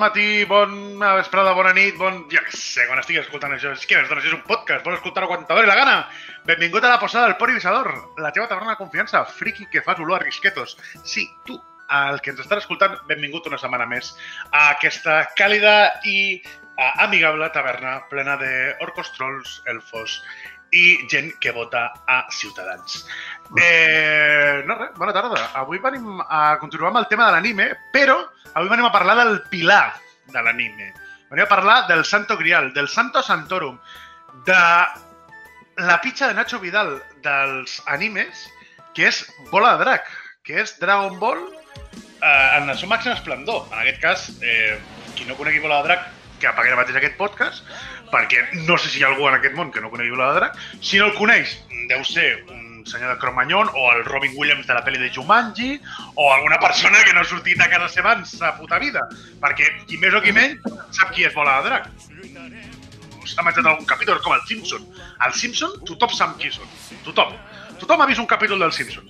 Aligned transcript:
Matí, 0.00 0.44
bona 0.48 1.14
vesprada, 1.18 1.52
bona 1.56 1.72
nit, 1.76 1.96
bon... 2.00 2.22
Jo 2.32 2.42
què 2.46 2.56
sé, 2.56 2.86
quan 2.88 3.00
estiguis 3.02 3.26
escoltant 3.26 3.54
això, 3.54 3.74
és 3.76 3.86
que 3.86 4.00
dones, 4.08 4.26
és 4.26 4.36
un 4.36 4.42
podcast, 4.48 4.84
vols 4.86 4.98
escoltar-ho 4.98 5.28
quan 5.30 5.44
te 5.46 5.58
la 5.68 5.76
gana. 5.78 5.96
Benvingut 6.48 6.84
a 6.84 6.94
la 6.94 7.00
posada 7.02 7.28
del 7.28 7.36
Port 7.36 7.52
Ibisador, 7.52 7.90
la 8.18 8.32
teva 8.32 8.48
taverna 8.48 8.74
de 8.74 8.80
confiança, 8.80 9.24
friki 9.24 9.68
que 9.70 9.84
fas 9.86 10.00
olor 10.00 10.20
a 10.20 10.24
risquetos. 10.24 10.78
Sí, 11.04 11.28
tu, 11.46 11.60
el 11.90 12.20
que 12.24 12.32
ens 12.32 12.40
estàs 12.42 12.64
escoltant, 12.64 12.96
benvingut 13.10 13.46
una 13.50 13.60
setmana 13.60 13.86
més 13.90 14.14
a 14.50 14.70
aquesta 14.76 15.20
càlida 15.38 15.74
i 16.08 16.40
uh, 16.40 16.92
amigable 17.06 17.50
taverna 17.54 17.98
plena 18.10 18.38
de 18.40 18.52
orcos, 18.86 19.12
trolls, 19.16 19.60
elfos 19.70 20.20
i 20.72 21.06
gent 21.10 21.32
que 21.40 21.52
vota 21.52 21.90
a 22.06 22.26
Ciutadans. 22.30 23.04
Eh, 23.58 24.62
no 24.66 24.76
res, 24.78 24.92
bona 24.96 25.14
tarda. 25.14 25.50
Avui 25.58 25.80
venim 25.82 26.20
a 26.22 26.56
continuar 26.62 26.92
amb 26.92 27.02
el 27.02 27.08
tema 27.10 27.26
de 27.26 27.36
l'anime, 27.36 27.70
però 27.94 28.20
avui 28.54 28.70
venim 28.70 28.86
a 28.86 28.94
parlar 28.94 29.16
del 29.18 29.42
pilar 29.50 29.96
de 30.30 30.42
l'anime. 30.42 30.92
Venim 31.30 31.44
a 31.44 31.50
parlar 31.50 31.86
del 31.88 32.04
Santo 32.04 32.36
Grial, 32.36 32.72
del 32.74 32.88
Santo 32.88 33.22
Santorum, 33.22 33.78
de 34.46 34.62
la 35.80 36.00
pitxa 36.00 36.28
de 36.28 36.34
Nacho 36.34 36.60
Vidal 36.60 37.00
dels 37.24 37.80
animes, 37.86 38.46
que 38.94 39.08
és 39.08 39.24
Bola 39.50 39.76
de 39.76 39.84
Drac, 39.84 40.06
que 40.46 40.60
és 40.62 40.76
Dragon 40.80 41.18
Ball 41.18 41.42
eh, 42.22 42.58
en 42.58 42.68
el 42.68 42.78
seu 42.78 42.90
màxim 42.90 43.14
esplendor. 43.14 43.66
En 43.72 43.78
aquest 43.82 44.00
cas, 44.02 44.26
eh, 44.42 44.78
qui 45.14 45.26
no 45.28 45.38
conegui 45.38 45.62
Bola 45.62 45.82
de 45.82 45.90
Drac, 45.90 46.08
que 46.40 46.48
apagui 46.48 46.72
ara 46.72 46.80
mateix 46.80 46.98
aquest 46.98 47.18
podcast, 47.20 47.64
perquè 48.12 48.42
no 48.66 48.76
sé 48.78 48.90
si 48.90 49.00
hi 49.00 49.04
ha 49.04 49.10
algú 49.10 49.28
en 49.28 49.36
aquest 49.38 49.54
món 49.56 49.70
que 49.72 49.80
no 49.80 49.90
conegui 49.90 50.16
Drac. 50.16 50.56
Si 50.80 50.98
no 50.98 51.06
el 51.06 51.14
coneix, 51.14 51.56
deu 51.88 52.04
ser 52.04 52.44
un 52.50 52.86
senyor 52.86 53.14
de 53.14 53.18
Cromanyón 53.20 53.68
o 53.74 53.92
el 53.92 54.04
Robin 54.04 54.32
Williams 54.36 54.66
de 54.66 54.74
la 54.74 54.84
pel·li 54.84 54.98
de 54.98 55.10
Jumanji 55.14 55.80
o 56.14 56.32
alguna 56.32 56.58
persona 56.58 57.02
que 57.04 57.12
no 57.12 57.20
ha 57.20 57.24
sortit 57.24 57.60
a 57.60 57.68
casa 57.70 57.88
seva 57.88 58.14
en 58.16 58.24
sa 58.26 58.54
puta 58.58 58.78
vida. 58.78 59.06
Perquè 59.42 59.68
qui 59.86 59.98
més 59.98 60.14
o 60.14 60.22
qui 60.24 60.32
menys 60.32 60.62
sap 60.96 61.12
qui 61.14 61.26
és 61.28 61.34
Bola 61.34 61.60
de 61.60 61.68
Drac. 61.68 61.90
S'ha 63.30 63.44
menjat 63.46 63.66
algun 63.66 63.86
capítol 63.86 64.20
com 64.24 64.34
el 64.34 64.42
Simpson. 64.48 64.86
El 65.26 65.34
Simpson, 65.36 65.76
tothom 65.86 66.14
sap 66.16 66.38
qui 66.40 66.50
són. 66.52 66.70
Tothom. 67.06 67.36
Tothom 67.80 68.00
ha 68.02 68.08
vist 68.08 68.22
un 68.22 68.30
capítol 68.30 68.58
del 68.64 68.72
Simpson. 68.76 69.06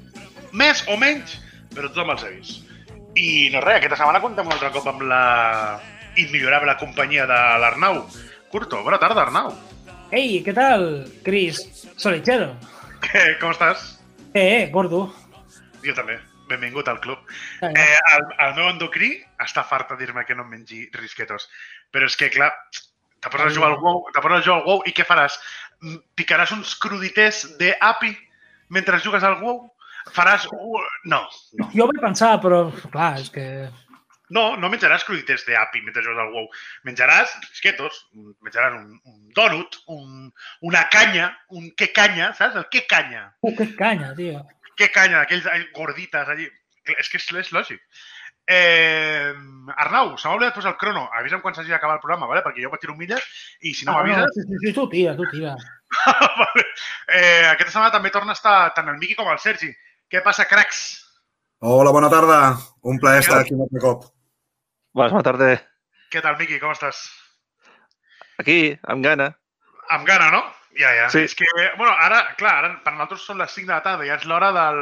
Més 0.52 0.82
o 0.90 0.98
menys, 1.00 1.38
però 1.74 1.88
tothom 1.88 2.12
els 2.16 2.26
ha 2.26 2.34
vist. 2.34 2.66
I 3.18 3.48
no 3.54 3.62
res, 3.64 3.80
aquesta 3.80 3.98
setmana 4.02 4.20
comptem 4.22 4.46
un 4.46 4.54
altre 4.54 4.70
cop 4.74 4.86
amb 4.90 5.06
la 5.06 5.22
immillorable 6.20 6.76
companyia 6.82 7.26
de 7.30 7.38
l'Arnau. 7.62 8.02
Curto, 8.50 8.82
bona 8.82 8.98
tarda, 8.98 9.22
Arnau. 9.22 9.54
Hey, 10.10 10.42
¿qué 10.42 10.52
tal, 10.52 11.06
Chris? 11.22 11.60
Solichero. 11.96 12.56
Què, 13.04 13.36
com 13.38 13.52
estàs? 13.54 13.84
Eh, 14.34 14.42
eh, 14.42 14.62
gordo. 14.74 15.04
Jo 15.84 15.94
també. 15.94 16.16
Benvingut 16.50 16.88
al 16.90 16.98
club. 16.98 17.20
Eh, 17.62 17.70
el, 18.16 18.24
el 18.42 18.56
meu 18.56 18.66
endocrí 18.72 19.12
està 19.38 19.62
fart 19.62 19.92
de 19.92 20.00
dir-me 20.00 20.24
que 20.26 20.34
no 20.34 20.42
em 20.42 20.50
mengi 20.56 20.80
risquetos. 20.96 21.46
Però 21.94 22.08
és 22.10 22.18
que, 22.18 22.26
clar, 22.34 22.50
te 23.22 23.30
poses 23.30 23.52
a 23.52 23.54
jugar 23.54 23.68
al 23.70 23.78
WoW, 23.78 24.02
te 24.10 24.18
poses 24.24 24.40
a 24.40 24.46
jugar 24.48 24.56
al 24.58 24.66
WoW 24.66 24.82
i 24.90 24.94
què 24.98 25.06
faràs? 25.06 25.36
Mm, 25.84 26.00
Picaràs 26.18 26.50
uns 26.56 26.74
crudités 26.82 27.44
d'API 27.60 28.16
mentre 28.74 28.98
jugues 29.04 29.22
al 29.22 29.38
WoW? 29.44 29.68
Faràs... 30.16 30.48
No, 30.50 31.22
no. 31.54 31.70
Jo 31.70 31.86
vaig 31.86 32.02
pensar, 32.02 32.32
però, 32.42 32.64
clar, 32.90 33.12
és 33.22 33.30
que... 33.30 33.46
No, 34.30 34.44
no 34.56 34.68
menjaràs 34.70 35.02
crudités 35.06 35.42
d'API 35.46 35.82
mentre 35.82 36.04
jugues 36.04 36.20
al 36.22 36.30
WoW. 36.34 36.46
Menjaràs 36.86 37.32
risquetos, 37.48 37.96
menjaràs 38.46 38.76
un, 38.78 38.94
un 39.10 39.18
donut, 39.34 39.80
un, 39.90 40.30
una 40.70 40.84
canya, 40.92 41.32
un 41.50 41.68
què 41.74 41.90
canya, 41.96 42.30
saps? 42.38 42.56
El 42.62 42.68
què 42.70 42.84
canya. 42.90 43.26
Uh, 43.42 43.54
que 43.58 43.66
canya, 43.78 44.12
tio. 44.18 44.44
Què 44.78 44.88
canya, 44.94 45.24
aquells 45.26 45.46
eh, 45.50 45.64
gordites 45.76 46.30
allí. 46.30 46.46
És 46.96 47.10
que 47.10 47.18
és, 47.20 47.26
és 47.42 47.50
lògic. 47.52 47.82
Eh, 48.50 49.30
Arnau, 49.76 50.16
se 50.18 50.26
m'ha 50.26 50.34
oblidat 50.34 50.54
posar 50.56 50.72
el 50.72 50.78
crono. 50.80 51.04
Avisa'm 51.18 51.42
quan 51.42 51.54
s'hagi 51.54 51.70
d'acabar 51.70 51.98
el 51.98 52.02
programa, 52.02 52.26
vale? 52.30 52.40
perquè 52.46 52.64
jo 52.64 52.70
vaig 52.72 52.80
tirar 52.82 52.94
un 52.96 53.02
milles 53.02 53.26
i 53.62 53.74
si 53.74 53.86
no 53.86 53.92
Ah, 53.92 54.00
m'avises... 54.00 54.32
sí, 54.34 54.46
sí, 54.48 54.58
sí, 54.64 54.72
tu 54.74 54.88
tira, 54.90 55.12
tu 55.18 55.26
tira. 55.30 55.52
vale. 56.40 56.64
eh, 57.14 57.44
aquesta 57.50 57.74
setmana 57.74 57.92
també 57.94 58.10
torna 58.14 58.34
a 58.34 58.38
estar 58.38 58.56
tant 58.74 58.88
el 58.90 58.98
Miqui 59.02 59.14
com 59.18 59.30
el 59.30 59.38
Sergi. 59.42 59.70
Què 60.10 60.22
passa, 60.24 60.48
cracs? 60.50 60.80
Hola, 61.60 61.92
bona 61.94 62.08
tarda. 62.10 62.40
Un 62.82 62.98
plaer 62.98 63.20
estar 63.22 63.42
aquí 63.44 63.54
un 63.54 63.66
altre 63.66 63.82
cop. 63.84 64.08
Bona 64.96 65.22
tarda. 65.22 65.50
Què 66.10 66.22
tal, 66.24 66.36
Miqui? 66.40 66.58
Com 66.62 66.72
estàs? 66.74 66.98
Aquí, 68.42 68.56
amb 68.90 69.04
gana. 69.04 69.28
Amb 69.94 70.06
gana, 70.08 70.30
no? 70.34 70.40
Ja, 70.78 70.90
ja. 70.94 71.06
Sí. 71.12 71.24
És 71.26 71.34
que, 71.38 71.46
bueno, 71.76 71.92
ara, 71.92 72.20
clar, 72.38 72.52
ara 72.62 72.70
per 72.84 72.92
nosaltres 72.94 73.24
són 73.26 73.38
les 73.42 73.52
5 73.54 73.68
de 73.68 73.74
la 73.74 73.82
tarda, 73.84 74.06
ja 74.06 74.16
és 74.18 74.26
l'hora 74.30 74.50
del, 74.54 74.80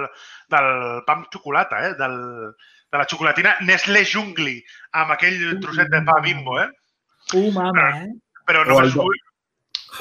del 0.52 0.68
pa 1.06 1.16
amb 1.16 1.28
xocolata, 1.32 1.80
eh? 1.88 1.94
Del, 1.98 2.16
de 2.92 3.00
la 3.00 3.06
xocolatina 3.08 3.54
Nestlé 3.68 4.04
Jungli, 4.08 4.58
amb 5.00 5.12
aquell 5.16 5.40
trosset 5.64 5.90
de 5.92 6.02
pa 6.08 6.18
bimbo, 6.24 6.58
eh? 6.62 6.68
Uh, 7.34 7.48
mama, 7.56 7.86
eh? 8.02 8.10
Però 8.48 8.62
O 8.64 8.68
només 8.68 8.88
el- 8.88 8.92
us 8.92 8.98
vull, 9.00 9.22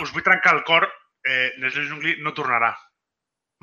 us 0.06 0.13
vull 0.16 0.24
trencar 0.28 0.56
el 0.56 0.63
cor. 0.68 0.88
Eh, 1.28 1.51
Nestlé 1.59 1.88
Jungli 1.89 2.18
no 2.24 2.31
tornarà. 2.35 2.72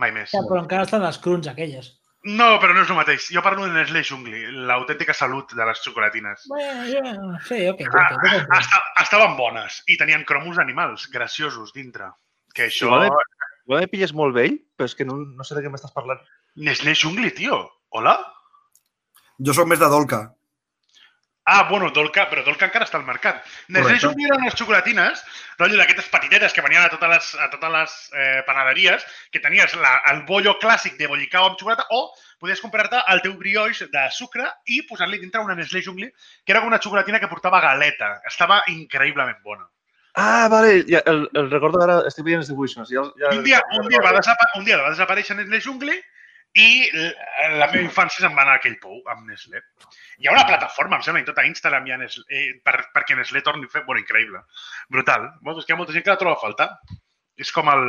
Mai 0.03 0.11
més. 0.13 0.33
Ja, 0.35 0.43
però 0.45 0.61
encara 0.65 0.85
estan 0.89 1.05
les 1.05 1.17
cruns 1.23 1.47
aquelles. 1.49 1.93
No, 2.25 2.55
però 2.61 2.73
no 2.73 2.83
és 2.87 2.91
el 2.91 2.97
mateix. 2.97 3.29
Jo 3.35 3.43
parlo 3.45 3.67
de 3.67 3.75
Nestlé 3.75 4.01
Jungli, 4.07 4.47
l'autèntica 4.69 5.13
salut 5.13 5.53
de 5.53 5.67
les 5.69 5.83
xocolatines. 5.85 6.47
Bueno, 6.49 6.87
ja, 6.89 7.15
sí, 7.45 7.59
ok. 7.69 7.83
Ah, 7.93 8.59
esta, 8.59 8.81
estaven 9.03 9.37
bones 9.37 9.83
i 9.93 9.99
tenien 10.01 10.25
cromos 10.25 10.61
animals 10.63 11.05
graciosos 11.13 11.75
dintre. 11.77 12.09
Que 12.55 12.71
això... 12.71 12.89
Igual 12.89 13.13
Igual 13.65 13.81
me 13.81 13.89
pilles 13.89 14.13
molt 14.13 14.35
vell, 14.37 14.59
però 14.77 14.89
és 14.91 14.95
que 14.97 15.07
no, 15.09 15.17
no 15.25 15.45
sé 15.47 15.57
de 15.57 15.63
què 15.65 15.71
m'estàs 15.73 15.95
parlant. 15.97 16.21
Nestlé 16.61 16.93
Jungli, 17.01 17.31
tio. 17.33 17.63
Hola? 17.97 18.19
Jo 19.41 19.55
sóc 19.57 19.69
més 19.71 19.81
de 19.81 19.89
Dolca. 19.89 20.21
Ah, 21.47 21.69
bueno, 21.69 21.91
Dolca, 21.91 22.25
però 22.31 22.41
Dolca 22.41 22.65
encara 22.71 22.87
està 22.87 22.97
al 22.97 23.05
mercat. 23.05 23.43
Nestlé 23.69 23.99
eren 24.01 24.47
les 24.47 24.55
xocolatines, 24.57 25.21
rotllo 25.59 25.77
d'aquestes 25.77 26.07
petitetes 26.09 26.55
que 26.57 26.63
venien 26.65 26.87
a 26.87 26.89
totes 26.89 27.11
les, 27.11 27.27
a 27.37 27.51
totes 27.53 27.75
les 27.75 27.97
eh, 28.17 28.41
panaderies, 28.47 29.05
que 29.31 29.43
tenies 29.45 29.75
la, 29.77 29.99
el 30.09 30.23
bollo 30.25 30.55
clàssic 30.63 30.97
de 30.97 31.11
bollicao 31.11 31.51
amb 31.51 31.61
xocolata 31.61 31.85
o 31.93 32.07
podies 32.41 32.65
comprar-te 32.65 33.03
el 33.13 33.21
teu 33.27 33.37
brioix 33.37 33.85
de 33.93 34.07
sucre 34.17 34.49
i 34.73 34.81
posar-li 34.89 35.21
dintre 35.21 35.45
una 35.45 35.59
Nestlé 35.59 35.85
Jungli, 35.85 36.09
que 36.47 36.57
era 36.57 36.65
una 36.65 36.81
xocolatina 36.81 37.21
que 37.21 37.29
portava 37.29 37.61
galeta. 37.61 38.15
Estava 38.33 38.63
increïblement 38.73 39.45
bona. 39.45 39.69
Ah, 40.17 40.49
vale, 40.49 40.81
ja, 40.89 41.05
el, 41.11 41.27
el 41.37 41.53
recordo 41.53 41.85
ara, 41.85 42.01
estic 42.09 42.25
veient 42.25 42.41
els 42.41 42.49
dibuixos. 42.49 42.89
Ja, 42.89 43.05
ja, 43.21 43.37
Un 43.37 43.45
dia, 43.45 43.61
un 43.77 43.89
dia, 43.93 44.01
va, 44.01 44.17
desapa 44.17 44.49
un 44.57 44.65
dia 44.65 44.81
va 44.81 44.97
desaparèixer 44.97 45.37
Nestlé 45.37 45.61
Jungli 45.61 46.01
i 46.55 46.67
la 47.59 47.67
meva 47.67 47.83
infància 47.83 48.23
se'n 48.23 48.35
va 48.37 48.45
anar 48.45 48.57
a 48.57 48.61
aquell 48.61 48.77
pou 48.83 49.01
amb 49.11 49.27
Nestlé. 49.27 49.63
Hi 50.23 50.29
ha 50.29 50.35
una 50.37 50.47
plataforma, 50.47 51.01
em 51.01 51.07
sembla, 51.07 51.23
i 51.25 51.27
tot 51.27 51.41
a 51.43 51.47
Instagram 51.49 51.89
hi 51.89 51.95
ha 51.95 51.99
Nestlé, 51.99 52.27
eh, 52.31 52.53
per, 52.63 52.77
perquè 52.95 53.17
Nestlé 53.19 53.43
torni 53.47 53.67
a 53.67 53.73
fer... 53.73 53.83
Bueno, 53.89 54.03
increïble. 54.05 54.45
Brutal. 54.95 55.27
Bueno, 55.43 55.59
és 55.59 55.67
que 55.67 55.75
hi 55.75 55.77
ha 55.77 55.81
molta 55.81 55.97
gent 55.97 56.07
que 56.07 56.15
la 56.15 56.21
troba 56.21 56.39
a 56.39 56.43
faltar. 56.45 56.69
És 57.41 57.51
com 57.55 57.71
el... 57.73 57.83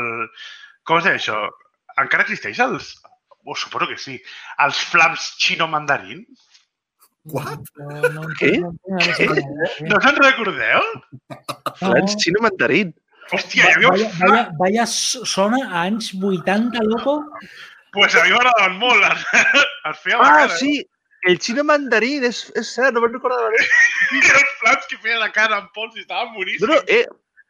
Com 0.86 0.98
es 0.98 1.06
deia 1.06 1.22
això? 1.22 1.44
Encara 2.02 2.26
existeix 2.26 2.62
els... 2.66 2.96
Oh, 3.46 3.54
suposo 3.54 3.86
que 3.92 4.00
sí. 4.02 4.18
Els 4.66 4.82
flams 4.90 5.30
xino-mandarín? 5.38 6.26
What? 7.30 7.70
No, 7.78 8.10
no, 8.14 8.26
Què? 8.40 8.52
No, 8.62 8.72
no, 8.74 8.98
no, 8.98 9.06
no, 9.06 9.30
no, 9.30 9.70
No 9.92 10.02
se'n 10.02 10.20
recordeu? 10.22 10.90
Plans 11.82 12.18
xino 12.22 12.42
mandarín. 12.46 12.94
Hòstia, 13.34 13.70
hi 13.70 13.74
havia 13.74 13.92
Vaya, 13.94 14.10
vaya, 14.20 14.42
vaya 14.60 14.84
sona 14.90 15.64
a 15.66 15.86
anys 15.88 16.12
80, 16.14 16.84
loco. 16.86 17.16
Pues 17.96 18.16
a 18.20 18.24
mi 18.26 18.34
m'agradaven 18.36 18.78
molt. 18.82 19.04
Els, 19.08 19.26
els 19.90 20.00
feia 20.04 20.18
Ah, 20.20 20.32
cara. 20.46 20.58
sí, 20.60 20.74
el 21.32 21.40
xino 21.42 21.64
mandarín, 21.66 22.26
és, 22.28 22.42
és 22.60 22.74
cert, 22.76 22.94
no 22.94 23.02
me'n 23.04 23.14
recordava. 23.16 23.50
bé. 23.54 23.64
Els 24.40 24.52
flams 24.62 24.90
que 24.92 25.00
feia 25.02 25.18
la 25.22 25.32
cara 25.34 25.62
amb 25.62 25.72
pols 25.74 25.96
i 25.98 26.04
estaven 26.04 26.34
No, 26.34 26.40
boníssims. 26.42 26.68
no, 26.70 26.82
eh, 26.88 27.06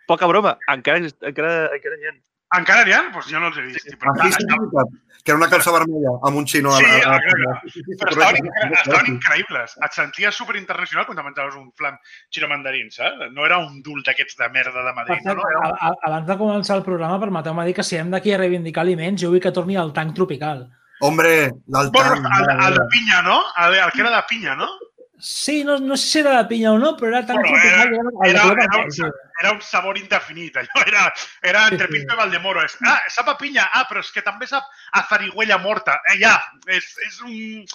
poca 0.08 0.30
broma, 0.30 0.56
encara, 0.72 1.02
encara, 1.32 1.56
encara 1.76 1.98
n'hi 2.00 2.12
ha. 2.12 2.16
Encara 2.54 2.84
n'hi 2.86 2.94
ha? 2.94 3.02
Doncs 3.12 3.28
jo 3.32 3.40
no 3.42 3.48
els 3.48 3.58
he 3.58 3.62
vist. 3.66 3.82
Sí, 3.90 3.96
però, 3.98 4.14
Aquí 4.16 4.32
s'ha 4.32 4.40
explicat 4.46 4.94
que 5.26 5.32
era 5.34 5.40
una 5.40 5.48
calça 5.50 5.72
vermella 5.74 6.12
amb 6.22 6.38
un 6.38 6.46
xino. 6.46 6.70
a 6.72 6.78
Sí, 6.78 6.84
la- 6.86 7.16
a- 7.16 7.18
exacte. 7.18 7.50
a- 7.50 7.62
però 7.98 8.12
estaven, 8.14 8.46
incre 8.46 8.70
estaven 8.78 9.08
increïbles. 9.16 9.74
Et 9.84 9.92
senties 9.92 10.36
superinternacional 10.36 11.06
quan 11.08 11.18
te 11.18 11.24
menjaves 11.24 11.56
un 11.56 11.72
flam 11.74 11.98
xino 12.30 12.48
mandarín, 12.48 12.92
saps? 12.92 13.32
No 13.34 13.46
era 13.46 13.58
un 13.58 13.82
dul 13.82 14.04
d'aquests 14.04 14.38
de 14.38 14.50
merda 14.50 14.84
de 14.86 14.94
Madrid. 14.94 15.18
cert, 15.24 15.36
No, 15.36 15.42
no, 15.42 15.60
a- 15.66 15.90
a- 15.90 15.96
abans 16.04 16.28
de 16.28 16.38
començar 16.38 16.78
el 16.78 16.84
programa, 16.84 17.20
permeteu-me 17.20 17.66
dir 17.66 17.74
que 17.74 17.84
si 17.84 17.98
hem 17.98 18.12
d'aquí 18.12 18.32
a 18.34 18.38
reivindicar 18.38 18.82
aliments, 18.84 19.22
jo 19.24 19.30
vull 19.32 19.42
que 19.42 19.52
torni 19.52 19.76
al 19.76 19.92
tanc 19.92 20.14
tropical. 20.14 20.70
Hombre, 21.02 21.50
Bueno, 21.66 21.92
l'altar. 21.92 22.18
el, 22.18 22.68
el 22.68 22.74
de 22.76 22.86
pinya, 22.92 23.22
no? 23.24 23.42
El, 23.58 23.74
el 23.74 23.92
que 23.92 24.02
era 24.02 24.16
de 24.16 24.24
pinya, 24.30 24.56
no? 24.56 24.68
Sí, 25.18 25.64
no, 25.64 25.78
no 25.80 25.96
sé 25.98 26.08
si 26.08 26.20
era 26.20 26.38
de 26.42 26.46
pinya 26.50 26.74
o 26.74 26.78
no, 26.78 26.96
però 26.98 27.08
era 27.14 27.26
tan 27.26 27.38
Bueno, 27.38 27.58
era- 27.58 27.84
era- 27.84 28.44
era 28.64 28.78
un. 28.84 29.12
Era 29.42 29.52
un 29.52 29.62
sabor 29.62 29.98
indefinit, 29.98 30.56
allò. 30.58 30.84
Era, 30.86 31.14
era 31.42 31.68
entre. 31.68 31.88
Pinto 31.88 32.14
i 32.14 32.18
Valdemoro. 32.18 32.64
És, 32.64 32.78
ah, 32.86 33.00
sap 33.10 33.28
a 33.30 33.38
pinya. 33.38 33.70
Ah, 33.74 33.86
però 33.88 34.00
és 34.04 34.12
que 34.12 34.22
també 34.22 34.48
sap 34.48 34.64
a 34.92 35.04
farigüella 35.04 35.58
morta. 35.58 36.00
Eh, 36.12 36.18
ja, 36.20 36.36
és, 36.68 36.88
és 37.08 37.22
un... 37.22 37.66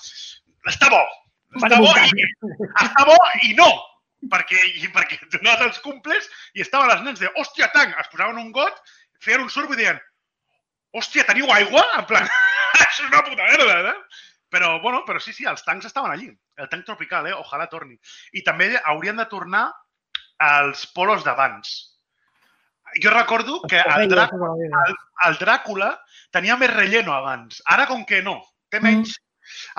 Està 0.69 0.89
bo. 0.93 1.01
Està 1.57 1.79
bo, 1.81 1.91
i, 1.97 2.27
està 2.85 3.05
bo 3.09 3.17
i 3.49 3.55
no. 3.59 3.71
Perquè, 4.31 4.61
i, 4.77 4.89
perquè 4.93 5.17
donaven 5.33 5.69
els 5.71 5.79
cumples 5.81 6.29
i 6.55 6.61
estaven 6.61 6.91
els 6.93 7.03
nens 7.07 7.21
de, 7.21 7.29
hòstia, 7.41 7.71
tanc, 7.73 7.97
es 7.99 8.09
posaven 8.13 8.37
un 8.39 8.53
got, 8.53 8.77
feien 9.25 9.41
un 9.41 9.49
surf 9.53 9.73
i 9.73 9.77
deien, 9.81 9.99
hòstia, 10.93 11.25
teniu 11.25 11.49
aigua? 11.53 11.83
En 11.99 12.05
plan, 12.09 12.29
és 12.85 13.01
una 13.09 13.23
puta 13.25 13.49
merda, 13.49 13.79
eh? 13.95 13.95
Però, 14.51 14.81
bueno, 14.83 15.05
però 15.07 15.21
sí, 15.23 15.33
sí, 15.33 15.47
els 15.47 15.63
tancs 15.63 15.87
estaven 15.87 16.11
allí. 16.11 16.27
El 16.59 16.69
tanc 16.73 16.85
tropical, 16.89 17.29
eh? 17.31 17.37
Ojalà 17.39 17.69
torni. 17.71 17.95
I 18.35 18.43
també 18.47 18.73
haurien 18.83 19.21
de 19.21 19.29
tornar 19.31 19.69
als 20.43 20.87
polos 20.97 21.23
d'abans. 21.27 21.71
Jo 23.03 23.13
recordo 23.15 23.61
que 23.71 23.79
el, 23.79 24.09
Drà 24.11 24.27
el, 24.35 24.95
el 25.29 25.37
Dràcula 25.39 25.93
tenia 26.35 26.57
més 26.59 26.73
relleno 26.73 27.15
abans. 27.15 27.61
Ara, 27.71 27.87
com 27.87 28.03
que 28.09 28.23
no, 28.27 28.41
té 28.73 28.81
menys. 28.83 29.15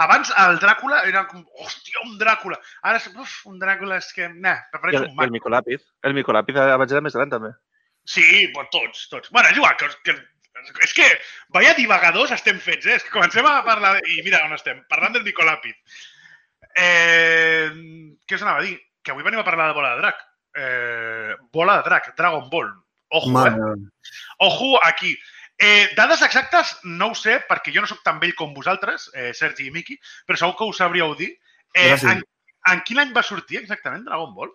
Abans 0.04 0.32
el 0.40 0.60
Dràcula 0.62 1.02
era 1.08 1.26
com, 1.28 1.44
hòstia, 1.64 2.00
un 2.06 2.16
Dràcula. 2.22 2.60
Ara, 2.88 3.02
és, 3.02 3.10
uf, 3.12 3.36
un 3.52 3.60
Dràcula 3.60 4.00
és 4.00 4.10
que, 4.16 4.30
nah, 4.32 4.58
prefereixo 4.72 5.04
el, 5.04 5.10
un 5.10 5.12
el 5.12 5.20
mag. 5.20 5.36
Micolàpiz. 5.36 5.84
El 6.08 6.16
Micolàpiz 6.18 6.60
abans 6.64 6.96
era 6.96 7.04
més 7.04 7.18
gran, 7.18 7.32
també. 7.32 7.52
Sí, 8.08 8.24
bueno, 8.56 8.72
tots, 8.74 9.08
tots. 9.12 9.32
Bueno, 9.36 9.52
és 9.52 9.60
igual, 9.60 9.76
que, 9.80 9.92
que, 10.08 10.16
és 10.86 10.94
que 10.94 11.08
vaya 11.50 11.74
divagadors 11.78 12.32
estem 12.36 12.60
fets, 12.60 12.86
eh? 12.86 12.96
És 13.00 13.04
que 13.04 13.14
comencem 13.14 13.46
a 13.46 13.64
parlar... 13.66 13.96
de- 14.00 14.10
I 14.18 14.22
mira 14.26 14.44
on 14.46 14.54
estem, 14.58 14.84
parlant 14.90 15.14
del 15.18 15.24
Micolàpid. 15.28 15.76
Eh, 16.76 17.70
què 18.28 18.38
us 18.38 18.44
anava 18.46 18.62
a 18.62 18.66
dir? 18.68 18.78
Que 19.04 19.12
avui 19.14 19.24
venim 19.26 19.42
a 19.42 19.46
parlar 19.48 19.68
de 19.72 19.76
bola 19.78 19.96
de 19.96 20.02
drac. 20.04 20.22
Eh, 20.56 21.36
bola 21.52 21.78
de 21.80 21.86
drac, 21.90 22.12
Dragon 22.18 22.50
Ball. 22.50 22.72
Ojo, 23.12 23.30
Mare, 23.36 23.52
eh? 23.52 24.16
Ojo 24.48 24.80
aquí. 24.86 25.18
Eh, 25.62 25.90
dades 25.98 26.22
exactes 26.26 26.78
no 26.84 27.12
ho 27.12 27.16
sé, 27.16 27.40
perquè 27.48 27.74
jo 27.76 27.82
no 27.84 27.90
sóc 27.90 28.00
tan 28.04 28.20
vell 28.22 28.34
com 28.36 28.54
vosaltres, 28.56 29.10
eh, 29.14 29.34
Sergi 29.38 29.68
i 29.68 29.72
Miki, 29.76 29.98
però 30.26 30.40
segur 30.40 30.56
que 30.58 30.64
ho 30.70 30.74
sabríeu 30.74 31.14
dir. 31.20 31.30
Eh, 31.76 31.92
Gràcies. 31.92 32.16
en, 32.16 32.24
en 32.72 32.82
quin 32.88 33.00
any 33.04 33.12
va 33.14 33.22
sortir 33.24 33.60
exactament 33.62 34.08
Dragon 34.08 34.34
Ball? 34.34 34.50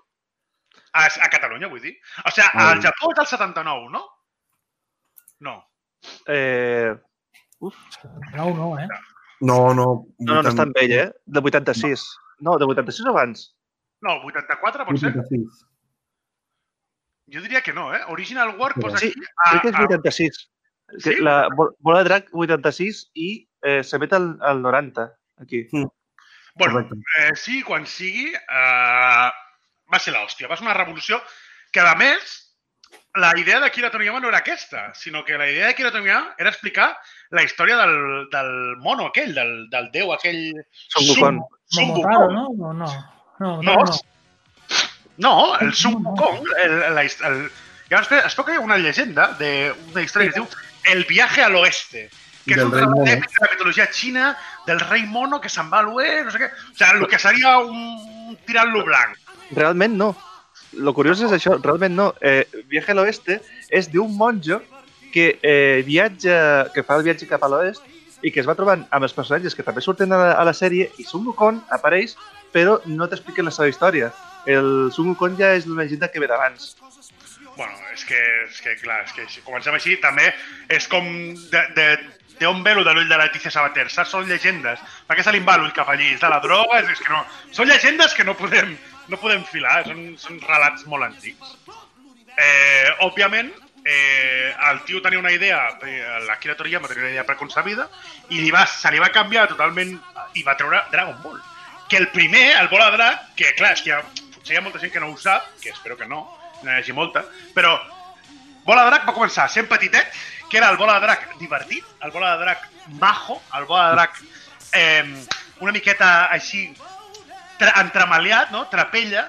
A, 0.96 1.04
a 1.06 1.28
Catalunya, 1.30 1.68
vull 1.68 1.80
dir. 1.84 1.94
O 2.24 2.30
sigui, 2.32 2.48
al 2.64 2.80
Japó 2.82 3.12
és 3.12 3.20
el 3.22 3.28
79, 3.36 3.90
no? 3.92 4.02
No. 5.46 5.56
Eh, 6.26 6.94
No, 8.34 8.50
no, 8.54 8.78
eh? 8.78 8.86
no, 9.40 9.74
no. 9.74 9.84
no, 9.84 10.06
no, 10.18 10.42
no 10.42 10.48
és 10.48 10.54
tan 10.54 10.70
80, 10.74 10.80
vell, 10.80 10.92
eh? 10.92 11.06
Del 11.24 11.44
86. 11.50 12.04
No, 12.40 12.58
del 12.60 12.68
86 12.70 13.06
o 13.06 13.10
abans. 13.14 13.46
No, 14.04 14.18
el 14.20 14.26
84 14.28 14.84
pot 14.86 14.98
ser? 15.00 15.12
86. 15.16 15.64
Jo 17.32 17.40
diria 17.42 17.60
que 17.62 17.72
no, 17.72 17.88
eh? 17.94 18.00
Original 18.08 18.54
War 18.58 18.74
posa 18.74 18.98
Sí, 18.98 19.08
aquí... 19.08 19.20
A, 19.46 19.50
Crec 19.50 19.62
que 19.62 19.68
és 19.70 19.74
a, 19.74 19.86
86. 19.88 20.42
Sí? 20.98 21.14
Que 21.16 21.22
La 21.24 21.48
Bo- 21.50 21.72
bola 21.80 21.98
de 22.04 22.08
drac 22.10 22.28
86 22.32 23.00
i 23.18 23.30
eh, 23.66 23.80
s'emet 23.82 24.12
al, 24.14 24.28
al 24.46 24.60
90, 24.62 25.08
aquí. 25.42 25.64
bueno, 25.72 25.90
Correcte. 26.58 26.94
eh, 27.18 27.32
sí, 27.34 27.62
quan 27.66 27.86
sigui, 27.86 28.28
eh, 28.36 29.26
va 29.92 29.98
ser 29.98 30.14
l'hòstia. 30.14 30.46
Va 30.46 30.56
ser 30.56 30.68
una 30.68 30.76
revolució 30.78 31.18
que, 31.72 31.80
a 31.80 31.96
més, 31.98 32.45
la 33.16 33.32
idea 33.38 33.60
de 33.60 33.70
Kira 33.70 33.90
Toriyama 33.90 34.20
no 34.20 34.28
era 34.28 34.38
aquesta, 34.38 34.92
sinó 34.94 35.24
que 35.24 35.36
la 35.38 35.48
idea 35.50 35.66
de 35.68 35.74
Kira 35.74 35.90
Toriyama 35.90 36.34
era 36.38 36.50
explicar 36.50 36.98
la 37.30 37.42
història 37.42 37.76
del, 37.76 38.28
del 38.30 38.76
mono 38.78 39.06
aquell, 39.06 39.34
del, 39.34 39.68
del 39.70 39.90
déu 39.92 40.12
aquell... 40.12 40.52
Son 40.88 41.04
Wukong. 41.08 41.40
Sun 41.66 41.88
Momotaro, 41.88 42.28
Wukong. 42.28 42.34
no? 42.34 42.48
No, 42.56 42.72
no. 42.72 42.86
No, 43.38 43.62
No, 43.62 43.74
no, 43.84 44.00
no. 45.18 45.58
El 45.60 45.74
Sun 45.74 46.04
Wukong, 46.04 46.44
el, 46.64 46.94
la, 46.94 47.04
his- 47.04 47.20
el, 47.22 47.50
ja 47.90 48.00
es, 48.00 48.08
ve- 48.10 48.22
es 48.26 48.36
veu 48.36 48.44
que 48.44 48.52
hi 48.52 48.56
ha 48.60 48.60
una 48.66 48.78
llegenda 48.78 49.28
d'una 49.38 50.02
història 50.04 50.30
que 50.30 50.38
es 50.40 50.42
diu 50.42 50.48
El 50.92 51.04
viaje 51.04 51.42
al 51.42 51.56
oeste, 51.56 52.08
que 52.46 52.52
és 52.54 52.58
Del 52.60 52.66
un 52.68 52.72
rei 52.72 52.84
relat 52.84 52.94
mono. 52.94 53.10
èpic 53.10 53.32
de 53.34 53.42
la 53.44 53.50
mitologia 53.54 53.86
xina 53.90 54.26
del 54.66 54.78
rei 54.80 55.02
mono 55.10 55.40
que 55.40 55.48
se'n 55.50 55.66
va 55.72 55.80
a 55.80 55.86
l'oest, 55.88 56.24
no 56.26 56.30
sé 56.30 56.38
què. 56.44 56.50
O 56.52 56.76
sigui, 56.78 57.00
el 57.00 57.08
que 57.10 57.18
seria 57.18 57.56
un 57.58 58.36
tirant-lo 58.46 58.84
blanc. 58.86 59.16
Realment 59.56 59.96
no. 59.98 60.12
Lo 60.76 60.92
curiós 60.96 61.22
és 61.24 61.32
això, 61.32 61.56
realment 61.62 61.94
no. 61.96 62.10
Eh, 62.20 62.44
Viaje 62.70 62.92
a 62.92 62.96
l'oeste 62.98 63.40
és 63.68 63.90
d'un 63.92 64.12
monjo 64.16 64.60
que 65.12 65.38
eh, 65.40 65.82
viatja, 65.86 66.68
que 66.74 66.84
fa 66.84 66.98
el 66.98 67.06
viatge 67.06 67.28
cap 67.28 67.44
a 67.44 67.48
l'oest 67.48 67.84
i 68.22 68.32
que 68.32 68.40
es 68.42 68.48
va 68.48 68.56
trobant 68.58 68.82
amb 68.90 69.06
els 69.06 69.14
personatges 69.16 69.54
que 69.54 69.64
també 69.64 69.84
surten 69.84 70.12
a 70.12 70.18
la, 70.20 70.32
a 70.36 70.44
la 70.44 70.54
sèrie 70.56 70.90
i 71.00 71.04
Sun 71.04 71.26
Wukong 71.28 71.62
apareix 71.72 72.16
però 72.52 72.78
no 72.88 73.08
t'expliquen 73.08 73.48
la 73.48 73.54
seva 73.54 73.68
història. 73.68 74.10
El 74.48 74.90
Sun 74.94 75.10
Wukong 75.12 75.36
ja 75.40 75.52
és 75.56 75.66
una 75.68 75.84
llegenda 75.84 76.08
que 76.12 76.22
ve 76.22 76.28
d'abans. 76.30 76.74
Bueno, 77.56 77.72
és 77.92 78.04
que, 78.04 78.20
és 78.46 78.60
que 78.60 78.76
clar, 78.82 79.02
és 79.06 79.12
que 79.16 79.24
si 79.32 79.42
comencem 79.44 79.76
així 79.76 79.96
també 80.00 80.28
és 80.72 80.86
com 80.92 81.06
de, 81.52 81.62
de, 81.76 81.86
d'on 82.40 82.62
ve 82.64 82.74
lo 82.76 82.84
de 82.84 82.92
l'ull 82.92 83.08
de 83.08 83.18
Letícia 83.20 83.52
Sabater, 83.52 83.88
saps? 83.92 84.12
Són 84.12 84.28
llegendes. 84.28 84.82
Per 85.08 85.16
què 85.16 85.24
se 85.24 85.32
li 85.32 85.40
va 85.44 85.56
l'ull 85.60 85.72
cap 85.76 85.88
allí? 85.92 86.12
És 86.14 86.20
de 86.20 86.30
la 86.32 86.40
droga? 86.44 86.82
És, 86.82 86.92
és 86.92 87.00
que 87.00 87.12
no... 87.12 87.22
Són 87.56 87.68
llegendes 87.70 88.16
que 88.16 88.26
no 88.28 88.36
podem, 88.36 88.76
no 89.08 89.20
podem 89.20 89.44
filar, 89.48 89.82
són, 89.86 90.02
són 90.20 90.40
relats 90.44 90.86
molt 90.90 91.06
antics. 91.06 91.54
Eh, 92.36 92.90
òbviament, 93.06 93.50
eh, 93.86 94.52
el 94.70 94.82
tio 94.84 95.00
tenia 95.02 95.22
una 95.22 95.32
idea, 95.32 95.60
eh, 95.82 96.02
l'Akira 96.26 96.56
Toriyama 96.58 96.88
tenia 96.90 97.04
una 97.04 97.12
idea 97.14 97.26
preconcebida, 97.28 97.88
i 98.28 98.40
li 98.42 98.50
va, 98.50 98.66
se 98.66 98.90
li 98.90 99.02
va 99.02 99.12
canviar 99.14 99.46
totalment 99.52 99.94
i 100.34 100.42
va 100.46 100.56
treure 100.58 100.82
Dragon 100.92 101.20
Ball. 101.22 101.38
Que 101.88 102.00
el 102.02 102.08
primer, 102.10 102.56
el 102.60 102.68
Bola 102.68 102.90
Drac, 102.90 103.28
que 103.38 103.54
clar, 103.58 103.76
és 103.76 103.84
que 103.84 103.92
hi 103.92 103.94
ha, 103.94 104.02
potser 104.34 104.56
hi 104.56 104.58
ha 104.58 104.64
molta 104.64 104.82
gent 104.82 104.92
que 104.92 105.02
no 105.02 105.12
ho 105.12 105.20
sap, 105.20 105.46
que 105.62 105.70
espero 105.70 105.96
que 105.96 106.08
no, 106.10 106.24
no 106.62 106.70
hi 106.70 106.80
hagi 106.80 106.96
molta, 106.96 107.22
però 107.54 107.76
Bola 108.66 108.88
Drac 108.88 109.06
va 109.06 109.14
començar 109.14 109.46
sent 109.52 109.68
petitet, 109.70 110.10
que 110.50 110.58
era 110.58 110.72
el 110.74 110.80
Bola 110.80 110.98
Drac 111.02 111.36
divertit, 111.38 111.86
el 112.02 112.10
Bola 112.10 112.34
Drac 112.42 112.66
majo, 112.98 113.38
el 113.54 113.66
Bola 113.70 113.92
Drac 113.94 114.18
eh, 114.74 115.04
una 115.60 115.72
miqueta 115.72 116.26
així 116.34 116.68
entremaliat, 117.60 118.50
no? 118.50 118.66
Trapella, 118.68 119.28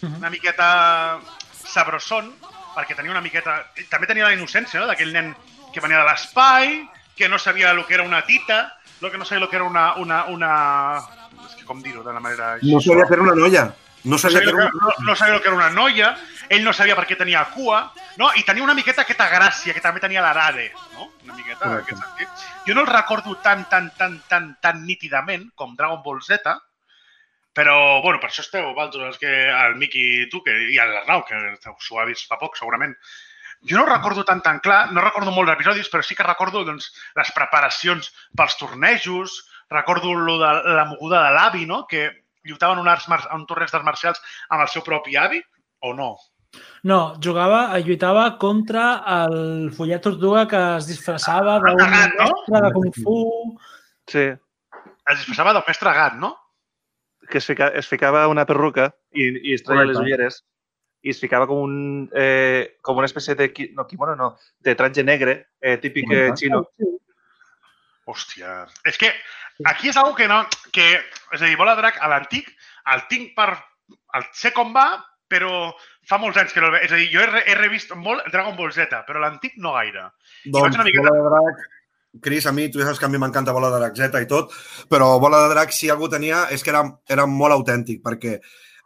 Mhm. 0.00 0.16
una 0.18 0.30
miqueta 0.30 1.18
sabrosón, 1.52 2.32
perquè 2.76 2.94
tenia 2.94 3.10
una 3.10 3.20
miqueta... 3.20 3.66
També 3.90 4.06
tenia 4.06 4.24
la 4.28 4.34
innocència, 4.34 4.78
no?, 4.80 4.86
d'aquell 4.86 5.12
nen 5.12 5.34
que 5.74 5.80
venia 5.80 5.98
de 5.98 6.04
l'espai, 6.06 6.88
que 7.16 7.28
no 7.28 7.38
sabia 7.38 7.72
el 7.72 7.84
que 7.86 7.94
era 7.94 8.04
una 8.04 8.22
tita, 8.24 8.76
lo 9.00 9.10
que 9.10 9.18
no 9.18 9.24
sabia 9.24 9.44
el 9.44 9.50
que 9.50 9.56
era 9.56 9.64
una... 9.64 9.94
una, 9.94 10.24
una... 10.26 11.02
És 11.48 11.56
que 11.56 11.64
com 11.64 11.82
dir-ho 11.82 12.02
d'una 12.02 12.20
manera... 12.20 12.56
No 12.62 12.80
sabia 12.80 13.06
que 13.06 13.14
era 13.14 13.22
una 13.22 13.34
noia. 13.34 13.64
No 14.04 14.12
No 14.14 14.18
sabia 14.18 14.38
sabia, 14.38 14.52
que 14.52 14.56
era 14.56 14.70
una... 14.70 14.70
no, 14.80 15.04
no 15.04 15.16
sabia 15.16 15.34
el 15.34 15.42
que 15.42 15.48
era 15.48 15.56
una 15.56 15.70
noia, 15.70 16.16
ell 16.48 16.62
no 16.64 16.72
sabia 16.72 16.94
per 16.94 17.04
què 17.08 17.16
tenia 17.18 17.42
cua, 17.50 17.92
no? 18.16 18.30
i 18.38 18.44
tenia 18.46 18.62
una 18.62 18.74
miqueta 18.74 19.02
aquesta 19.02 19.26
gràcia 19.28 19.74
que 19.74 19.80
també 19.82 19.98
tenia 20.00 20.22
l'Arade, 20.22 20.70
no? 20.94 21.10
Una 21.24 21.34
miqueta 21.34 21.66
en 21.66 21.76
aquest 21.82 21.98
sentit. 22.00 22.28
Jo 22.66 22.74
no 22.74 22.82
el 22.82 22.86
recordo 22.86 23.34
tan, 23.42 23.66
tan, 23.68 23.90
tan, 23.98 24.22
tan, 24.28 24.56
tan 24.62 24.86
nítidament 24.86 25.50
com 25.56 25.74
Dragon 25.76 26.00
Ball 26.04 26.22
Z, 26.22 26.54
però, 27.58 27.98
bueno, 28.04 28.20
per 28.22 28.30
això 28.30 28.44
esteu 28.44 28.68
vosaltres, 28.70 29.18
que 29.18 29.30
el 29.50 29.74
Miki 29.80 30.04
i 30.20 30.28
tu, 30.30 30.44
que, 30.46 30.54
i 30.70 30.76
l'Arnau, 30.78 31.24
que 31.26 31.38
s'ho 31.82 31.98
ha 31.98 32.06
vist 32.06 32.30
fa 32.30 32.38
poc, 32.38 32.54
segurament. 32.54 32.94
Jo 33.66 33.80
no 33.80 33.82
ho 33.82 33.90
recordo 33.90 34.22
tan 34.22 34.38
tan 34.44 34.60
clar, 34.62 34.92
no 34.94 35.02
recordo 35.02 35.34
molts 35.34 35.56
episodis, 35.56 35.90
però 35.90 36.04
sí 36.06 36.14
que 36.14 36.26
recordo 36.26 36.62
doncs, 36.68 36.92
les 37.18 37.34
preparacions 37.34 38.12
pels 38.38 38.54
tornejos, 38.60 39.34
recordo 39.74 40.14
lo 40.14 40.38
de 40.38 40.52
la 40.78 40.86
moguda 40.86 41.24
de 41.26 41.34
l'avi, 41.34 41.66
no? 41.66 41.82
que 41.90 42.06
lluitaven 42.46 42.78
un, 42.78 42.86
arts 42.94 43.10
mar 43.10 43.24
un 43.34 43.42
torneig 43.50 43.74
d'arts 43.74 43.90
marcials 43.90 44.22
amb 44.54 44.62
el 44.62 44.70
seu 44.70 44.86
propi 44.86 45.18
avi, 45.18 45.42
o 45.82 45.96
no? 45.98 46.12
No, 46.86 47.00
jugava, 47.18 47.64
lluitava 47.82 48.28
contra 48.38 48.88
el 49.18 49.72
follet 49.74 50.06
tortuga 50.06 50.46
que 50.46 50.62
es 50.78 50.86
disfressava 50.94 51.58
d'un 51.64 51.82
Gat, 51.82 52.14
no? 52.14 52.30
mestre 52.30 52.62
de 52.68 52.76
Kung 52.78 53.02
Fu. 53.02 53.22
Sí, 54.08 54.28
Es 55.08 55.16
disfressava 55.16 55.54
del 55.56 55.64
mestre 55.66 55.92
gat, 55.96 56.14
no? 56.20 56.36
Que 57.28 57.38
es, 57.38 57.46
fica, 57.46 57.68
es 57.76 57.86
ficava 57.88 58.26
una 58.28 58.46
perruca 58.48 58.88
i, 59.12 59.26
i 59.50 59.54
es 59.54 59.62
treia 59.66 59.84
les 59.88 59.98
ulleres 60.00 60.42
i 61.06 61.12
es 61.12 61.20
ficava 61.22 61.46
com, 61.46 61.60
un, 61.62 62.08
eh, 62.16 62.78
com 62.82 62.96
una 62.98 63.06
espècie 63.06 63.36
de... 63.38 63.52
qui- 63.54 63.68
No, 63.76 63.84
kimono 63.86 64.16
no, 64.18 64.32
de 64.58 64.74
traje 64.74 65.04
negre, 65.06 65.34
eh, 65.60 65.76
típic 65.78 66.10
eh, 66.10 66.30
xino. 66.34 66.64
Hòstia. 68.08 68.64
És 68.88 68.96
que 68.98 69.10
aquí 69.68 69.90
és 69.92 69.96
algo 70.00 70.14
que 70.16 70.26
no... 70.30 70.40
Que, 70.72 70.88
és 71.34 71.42
a 71.42 71.44
dir, 71.46 71.56
Bola 71.60 71.76
Drac, 71.78 72.00
a 72.00 72.08
l'antic, 72.10 72.48
el 72.94 73.04
tinc 73.12 73.34
per... 73.36 73.50
El 74.16 74.24
sé 74.36 74.50
com 74.56 74.72
va, 74.74 74.86
però 75.28 75.70
fa 76.08 76.16
molts 76.20 76.38
anys 76.40 76.54
que 76.56 76.60
no 76.64 76.70
el 76.70 76.74
ve. 76.78 76.80
És 76.86 76.92
a 76.92 76.98
dir, 77.00 77.08
jo 77.12 77.20
he, 77.22 77.42
he 77.46 77.56
revist 77.58 77.92
molt 77.96 78.24
Dragon 78.32 78.56
Ball 78.56 78.72
Z, 78.72 79.02
però 79.06 79.20
l'antic 79.22 79.54
no 79.60 79.74
gaire. 79.76 80.06
Doncs, 80.48 80.74
una 80.80 80.86
miqueta- 80.88 81.12
Bola 81.12 81.20
de 81.20 81.28
Drac, 81.52 81.66
Cris, 82.22 82.46
a 82.46 82.52
mi, 82.52 82.68
tu 82.70 82.80
ja 82.80 82.86
saps 82.86 82.98
que 83.00 83.06
a 83.06 83.12
mi 83.12 83.18
m'encanta 83.20 83.52
Bola 83.52 83.70
de 83.70 83.78
Drac 83.80 83.96
Z 83.96 84.22
i 84.22 84.28
tot, 84.30 84.52
però 84.90 85.18
Bola 85.20 85.42
de 85.44 85.52
Drac, 85.54 85.72
si 85.72 85.90
algú 85.90 86.08
tenia, 86.08 86.46
és 86.50 86.62
que 86.62 86.70
era, 86.70 86.82
era 87.08 87.26
molt 87.26 87.54
autèntic, 87.56 88.02
perquè 88.04 88.38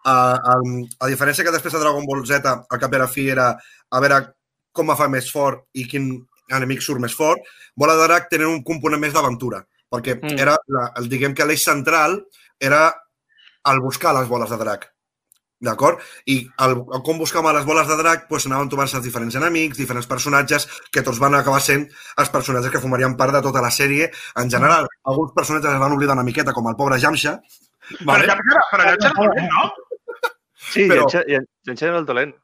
a, 0.05 0.15
a, 0.35 0.55
a 1.01 1.09
diferència 1.11 1.45
que 1.47 1.55
després 1.55 1.75
de 1.75 1.81
Dragon 1.81 2.07
Ball 2.07 2.25
Z, 2.27 2.43
al 2.47 2.81
cap 2.81 2.93
i 2.93 2.99
a 2.99 3.03
la 3.05 3.09
fi 3.11 3.29
era 3.31 3.53
a 3.55 4.01
veure 4.03 4.23
com 4.73 4.89
va 4.89 4.97
fer 4.97 5.09
més 5.13 5.29
fort 5.31 5.67
i 5.75 5.85
quin 5.89 6.13
enemic 6.53 6.83
surt 6.83 7.01
més 7.01 7.15
fort, 7.17 7.41
Bola 7.77 7.97
de 7.97 8.09
Drac 8.09 8.29
tenen 8.31 8.51
un 8.51 8.63
component 8.67 9.01
més 9.01 9.13
d'aventura, 9.15 9.63
perquè 9.93 10.19
Mm. 10.21 10.39
era, 10.39 10.57
la, 10.69 10.93
el, 10.97 11.09
diguem 11.09 11.35
que 11.35 11.45
l'eix 11.47 11.65
central 11.65 12.21
era 12.61 12.91
al 13.65 13.81
buscar 13.81 14.15
les 14.15 14.29
boles 14.29 14.51
de 14.51 14.57
drac. 14.59 14.92
D'acord? 15.63 16.01
I 16.27 16.41
el, 16.67 16.73
el 16.97 17.03
com 17.07 17.21
buscàvem 17.23 17.55
les 17.55 17.67
boles 17.69 17.87
de 17.87 17.97
drac, 18.01 18.27
doncs 18.31 18.49
anaven 18.49 18.71
trobant-se 18.73 18.99
els 18.99 19.07
diferents 19.07 19.37
enemics, 19.39 19.79
diferents 19.79 20.09
personatges, 20.11 20.67
que 20.91 21.05
tots 21.07 21.21
van 21.23 21.37
acabar 21.39 21.61
sent 21.63 21.87
els 22.19 22.33
personatges 22.35 22.73
que 22.75 22.83
formarien 22.83 23.15
part 23.17 23.37
de 23.37 23.43
tota 23.47 23.63
la 23.63 23.71
sèrie. 23.71 24.11
En 24.43 24.51
general, 24.51 24.89
alguns 25.07 25.33
personatges 25.37 25.73
es 25.77 25.83
van 25.85 25.95
oblidar 25.95 26.19
una 26.19 26.27
miqueta, 26.27 26.53
com 26.53 26.67
el 26.69 26.77
pobre 26.77 26.99
Jamsha. 27.01 27.39
Vale. 28.03 28.27
Però, 28.27 28.35
ja, 28.35 28.67
però 28.73 28.89
allò 28.89 28.97
és 28.99 29.17
dolent, 29.19 29.51
no? 29.55 29.71
Sí, 30.73 30.89
Però- 30.89 31.07
en 31.27 31.77
Xen 31.77 31.95
el 31.95 32.07
dolent. 32.07 32.35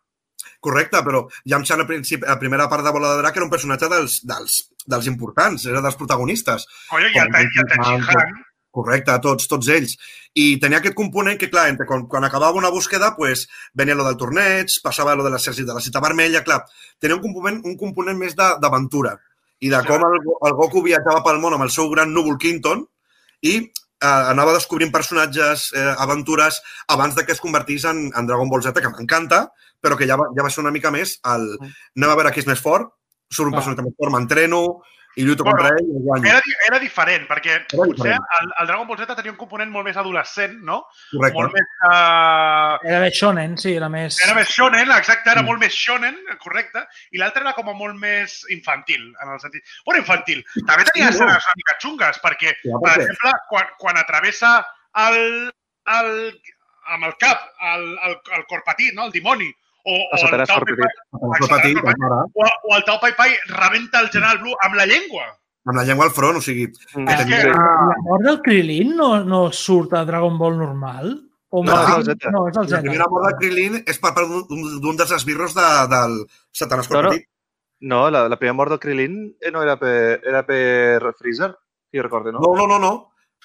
Correcte, 0.60 0.98
però 1.06 1.20
Yamcha 1.44 1.74
al 1.74 1.86
principi, 1.86 2.26
a 2.26 2.34
la 2.34 2.38
primera 2.38 2.68
part 2.68 2.84
de 2.84 2.90
Bola 2.90 3.12
de 3.12 3.22
Drac 3.22 3.36
era 3.36 3.44
un 3.44 3.50
personatge 3.50 3.88
dels, 3.90 4.18
dels, 4.26 4.56
dels 4.86 5.06
importants, 5.06 5.66
era 5.70 5.80
dels 5.80 5.94
protagonistes. 5.98 6.66
Coño, 6.90 7.06
i 7.14 7.18
el, 7.22 7.30
i 7.30 7.62
el 7.62 7.68
Tenchi 7.70 7.98
Correcte, 8.78 9.16
tots, 9.24 9.48
tots 9.50 9.70
ells. 9.74 9.96
I 10.38 10.46
tenia 10.62 10.78
aquest 10.78 10.96
component 10.98 11.38
que, 11.40 11.50
clar, 11.50 11.68
entre, 11.72 11.86
quan, 11.88 12.04
quan 12.10 12.26
acabava 12.26 12.60
una 12.60 12.70
búsqueda, 12.74 13.14
pues, 13.16 13.46
venia 13.74 13.96
lo 13.98 14.06
del 14.06 14.18
torneig, 14.20 14.76
passava 14.84 15.16
lo 15.18 15.26
de 15.26 15.32
l'exèrcit 15.34 15.66
de 15.66 15.74
la 15.74 15.82
cita 15.82 16.02
vermella, 16.04 16.44
clar, 16.46 16.60
tenia 17.02 17.18
un 17.18 17.24
component, 17.24 17.58
un 17.66 17.76
component 17.80 18.20
més 18.20 18.36
d'aventura. 18.38 19.16
I 19.58 19.72
de 19.72 19.82
com 19.88 20.04
el, 20.06 20.20
el 20.46 20.54
Goku 20.60 20.84
viatjava 20.84 21.24
pel 21.26 21.40
món 21.42 21.56
amb 21.56 21.66
el 21.66 21.74
seu 21.74 21.88
gran 21.90 22.12
núvol 22.14 22.38
Quinton 22.38 22.84
i 23.42 23.54
eh, 23.58 24.06
anava 24.06 24.54
descobrint 24.54 24.92
personatges, 24.94 25.72
eh, 25.74 25.94
aventures, 25.98 26.60
abans 26.94 27.16
de 27.16 27.24
que 27.26 27.34
es 27.34 27.42
convertís 27.42 27.88
en, 27.90 28.04
en 28.14 28.28
Dragon 28.28 28.50
Ball 28.50 28.62
Z, 28.62 28.78
que 28.78 28.92
m'encanta, 28.92 29.48
però 29.82 29.98
que 29.98 30.06
ja 30.10 30.18
va, 30.20 30.28
ja 30.36 30.46
va 30.46 30.52
ser 30.54 30.62
una 30.62 30.74
mica 30.74 30.94
més 30.94 31.18
el... 31.34 31.50
Anem 31.98 32.12
a 32.12 32.18
veure 32.20 32.34
qui 32.34 32.44
és 32.44 32.50
més 32.50 32.62
fort, 32.62 32.94
surt 33.30 33.50
un 33.50 33.58
personatge 33.58 33.86
més 33.86 33.98
fort, 33.98 34.14
m'entreno 34.14 34.62
i 35.18 35.24
lluito 35.26 35.42
Bueno, 35.44 35.58
contra 35.58 35.74
ell 35.80 35.88
i 35.90 36.02
guanyo. 36.06 36.28
Era, 36.30 36.40
era 36.68 36.78
diferent, 36.78 37.24
perquè 37.26 37.54
Era 37.56 37.66
potser 37.74 37.94
diferent. 37.96 38.26
el, 38.38 38.50
el 38.62 38.66
Dragon 38.70 38.86
Ball 38.88 38.98
Z 39.02 39.16
tenia 39.18 39.32
un 39.34 39.38
component 39.40 39.72
molt 39.74 39.88
més 39.88 39.96
adolescent, 39.98 40.54
no? 40.62 40.78
Correcte. 41.10 41.34
Molt 41.40 41.56
més... 41.58 41.68
Uh, 41.88 42.88
Era 42.88 43.00
més 43.02 43.18
shonen, 43.18 43.56
sí, 43.58 43.72
era 43.78 43.88
més... 43.92 44.18
era 44.24 44.34
més 44.38 44.52
shonen, 44.54 44.92
exacte, 44.96 45.30
era 45.32 45.42
Mm. 45.42 45.50
molt 45.50 45.60
més 45.62 45.74
shonen, 45.74 46.16
correcte, 46.42 46.84
i 47.12 47.18
l'altre 47.18 47.42
era 47.44 47.52
com 47.56 47.68
a 47.70 47.74
molt 47.76 47.96
més 47.98 48.38
infantil, 48.54 49.08
en 49.22 49.34
el 49.34 49.40
sentit... 49.42 49.62
Bueno, 49.86 50.00
infantil. 50.04 50.44
També 50.66 50.84
tenia 50.92 51.08
Sí, 51.10 51.16
escenes 51.18 51.46
una 51.50 51.56
mica 51.62 51.76
xungues, 51.82 52.20
perquè, 52.24 52.54
Ja, 52.64 52.78
per 52.82 52.92
per 52.92 52.96
exemple, 53.02 53.32
quan, 53.50 53.70
quan 53.82 53.98
atravessa 54.00 54.52
el, 55.08 55.50
el, 55.98 56.12
amb 56.94 57.04
el 57.10 57.14
cap 57.20 57.42
el, 57.74 57.88
el, 58.08 58.16
el 58.38 58.46
cor 58.50 58.62
petit, 58.66 58.94
no? 58.94 59.06
el 59.08 59.12
dimoni, 59.12 59.50
o, 59.88 59.94
o, 59.96 60.16
el 60.18 61.38
cor 61.40 61.48
Pai. 61.48 61.74
Pai, 61.74 61.94
o, 62.34 62.46
o 62.68 62.76
el 62.76 62.84
Tao 62.84 62.98
Pai 63.00 63.14
Pai 63.16 63.30
rebenta 63.48 64.00
el 64.00 64.10
General 64.10 64.38
Blue 64.42 64.56
amb 64.66 64.74
la 64.80 64.86
llengua. 64.86 65.24
amb 65.68 65.76
la 65.76 65.84
llengua 65.84 66.06
al 66.06 66.12
front, 66.16 66.36
o 66.38 66.40
sigui, 66.40 66.66
Mm, 66.94 67.06
que 67.06 67.16
tenia... 67.22 67.40
que- 67.42 67.48
La 67.52 67.96
mort 68.06 68.22
del 68.24 68.38
Krilin 68.42 68.94
no, 68.96 69.08
no 69.24 69.40
surt 69.52 69.92
a 69.94 70.04
Dragon 70.08 70.38
Ball 70.38 70.56
normal? 70.56 71.10
O 71.50 71.62
No, 71.64 71.72
Marin- 71.72 72.00
és 72.02 72.08
el 72.08 72.16
Z. 72.20 72.30
no, 72.32 72.46
és 72.48 72.56
el 72.56 72.62
La 72.62 72.68
Z. 72.76 72.80
primera 72.82 73.06
mort 73.08 73.26
de 73.28 73.34
Krilin 73.40 73.76
és 73.86 73.98
per 73.98 74.12
part 74.16 74.28
d'un 74.28 74.96
dels 74.96 75.12
esbirros 75.16 75.54
de, 75.56 75.66
del 75.92 76.16
Satanàs 76.56 76.88
No, 76.90 77.02
no. 77.02 77.12
No, 77.80 78.00
la, 78.10 78.28
la 78.28 78.36
primera 78.40 78.56
mort 78.56 78.70
del 78.74 78.80
Krilin 78.80 79.36
eh, 79.40 79.50
no 79.52 79.62
era 79.62 79.76
per, 79.78 80.20
era 80.26 80.42
per 80.46 81.12
Freezer, 81.18 81.52
si 81.92 82.00
recordo, 82.00 82.32
no? 82.32 82.40
No, 82.40 82.54
no, 82.56 82.66
no, 82.66 82.78
no. 82.78 82.92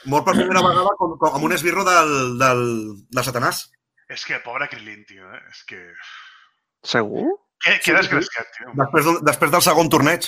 Mort 0.06 0.26
per 0.26 0.34
primera 0.40 0.62
vegada 0.64 0.96
com, 0.98 1.18
com, 1.20 1.36
amb 1.36 1.44
un 1.46 1.54
esbirro 1.54 1.84
del, 1.86 2.38
del, 2.40 2.64
de 3.10 3.24
Satanàs. 3.24 3.66
És 4.10 4.26
que, 4.26 4.40
pobre 4.44 4.68
Krilin, 4.72 5.04
tio, 5.06 5.28
eh? 5.34 5.42
és 5.52 5.64
que... 5.68 5.80
Segur? 6.84 7.26
Que, 7.64 7.78
Sí, 7.78 7.80
que 7.80 7.92
sí. 7.92 7.98
desgraciat, 7.98 8.48
tio. 8.58 8.72
Després, 8.76 9.06
després 9.24 9.52
del 9.52 9.62
segon 9.64 9.90
torneig, 9.90 10.26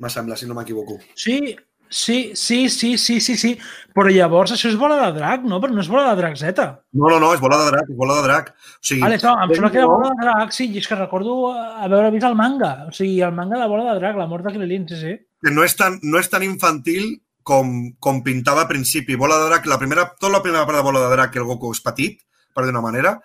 me 0.00 0.08
sembla, 0.10 0.36
si 0.36 0.46
no 0.48 0.54
m'equivoco. 0.56 0.96
Sí, 1.14 1.56
sí, 1.90 2.32
sí, 2.34 2.68
sí, 2.70 2.96
sí, 2.96 3.20
sí, 3.20 3.36
sí. 3.36 3.50
Però 3.92 4.08
llavors 4.12 4.52
això 4.54 4.70
és 4.70 4.76
bola 4.80 4.96
de 5.02 5.10
drac, 5.18 5.44
no? 5.44 5.58
Però 5.60 5.74
no 5.74 5.82
és 5.84 5.90
bola 5.92 6.06
de 6.10 6.16
drac 6.22 6.36
Z. 6.40 6.64
No, 6.96 7.10
no, 7.12 7.18
no, 7.20 7.34
és 7.34 7.40
bola 7.44 7.58
de 7.60 7.70
drac, 7.72 7.90
és 7.90 7.96
bola 7.98 8.16
de 8.20 8.26
drac. 8.28 8.50
O 8.56 8.80
sigui, 8.88 9.02
Vale, 9.04 9.18
no, 9.22 9.34
em 9.44 9.54
sembla 9.54 9.70
que 9.74 9.82
era 9.82 9.90
bola 9.90 10.10
de 10.14 10.24
drac, 10.24 10.52
sí, 10.56 10.70
i 10.72 10.80
és 10.80 10.88
que 10.88 10.96
recordo 11.00 11.52
haver 11.52 12.10
vist 12.14 12.24
el 12.30 12.36
manga. 12.38 12.72
O 12.88 12.92
sigui, 12.96 13.20
el 13.20 13.32
manga 13.36 13.60
de 13.60 13.68
bola 13.68 13.92
de 13.92 13.98
drac, 14.00 14.16
la 14.16 14.26
mort 14.30 14.46
de 14.48 14.54
Krilin, 14.56 14.88
sí, 14.88 15.00
sí. 15.02 15.16
que 15.44 15.50
no 15.54 15.64
és 15.64 15.76
tan, 15.76 16.00
no 16.02 16.18
és 16.18 16.28
tan 16.32 16.42
infantil 16.42 17.18
com, 17.42 17.92
com 18.00 18.22
pintava 18.24 18.64
a 18.64 18.68
principi. 18.68 19.16
Bola 19.16 19.36
de 19.42 19.50
drac, 19.52 19.66
la 19.66 19.78
primera, 19.78 20.08
tota 20.18 20.32
la 20.38 20.42
primera 20.44 20.64
part 20.64 20.78
de 20.80 20.84
Bola 20.88 21.04
de 21.04 21.12
drac, 21.16 21.32
que 21.32 21.40
el 21.42 21.48
Goku 21.48 21.72
és 21.76 21.80
petit, 21.84 22.20
per 22.54 22.64
dir 22.64 22.72
una 22.72 22.84
manera, 22.84 23.18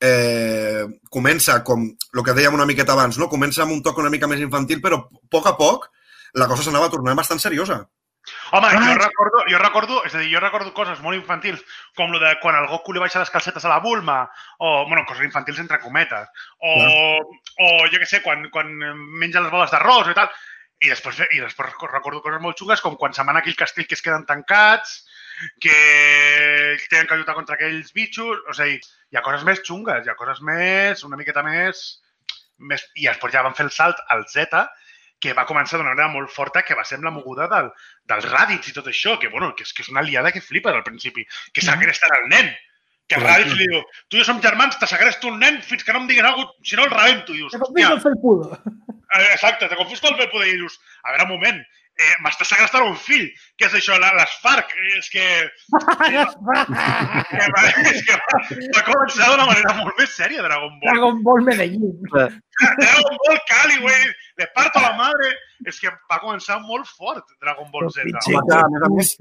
eh, 0.00 0.84
comença 1.10 1.62
com 1.64 1.84
el 1.88 2.24
que 2.24 2.34
dèiem 2.36 2.54
una 2.54 2.66
miqueta 2.68 2.96
abans, 2.96 3.18
no? 3.18 3.30
comença 3.32 3.64
amb 3.64 3.76
un 3.76 3.82
toc 3.82 3.98
una 4.02 4.12
mica 4.12 4.28
més 4.30 4.42
infantil, 4.44 4.82
però 4.84 5.00
a 5.00 5.28
poc 5.30 5.46
a 5.46 5.56
poc 5.58 5.90
la 6.36 6.48
cosa 6.50 6.66
s'anava 6.66 6.90
tornant 6.92 7.16
bastant 7.16 7.40
seriosa. 7.40 7.84
Home, 8.50 8.68
jo 8.72 8.78
Ah, 8.80 8.94
recordo, 8.98 9.44
jo 9.46 9.58
recordo, 9.58 10.04
és 10.04 10.14
a 10.14 10.18
dir, 10.18 10.32
jo 10.32 10.40
recordo 10.42 10.72
coses 10.74 10.98
molt 11.00 11.14
infantils, 11.14 11.62
com 11.94 12.10
lo 12.10 12.18
de 12.18 12.32
quan 12.42 12.56
el 12.58 12.66
Goku 12.66 12.92
li 12.92 12.98
baixa 12.98 13.22
les 13.22 13.30
calcetes 13.30 13.64
a 13.64 13.70
la 13.70 13.78
Bulma, 13.78 14.24
o, 14.58 14.84
bueno, 14.88 15.04
coses 15.06 15.24
infantils 15.24 15.60
entre 15.62 15.78
cometes, 15.78 16.26
o, 16.58 16.74
o 17.22 17.68
jo 17.86 18.00
què 18.02 18.08
sé, 18.10 18.22
quan, 18.26 18.48
quan 18.50 18.72
menja 19.22 19.44
les 19.44 19.52
boles 19.52 19.70
d'arròs 19.70 20.10
i 20.10 20.16
tal, 20.18 20.32
i 20.82 20.90
després, 20.90 21.22
i 21.30 21.40
després 21.40 21.76
recordo 21.92 22.20
coses 22.24 22.42
molt 22.42 22.58
xungues, 22.58 22.82
com 22.82 22.98
quan 22.98 23.14
se'n 23.14 23.30
van 23.30 23.38
a 23.38 23.44
aquell 23.44 23.58
castell 23.58 23.86
que 23.86 23.94
es 23.94 24.02
queden 24.02 24.26
tancats, 24.26 25.04
que 25.60 25.76
tenen 26.90 27.06
que 27.06 27.16
lluitar 27.18 27.36
contra 27.36 27.56
aquells 27.56 27.92
bitxos, 27.96 28.42
o 28.48 28.56
sigui, 28.56 28.80
hi 29.12 29.18
ha 29.18 29.24
coses 29.26 29.44
més 29.48 29.62
xungues, 29.66 30.04
hi 30.04 30.12
ha 30.12 30.18
coses 30.18 30.42
més, 30.44 31.04
una 31.08 31.18
miqueta 31.20 31.44
més, 31.46 31.86
més... 32.58 32.84
I 32.96 33.08
després 33.10 33.34
ja 33.34 33.44
van 33.46 33.56
fer 33.56 33.66
el 33.68 33.72
salt 33.74 34.00
al 34.12 34.26
Z, 34.32 34.66
que 35.20 35.32
va 35.36 35.46
començar 35.48 35.78
d'una 35.80 35.94
manera 35.94 36.10
molt 36.12 36.30
forta, 36.32 36.62
que 36.62 36.76
va 36.76 36.84
ser 36.84 36.98
amb 36.98 37.08
la 37.08 37.14
moguda 37.14 37.48
del, 37.48 37.70
dels 38.10 38.26
ràdits 38.28 38.68
i 38.68 38.76
tot 38.76 38.88
això, 38.90 39.16
que, 39.20 39.30
bueno, 39.32 39.54
que, 39.56 39.64
és, 39.64 39.72
que 39.72 39.84
és 39.84 39.92
una 39.92 40.02
aliada 40.04 40.32
que 40.32 40.44
flipes 40.44 40.74
al 40.74 40.84
principi, 40.84 41.24
que 41.52 41.64
segresten 41.64 42.16
el 42.20 42.28
nen. 42.32 42.54
Que 43.06 43.14
el 43.14 43.22
Correcte. 43.22 43.44
ràdits 43.46 43.54
li 43.60 43.66
diu, 43.70 43.82
tu 44.10 44.18
i 44.18 44.20
jo 44.20 44.26
som 44.26 44.40
germans, 44.42 44.76
te 44.80 44.86
segresto 44.90 45.28
un 45.30 45.36
nen 45.38 45.60
fins 45.62 45.84
que 45.86 45.92
no 45.94 46.00
em 46.02 46.08
diguis 46.10 46.26
alguna 46.26 46.48
cosa, 46.50 46.66
si 46.66 46.76
no 46.76 46.84
el 46.88 46.90
rebento. 46.90 47.32
I 47.32 47.38
dius, 47.38 47.52
Te 47.54 47.60
confio 47.62 47.84
hòstia, 47.86 47.94
el 47.94 48.00
felpudo. 48.02 48.58
eh, 49.14 49.28
exacte, 49.32 49.68
te 49.70 49.78
confusco 49.78 50.10
el 50.10 50.16
Belpoder 50.18 50.48
i 50.50 50.56
dius, 50.58 50.80
a 51.04 51.12
veure, 51.14 51.28
un 51.28 51.32
moment, 51.36 51.60
eh, 51.96 52.14
m'està 52.24 52.44
segrestant 52.44 52.86
un 52.86 52.96
fill, 53.00 53.26
què 53.56 53.68
és 53.68 53.76
això, 53.78 53.96
la, 54.00 54.12
les 54.18 54.36
FARC? 54.42 54.72
Eh, 54.76 54.92
És 54.98 55.08
que, 55.12 55.24
va, 56.46 57.64
és 57.92 58.02
que 58.06 58.18
va, 58.20 58.84
començar 58.86 59.30
d'una 59.32 59.48
manera 59.48 59.74
molt 59.80 59.96
més 60.00 60.12
sèria 60.16 60.44
Dragon 60.44 60.76
Ball. 60.76 60.92
Dragon 60.92 61.22
Ball 61.26 61.44
Medellín. 61.48 61.90
Dragon 62.12 63.18
Ball 63.24 63.40
Cali, 63.48 63.80
güey, 63.82 64.08
le 64.40 64.48
parto 64.54 64.80
la 64.84 64.94
madre. 64.98 65.34
És 65.64 65.78
que 65.80 65.88
va 65.88 66.18
començar 66.20 66.58
molt 66.60 66.84
fort 66.98 67.24
Dragon 67.40 67.70
Ball 67.72 67.88
Z. 67.88 68.04
Home, 68.04 68.42
que, 68.44 68.58
a 68.60 68.66
més 68.68 68.82
a 68.84 68.90
més, 68.92 69.12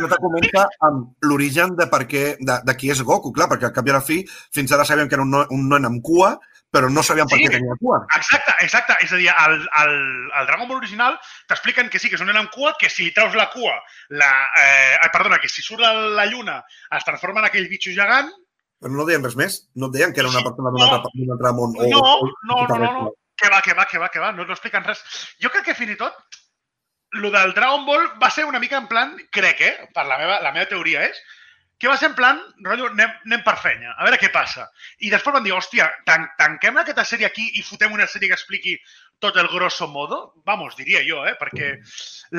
ja 0.00 0.08
te 0.10 0.18
comenta 0.22 0.64
amb 0.88 1.28
l'origen 1.28 1.76
de 1.78 1.86
per 1.92 2.02
què, 2.10 2.24
de, 2.40 2.56
de 2.66 2.74
qui 2.78 2.90
és 2.90 3.02
Goku, 3.06 3.30
clar, 3.36 3.46
perquè 3.52 3.70
al 3.70 3.76
cap 3.76 3.86
i 3.86 3.94
a 3.94 4.00
la 4.00 4.02
fi 4.02 4.24
fins 4.26 4.74
ara 4.74 4.86
sabíem 4.88 5.06
que 5.10 5.14
era 5.14 5.22
un, 5.22 5.30
no, 5.30 5.44
un 5.54 5.68
nen 5.70 5.86
amb 5.86 6.02
cua, 6.02 6.34
però 6.74 6.88
no 6.90 7.02
per 7.30 7.38
Sí. 7.38 7.44
què 7.46 7.50
tenia 7.54 7.76
cua. 7.80 8.00
Exacte, 8.18 8.54
exacte. 8.66 8.96
És 9.06 9.12
a 9.14 9.16
dir, 9.20 9.28
al, 9.30 9.56
al, 9.80 9.94
al 10.40 10.46
Dragon 10.48 10.66
Ball 10.68 10.80
original 10.82 11.18
t'expliquen 11.46 11.88
que 11.88 12.00
sí, 12.02 12.10
que 12.10 12.18
és 12.18 12.24
un 12.24 12.26
nen 12.32 12.40
amb 12.42 12.50
cua, 12.50 12.74
que 12.80 12.90
si 12.90 13.04
li 13.06 13.12
treus 13.14 13.34
la 13.38 13.46
cua, 13.54 13.76
la, 14.10 14.30
eh, 14.60 14.98
perdona, 15.14 15.38
que 15.38 15.48
si 15.48 15.62
surt 15.62 15.80
la, 15.86 16.26
lluna 16.26 16.58
es 16.90 17.04
transforma 17.06 17.40
en 17.44 17.46
aquell 17.52 17.68
bitxo 17.70 17.94
gegant. 17.94 18.32
Però 18.82 18.90
no 18.92 19.06
deien 19.06 19.22
res 19.24 19.36
més. 19.38 19.60
No 19.78 19.88
deien 19.88 20.12
que 20.12 20.20
era 20.20 20.28
una 20.28 20.42
persona 20.42 20.70
d'un 20.74 20.82
No. 20.82 20.92
altre, 20.98 21.28
altre 21.32 21.52
món. 21.56 21.76
O, 21.78 21.86
No, 21.88 22.00
no, 22.50 22.66
no, 22.66 22.78
no, 22.78 22.92
no. 23.04 23.12
Que 23.36 23.48
va, 23.50 23.60
que 23.62 23.72
va, 23.74 23.86
que 23.86 23.98
va, 23.98 24.08
que 24.10 24.18
va. 24.22 24.32
No, 24.32 24.44
no 24.44 24.52
expliquen 24.52 24.84
res. 24.84 25.00
Jo 25.42 25.48
crec 25.50 25.64
que 25.70 25.74
fins 25.78 25.94
i 25.94 25.96
tot 25.96 26.14
lo 27.22 27.30
del 27.30 27.54
Dragon 27.54 27.86
Ball 27.86 28.08
va 28.22 28.30
ser 28.30 28.44
una 28.44 28.58
mica 28.58 28.76
en 28.76 28.88
plan, 28.90 29.16
crec, 29.30 29.60
eh? 29.62 29.88
Per 29.94 30.04
la 30.06 30.18
meva, 30.18 30.40
la 30.42 30.50
meva 30.52 30.66
teoria 30.66 31.04
és, 31.06 31.20
que 31.78 31.90
va 31.90 31.96
ser 31.98 32.08
en 32.10 32.14
plan, 32.16 32.38
rotllo, 32.64 32.88
anem, 32.92 33.10
anem 33.26 33.42
per 33.44 33.56
fenya, 33.60 33.92
a 33.96 34.06
veure 34.06 34.18
què 34.20 34.30
passa. 34.32 34.68
I 35.02 35.10
després 35.12 35.34
van 35.36 35.44
dir, 35.46 35.52
hòstia, 35.56 35.88
tan, 36.08 36.28
tanquem 36.38 36.78
aquesta 36.80 37.04
sèrie 37.08 37.26
aquí 37.28 37.46
i 37.58 37.64
fotem 37.66 37.92
una 37.96 38.06
sèrie 38.10 38.30
que 38.30 38.38
expliqui 38.38 38.76
tot 39.22 39.36
el 39.40 39.50
grosso 39.52 39.88
modo? 39.90 40.20
Vamos, 40.46 40.76
diria 40.78 41.02
jo, 41.06 41.24
eh? 41.26 41.34
Perquè 41.40 41.74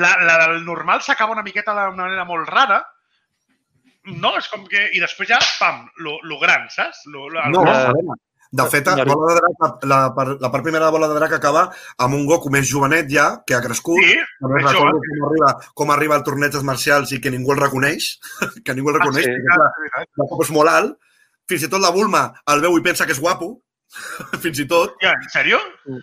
la, 0.00 0.16
la 0.24 0.38
del 0.44 0.64
normal 0.64 1.04
s'acaba 1.04 1.36
una 1.36 1.44
miqueta 1.46 1.76
d'una 1.76 2.06
manera 2.06 2.24
molt 2.28 2.48
rara, 2.48 2.80
no? 4.14 4.36
És 4.40 4.48
com 4.52 4.64
que... 4.70 4.88
I 4.96 5.02
després 5.02 5.30
ja, 5.30 5.40
pam, 5.60 5.84
lo, 6.04 6.18
lo 6.24 6.40
gran, 6.42 6.70
saps? 6.72 7.04
Lo, 7.10 7.28
lo, 7.28 7.42
el 7.42 7.54
No, 7.54 7.66
gros. 7.66 8.22
De 8.52 8.64
fet, 8.70 8.86
Naruto. 8.86 9.16
bola 9.18 9.34
de 9.34 9.40
drac, 9.40 9.56
la, 9.60 9.96
la, 9.96 10.00
part- 10.14 10.40
la 10.40 10.50
part 10.52 10.62
primera 10.64 10.84
de 10.86 10.90
Bola 10.92 11.08
de 11.08 11.14
Drac 11.18 11.32
acaba 11.32 11.64
amb 11.98 12.14
un 12.14 12.26
Goku 12.26 12.50
més 12.50 12.68
jovenet 12.70 13.08
ja, 13.10 13.42
que 13.46 13.54
ha 13.54 13.60
crescut, 13.60 13.98
Sí, 14.02 14.14
més 14.46 14.62
recordo 14.64 15.00
jove. 15.00 15.00
com 15.10 15.26
arriba, 15.30 15.50
com 15.74 15.90
arriba 15.90 16.14
al 16.16 16.24
torneig 16.24 16.52
dels 16.52 16.64
marcials 16.64 17.12
i 17.12 17.20
que 17.20 17.30
ningú 17.30 17.52
el 17.52 17.60
reconeix, 17.60 18.18
que 18.64 18.74
ningú 18.74 18.90
el 18.90 18.98
reconeix, 19.00 19.24
sí. 19.24 19.30
perquè 19.30 19.90
clar, 19.92 20.06
el 20.06 20.30
cop 20.30 20.42
és 20.46 20.50
molt 20.54 20.68
alt, 20.72 20.96
fins 21.48 21.62
i 21.62 21.68
tot 21.70 21.80
la 21.82 21.90
Bulma 21.94 22.26
el 22.54 22.60
veu 22.60 22.76
i 22.78 22.82
pensa 22.82 23.06
que 23.06 23.12
és 23.12 23.20
guapo, 23.20 23.52
fins 24.42 24.58
i 24.58 24.66
tot. 24.66 24.94
Ja, 25.02 25.12
en 25.14 25.30
sèrio? 25.32 25.58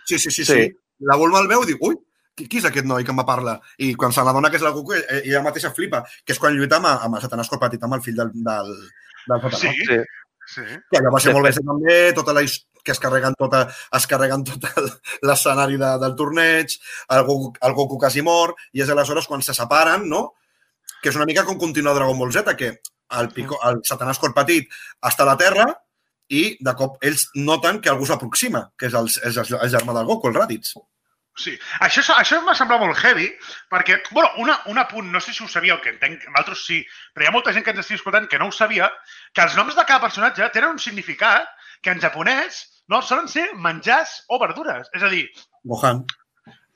Sí, 0.06 0.18
sí, 0.18 0.30
sí, 0.30 0.44
sí. 0.44 0.52
Sí. 0.52 0.68
La 1.04 1.16
Bulma 1.20 1.40
el 1.42 1.48
veu 1.50 1.62
i 1.64 1.66
diu, 1.72 1.78
ui, 1.84 1.96
qui, 2.34 2.46
qui 2.48 2.58
és 2.58 2.64
aquest 2.68 2.86
noi 2.86 3.04
que 3.04 3.12
em 3.12 3.18
va 3.20 3.26
parlar? 3.28 3.58
I 3.78 3.92
quan 3.94 4.12
se 4.12 4.22
n'adona 4.24 4.48
que 4.50 4.56
és 4.60 4.64
el 4.64 4.72
Goku, 4.72 4.94
eh, 4.96 5.22
ella 5.24 5.42
mateixa 5.44 5.70
flipa, 5.74 6.02
que 6.24 6.32
és 6.34 6.38
quan 6.40 6.54
lluita 6.56 6.76
amb, 6.80 6.88
amb 6.92 7.16
el 7.18 7.22
Satanàs 7.24 7.50
Corpatit, 7.50 7.82
amb 7.84 7.94
el 7.98 8.02
fill 8.04 8.16
del, 8.18 8.30
del, 8.34 8.72
del 9.28 9.40
Satanàs. 9.44 9.60
Sí, 9.60 9.74
Sí. 9.90 9.98
Sí. 10.50 10.64
Que 10.90 11.00
allò 11.00 11.12
va 11.14 11.20
ser 11.22 11.32
De 11.32 11.38
molt 11.38 11.48
bé 11.48 11.52
també, 11.58 11.98
tota 12.16 12.34
la 12.36 12.44
que 12.84 12.92
es 12.92 13.00
carreguen 13.00 13.34
tota, 13.38 13.64
es 13.96 14.06
carreguen 14.06 14.44
tot 14.44 14.66
l'escenari 15.24 15.78
de, 15.80 15.90
del 16.02 16.16
torneig, 16.18 16.74
el 17.16 17.22
Goku, 17.24 17.52
el 17.64 17.76
Goku 17.78 17.98
quasi 17.98 18.22
mor, 18.22 18.54
i 18.76 18.84
és 18.84 18.90
aleshores 18.92 19.26
quan 19.30 19.42
se 19.42 19.56
separen, 19.56 20.04
no? 20.10 20.26
Que 21.00 21.10
és 21.10 21.16
una 21.16 21.26
mica 21.28 21.46
com 21.48 21.58
continuar 21.60 21.96
Dragon 21.96 22.18
Ball 22.20 22.34
Z, 22.36 22.56
que 22.60 22.74
el, 23.20 23.30
pico, 23.32 23.58
el 23.64 23.80
Satanàs 23.88 24.20
cor 24.20 24.34
petit 24.36 24.68
està 25.00 25.24
a 25.24 25.30
la 25.32 25.38
Terra 25.40 25.66
i 26.32 26.44
de 26.64 26.74
cop 26.76 27.00
ells 27.04 27.28
noten 27.36 27.80
que 27.80 27.92
algú 27.92 28.06
s'aproxima, 28.08 28.66
que 28.78 28.88
és 28.88 28.96
el, 29.00 29.08
és 29.08 29.40
el, 29.40 29.56
el 29.60 29.72
germà 29.72 29.96
del 29.96 30.08
Goku, 30.08 30.28
el 30.28 30.36
Raditz. 30.36 30.74
Sí, 31.34 31.56
això, 31.82 32.02
això 32.14 32.38
m'ha 32.46 32.54
semblat 32.54 32.78
molt 32.78 33.00
heavy, 33.02 33.26
perquè, 33.72 33.96
bueno, 34.12 34.30
una, 34.38 34.54
un 34.70 34.78
apunt, 34.78 35.08
no 35.10 35.20
sé 35.20 35.32
si 35.34 35.42
ho 35.42 35.48
sabíeu, 35.50 35.80
que 35.82 35.90
entenc, 35.90 36.22
altres 36.38 36.62
sí, 36.62 36.78
però 37.14 37.26
hi 37.26 37.30
ha 37.30 37.34
molta 37.34 37.54
gent 37.56 37.64
que 37.66 37.74
ens 37.74 37.82
estigui 37.82 37.98
escoltant 37.98 38.28
que 38.30 38.38
no 38.38 38.46
ho 38.50 38.54
sabia, 38.54 38.86
que 39.34 39.42
els 39.42 39.56
noms 39.58 39.74
de 39.74 39.82
cada 39.82 40.04
personatge 40.04 40.46
tenen 40.54 40.76
un 40.76 40.82
significat 40.82 41.50
que 41.82 41.90
en 41.90 42.02
japonès 42.04 42.60
no 42.88 43.00
solen 43.02 43.26
ser 43.28 43.48
menjars 43.58 44.20
o 44.30 44.38
verdures. 44.38 44.86
És 44.94 45.02
a 45.02 45.10
dir, 45.10 45.24
Gohan. 45.66 46.04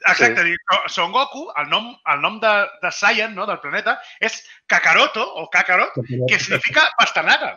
Exacte, 0.07 0.43
sí. 0.43 0.57
Son 0.95 1.13
Goku, 1.13 1.49
el 1.59 1.69
nom, 1.71 1.89
el 2.07 2.21
nom 2.23 2.39
de, 2.43 2.53
de 2.83 2.91
Saiyan, 2.95 3.35
no, 3.35 3.47
del 3.47 3.61
planeta, 3.63 3.99
és 4.23 4.41
Kakaroto, 4.71 5.23
o 5.23 5.49
Kakarot, 5.51 5.95
que 6.29 6.39
significa 6.39 6.87
pastanaga. 6.99 7.57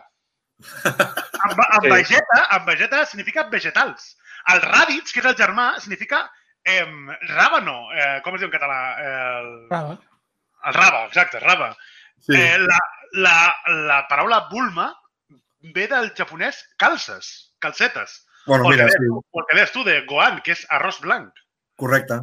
Amb, 0.84 1.58
amb, 1.58 1.82
Sí. 1.82 1.90
Vegeta, 1.90 2.40
amb 2.54 2.66
Vegeta 2.66 3.04
significa 3.06 3.48
vegetals. 3.50 4.16
El 4.52 4.62
Raditz, 4.62 5.12
que 5.12 5.22
és 5.22 5.26
el 5.26 5.38
germà, 5.38 5.72
significa 5.80 6.24
eh, 6.64 6.86
rábano. 7.28 7.88
Eh, 7.94 8.20
com 8.24 8.34
es 8.34 8.42
diu 8.42 8.48
en 8.50 8.54
català? 8.54 8.80
El, 9.02 9.52
Brava. 9.70 9.96
el 10.66 10.74
raba, 10.74 11.04
exacte, 11.06 11.40
raba. 11.40 11.72
Sí. 12.22 12.34
Eh, 12.38 12.58
la, 12.58 12.78
la, 13.12 13.36
la 13.88 14.00
paraula 14.08 14.46
Bulma 14.50 14.92
ve 15.74 15.86
del 15.88 16.12
japonès 16.18 16.62
calces, 16.78 17.54
calcetes. 17.58 18.26
bueno, 18.46 18.68
mira, 18.68 18.86
que 18.86 18.92
sí, 18.92 18.98
el 19.06 19.44
que 19.48 19.56
deies 19.56 19.72
tu 19.72 19.84
de 19.84 20.00
Gohan, 20.06 20.40
que 20.42 20.52
és 20.52 20.66
arròs 20.70 21.00
blanc. 21.00 21.32
correcte. 21.78 22.20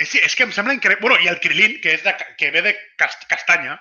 I 0.00 0.06
sí, 0.08 0.18
és 0.18 0.34
que 0.34 0.42
em 0.44 0.52
sembla 0.52 0.74
increïble. 0.74 1.00
Bueno, 1.00 1.18
I 1.22 1.28
el 1.30 1.38
Krilin, 1.40 1.76
que, 1.80 1.92
és 1.94 2.02
de, 2.02 2.12
que 2.36 2.50
ve 2.50 2.62
de 2.64 2.72
cast 2.98 3.28
castanya, 3.30 3.76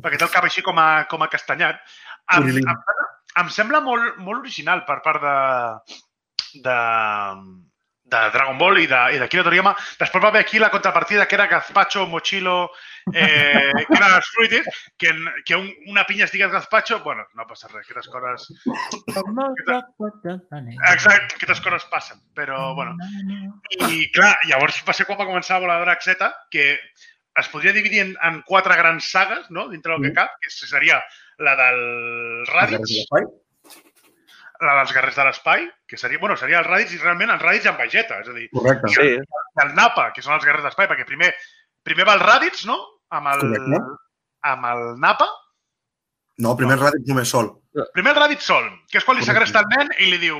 perquè 0.00 0.16
té 0.20 0.24
el 0.24 0.30
cap 0.30 0.44
així 0.46 0.62
com 0.62 0.78
a, 0.78 1.04
com 1.10 1.24
a 1.24 1.28
castanyat. 1.32 1.80
Em, 2.36 2.46
em, 2.60 2.70
em 3.42 3.50
sembla 3.50 3.80
molt, 3.82 4.20
molt 4.22 4.44
original 4.44 4.84
per 4.86 5.00
part 5.02 5.24
de, 5.24 5.34
de, 6.68 6.76
de 8.12 8.30
Dragon 8.34 8.58
Ball 8.60 8.82
i 8.82 8.88
de, 8.90 9.00
i 9.16 9.20
de 9.20 9.28
Toriyama. 9.32 9.72
Després 9.98 10.22
va 10.22 10.30
haver 10.30 10.42
aquí 10.44 10.60
la 10.60 10.70
contrapartida 10.70 11.26
que 11.26 11.36
era 11.38 11.48
Gazpacho, 11.50 12.06
Mochilo, 12.06 12.70
eh, 13.12 13.72
que 13.88 13.96
eren 13.96 14.16
els 14.18 14.28
fruitis, 14.34 14.68
que, 15.00 15.14
que 15.46 15.56
un, 15.56 15.70
una 15.90 16.04
pinya 16.08 16.26
es 16.28 16.34
digués 16.34 16.52
Gazpacho, 16.52 17.00
bueno, 17.06 17.24
no 17.34 17.46
passa 17.48 17.70
res, 17.72 17.86
aquestes 17.88 18.10
coses... 18.12 18.48
Exacte, 20.92 21.38
aquestes 21.38 21.64
coses 21.64 21.88
passen, 21.90 22.20
però, 22.36 22.74
bueno, 22.78 22.96
I, 23.88 24.06
clar, 24.14 24.36
llavors 24.50 24.82
va 24.86 24.94
ser 24.96 25.08
quan 25.08 25.20
va 25.20 25.28
començar 25.28 25.58
a 25.58 25.64
volar 25.64 25.80
Drac 25.82 26.04
Z, 26.04 26.30
que 26.52 26.68
es 27.40 27.48
podria 27.48 27.72
dividir 27.72 28.04
en, 28.04 28.16
en 28.22 28.42
quatre 28.46 28.76
grans 28.76 29.08
sagues, 29.10 29.48
no?, 29.50 29.68
dintre 29.72 29.94
del 29.94 30.10
que 30.10 30.16
cap, 30.20 30.36
que 30.40 30.52
seria 30.52 31.00
la 31.42 31.56
del 31.56 32.46
Raditz, 32.52 33.08
la 34.66 34.76
dels 34.78 34.92
Guerrers 34.94 35.16
de 35.18 35.24
l'Espai, 35.26 35.66
que 35.88 35.98
seria, 35.98 36.18
bueno, 36.22 36.36
seria 36.36 36.60
el 36.60 36.68
Raditz 36.68 36.94
i 36.94 36.98
realment 37.02 37.30
el 37.34 37.40
Raditz 37.42 37.66
amb 37.70 37.78
Vegeta, 37.82 38.20
és 38.22 38.28
a 38.28 38.34
dir, 38.36 38.48
Correcte. 38.54 38.88
Sí, 38.94 39.08
i 39.18 39.62
el 39.66 39.74
Napa, 39.74 40.10
que 40.14 40.22
són 40.24 40.34
els 40.36 40.44
Guerrers 40.46 40.64
d'Espai, 40.68 40.88
perquè 40.90 41.06
primer 41.08 41.32
primer 41.82 42.06
va 42.06 42.14
el 42.14 42.22
Raditz, 42.22 42.64
no?, 42.66 42.78
amb 43.10 43.26
el, 43.34 43.40
Correcte. 43.46 43.80
amb 44.52 44.68
el 44.72 44.84
Napa, 45.00 45.28
No, 46.42 46.56
primer 46.56 46.78
Raditz 46.80 47.06
només 47.06 47.28
sol. 47.28 47.50
primer 47.92 48.14
el 48.14 48.18
Raditz 48.18 48.46
sol, 48.48 48.64
que 48.90 48.98
és 48.98 49.04
quan 49.04 49.16
li 49.18 49.22
Correcte. 49.22 49.46
segresta 49.46 49.60
el 49.60 49.66
nen 49.76 49.90
i 50.00 50.10
li 50.10 50.18
diu 50.18 50.38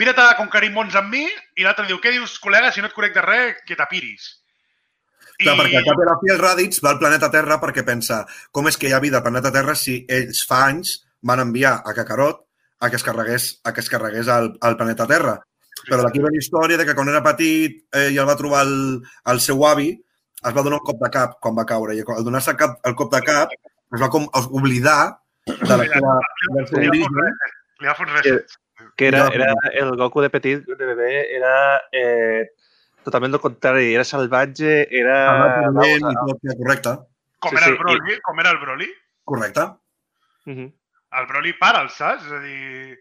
vine 0.00 0.14
a 0.16 0.36
conquerir 0.36 0.70
mons 0.72 0.94
amb 0.96 1.12
mi, 1.12 1.26
i 1.56 1.62
l'altre 1.62 1.86
diu, 1.86 1.98
què 2.00 2.10
dius, 2.10 2.38
col·lega, 2.40 2.72
si 2.72 2.80
no 2.80 2.88
et 2.88 2.94
conec 2.96 3.12
de 3.14 3.22
res, 3.22 3.60
que 3.68 3.76
t'apiris. 3.76 4.38
Clar, 5.42 5.54
perquè 5.58 5.78
al 5.78 5.84
cap 5.86 6.00
i 6.00 6.06
la 6.06 6.16
fi 6.20 6.32
el 6.32 6.40
Raditz 6.40 6.80
va 6.84 6.90
al 6.92 6.98
planeta 7.00 7.30
Terra 7.32 7.58
perquè 7.60 7.84
pensa 7.86 8.22
com 8.52 8.68
és 8.68 8.76
que 8.78 8.88
hi 8.88 8.92
ha 8.92 9.00
vida 9.02 9.18
al 9.20 9.24
planeta 9.26 9.52
Terra 9.54 9.74
si 9.78 10.04
ells 10.08 10.42
fa 10.48 10.66
anys 10.68 11.00
van 11.22 11.40
enviar 11.40 11.82
a 11.84 11.94
Kakarot 11.96 12.42
a 12.82 12.90
que 12.90 12.98
es 12.98 13.04
carregués, 13.06 13.48
a 13.64 13.72
que 13.72 13.80
es 13.80 13.88
carregués 13.90 14.28
al, 14.28 14.52
al 14.60 14.76
planeta 14.76 15.06
Terra. 15.06 15.36
Però 15.88 16.02
d'aquí 16.04 16.20
ve 16.22 16.30
la 16.34 16.38
història 16.42 16.76
de 16.78 16.84
que 16.86 16.94
quan 16.98 17.08
era 17.10 17.22
petit 17.24 17.78
eh, 17.96 18.08
i 18.14 18.18
el 18.20 18.26
va 18.28 18.36
trobar 18.38 18.64
el, 18.66 18.74
el 19.32 19.40
seu 19.42 19.62
avi, 19.66 19.92
es 20.42 20.54
va 20.56 20.62
donar 20.66 20.78
un 20.80 20.86
cop 20.86 20.98
de 21.02 21.10
cap 21.14 21.36
quan 21.42 21.54
va 21.58 21.64
caure. 21.66 21.94
I 21.96 22.02
al 22.04 22.24
donar-se 22.26 22.52
el, 22.52 22.58
cap, 22.60 22.76
el 22.86 22.94
cop 22.98 23.12
de 23.14 23.20
cap 23.26 23.54
es 23.54 24.00
va 24.02 24.08
com 24.10 24.26
oblidar 24.58 24.98
de 25.46 25.76
la 25.78 25.86
seva, 25.90 26.16
del 26.56 26.66
seu 26.70 26.78
Li 26.82 26.88
va 26.90 26.92
origen. 26.92 27.16
fot- 27.16 27.82
li 27.82 27.90
va 27.90 27.94
fot 27.98 28.12
res. 28.18 28.58
que 28.98 29.06
era, 29.08 29.26
era 29.34 29.48
el 29.80 29.94
Goku 29.96 30.20
de 30.22 30.30
petit, 30.30 30.66
de 30.66 30.86
bebè, 30.92 31.10
era 31.38 31.54
eh, 31.94 32.44
totalment 33.06 33.34
el 33.38 33.40
contrari. 33.42 33.92
Era 33.94 34.04
salvatge, 34.04 34.74
era... 34.90 35.16
Salvatge, 35.62 36.52
i 36.52 36.58
correcte. 36.62 36.94
Com 37.42 37.50
Sí, 37.50 37.56
era 37.58 37.66
sí, 37.66 37.72
el 37.72 37.78
Broly, 37.78 38.18
com 38.22 38.40
era 38.42 38.50
el 38.54 38.58
Broly. 38.62 38.88
Correcte. 39.24 39.66
Mhm. 40.46 40.68
El 41.18 41.30
Broly 41.30 41.54
para, 41.60 41.86
saps? 41.92 42.26
És 42.28 42.36
a 42.38 42.42
dir... 42.44 42.98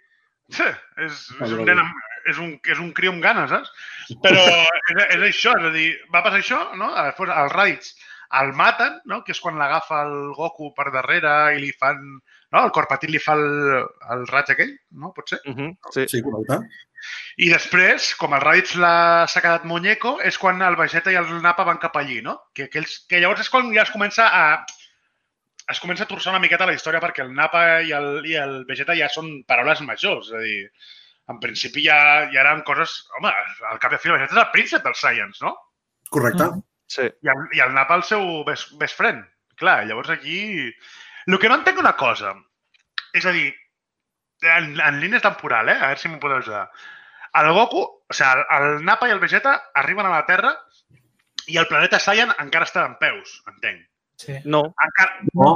És, 0.52 0.62
és, 1.08 1.20
El 1.40 1.60
un 1.62 1.68
nen 1.70 1.80
amb, 1.80 2.00
és, 2.28 2.40
un, 2.44 2.56
és 2.68 2.80
un 2.84 2.92
criu 2.96 3.14
amb 3.14 3.24
ganes, 3.24 3.52
saps? 3.54 3.72
Però 4.24 4.42
és, 4.44 5.04
és 5.06 5.28
això, 5.30 5.54
és 5.60 5.68
a 5.70 5.76
dir, 5.76 5.90
va 6.12 6.24
passar 6.26 6.42
això, 6.42 6.64
no? 6.80 6.92
Després 6.98 7.32
el 7.32 7.54
Raditz 7.56 7.94
el 8.40 8.54
maten, 8.56 9.00
no? 9.12 9.22
que 9.26 9.34
és 9.36 9.42
quan 9.44 9.58
l'agafa 9.60 10.06
el 10.06 10.32
Goku 10.38 10.72
per 10.76 10.92
darrere 10.94 11.34
i 11.56 11.60
li 11.64 11.72
fan... 11.76 12.00
No? 12.52 12.66
El 12.66 12.72
cor 12.76 12.88
petit 12.90 13.12
li 13.12 13.20
fa 13.24 13.38
el, 13.40 13.46
el 14.12 14.26
raig 14.28 14.50
aquell, 14.52 14.72
no? 15.00 15.14
Pot 15.16 15.32
ser? 15.32 15.38
Mhm, 15.48 15.70
Sí. 15.96 16.04
Sí, 16.12 16.20
correcte. 16.24 16.58
I 17.40 17.48
després, 17.50 18.10
com 18.20 18.36
el 18.36 18.44
Raditz 18.44 18.74
s'ha 18.76 19.44
quedat 19.44 19.64
muñeco, 19.66 20.18
és 20.28 20.38
quan 20.38 20.60
el 20.62 20.76
Vegeta 20.80 21.14
i 21.14 21.18
el 21.20 21.32
Napa 21.42 21.64
van 21.68 21.80
cap 21.80 21.96
allí, 21.98 22.20
no? 22.22 22.38
Que, 22.54 22.68
que, 22.70 22.84
ells, 22.84 22.98
que 23.08 23.22
llavors 23.24 23.46
és 23.46 23.50
quan 23.50 23.72
ja 23.72 23.86
es 23.88 23.94
comença 23.94 24.28
a 24.28 24.44
es 25.72 25.82
comença 25.84 26.06
a 26.06 26.10
torçar 26.10 26.34
una 26.34 26.42
miqueta 26.44 26.68
la 26.68 26.76
història 26.76 27.02
perquè 27.04 27.24
el 27.26 27.34
Napa 27.36 27.64
i 27.88 27.94
el, 27.96 28.10
i 28.28 28.36
el 28.40 28.62
Vegeta 28.70 28.96
ja 28.98 29.10
són 29.12 29.32
paraules 29.50 29.82
majors, 29.88 30.32
és 30.32 30.38
a 30.38 30.44
dir, 30.44 30.60
en 31.32 31.40
principi 31.44 31.86
ja, 31.86 31.98
ja 32.34 32.44
eren 32.44 32.64
coses... 32.68 32.98
Home, 33.20 33.32
al 33.70 33.80
cap 33.84 33.94
i 33.94 34.00
a 34.00 34.02
fi 34.02 34.12
el 34.12 34.18
Vegeta 34.18 34.38
és 34.38 34.44
el 34.44 34.52
príncep 34.56 34.86
dels 34.86 35.04
Saiyans, 35.04 35.42
no? 35.46 35.56
Correcte. 36.12 36.50
Sí. 36.92 37.08
I 37.08 37.32
el, 37.34 37.44
i 37.56 37.64
el 37.64 37.76
Napa 37.76 37.98
el 38.00 38.06
seu 38.08 38.26
best, 38.48 38.76
best 38.82 39.00
friend. 39.00 39.24
Clar, 39.62 39.82
llavors 39.88 40.12
aquí... 40.14 40.40
El 41.28 41.38
que 41.40 41.52
no 41.52 41.60
entenc 41.60 41.78
una 41.80 41.94
cosa, 41.96 42.34
és 43.14 43.28
a 43.30 43.32
dir, 43.36 43.52
en, 44.42 44.74
en 44.82 45.00
línies 45.00 45.22
temporal, 45.22 45.70
eh? 45.70 45.78
a 45.78 45.92
veure 45.92 46.02
si 46.02 46.10
m'ho 46.10 46.20
podeu 46.20 46.42
ajudar. 46.42 46.66
El 47.40 47.52
Goku, 47.56 47.84
o 47.86 48.16
sigui, 48.18 48.42
el, 48.42 48.42
el 48.58 48.86
Napa 48.88 49.08
i 49.08 49.14
el 49.16 49.22
Vegeta 49.22 49.54
arriben 49.78 50.10
a 50.10 50.16
la 50.16 50.26
Terra 50.28 50.56
i 51.48 51.62
el 51.62 51.70
planeta 51.70 52.02
Saiyan 52.02 52.34
encara 52.42 52.68
està 52.68 52.84
en 52.90 52.98
peus, 53.00 53.38
entenc. 53.54 53.86
Sí. 54.22 54.38
No, 54.46 54.66
Encara, 54.88 55.20
No, 55.34 55.52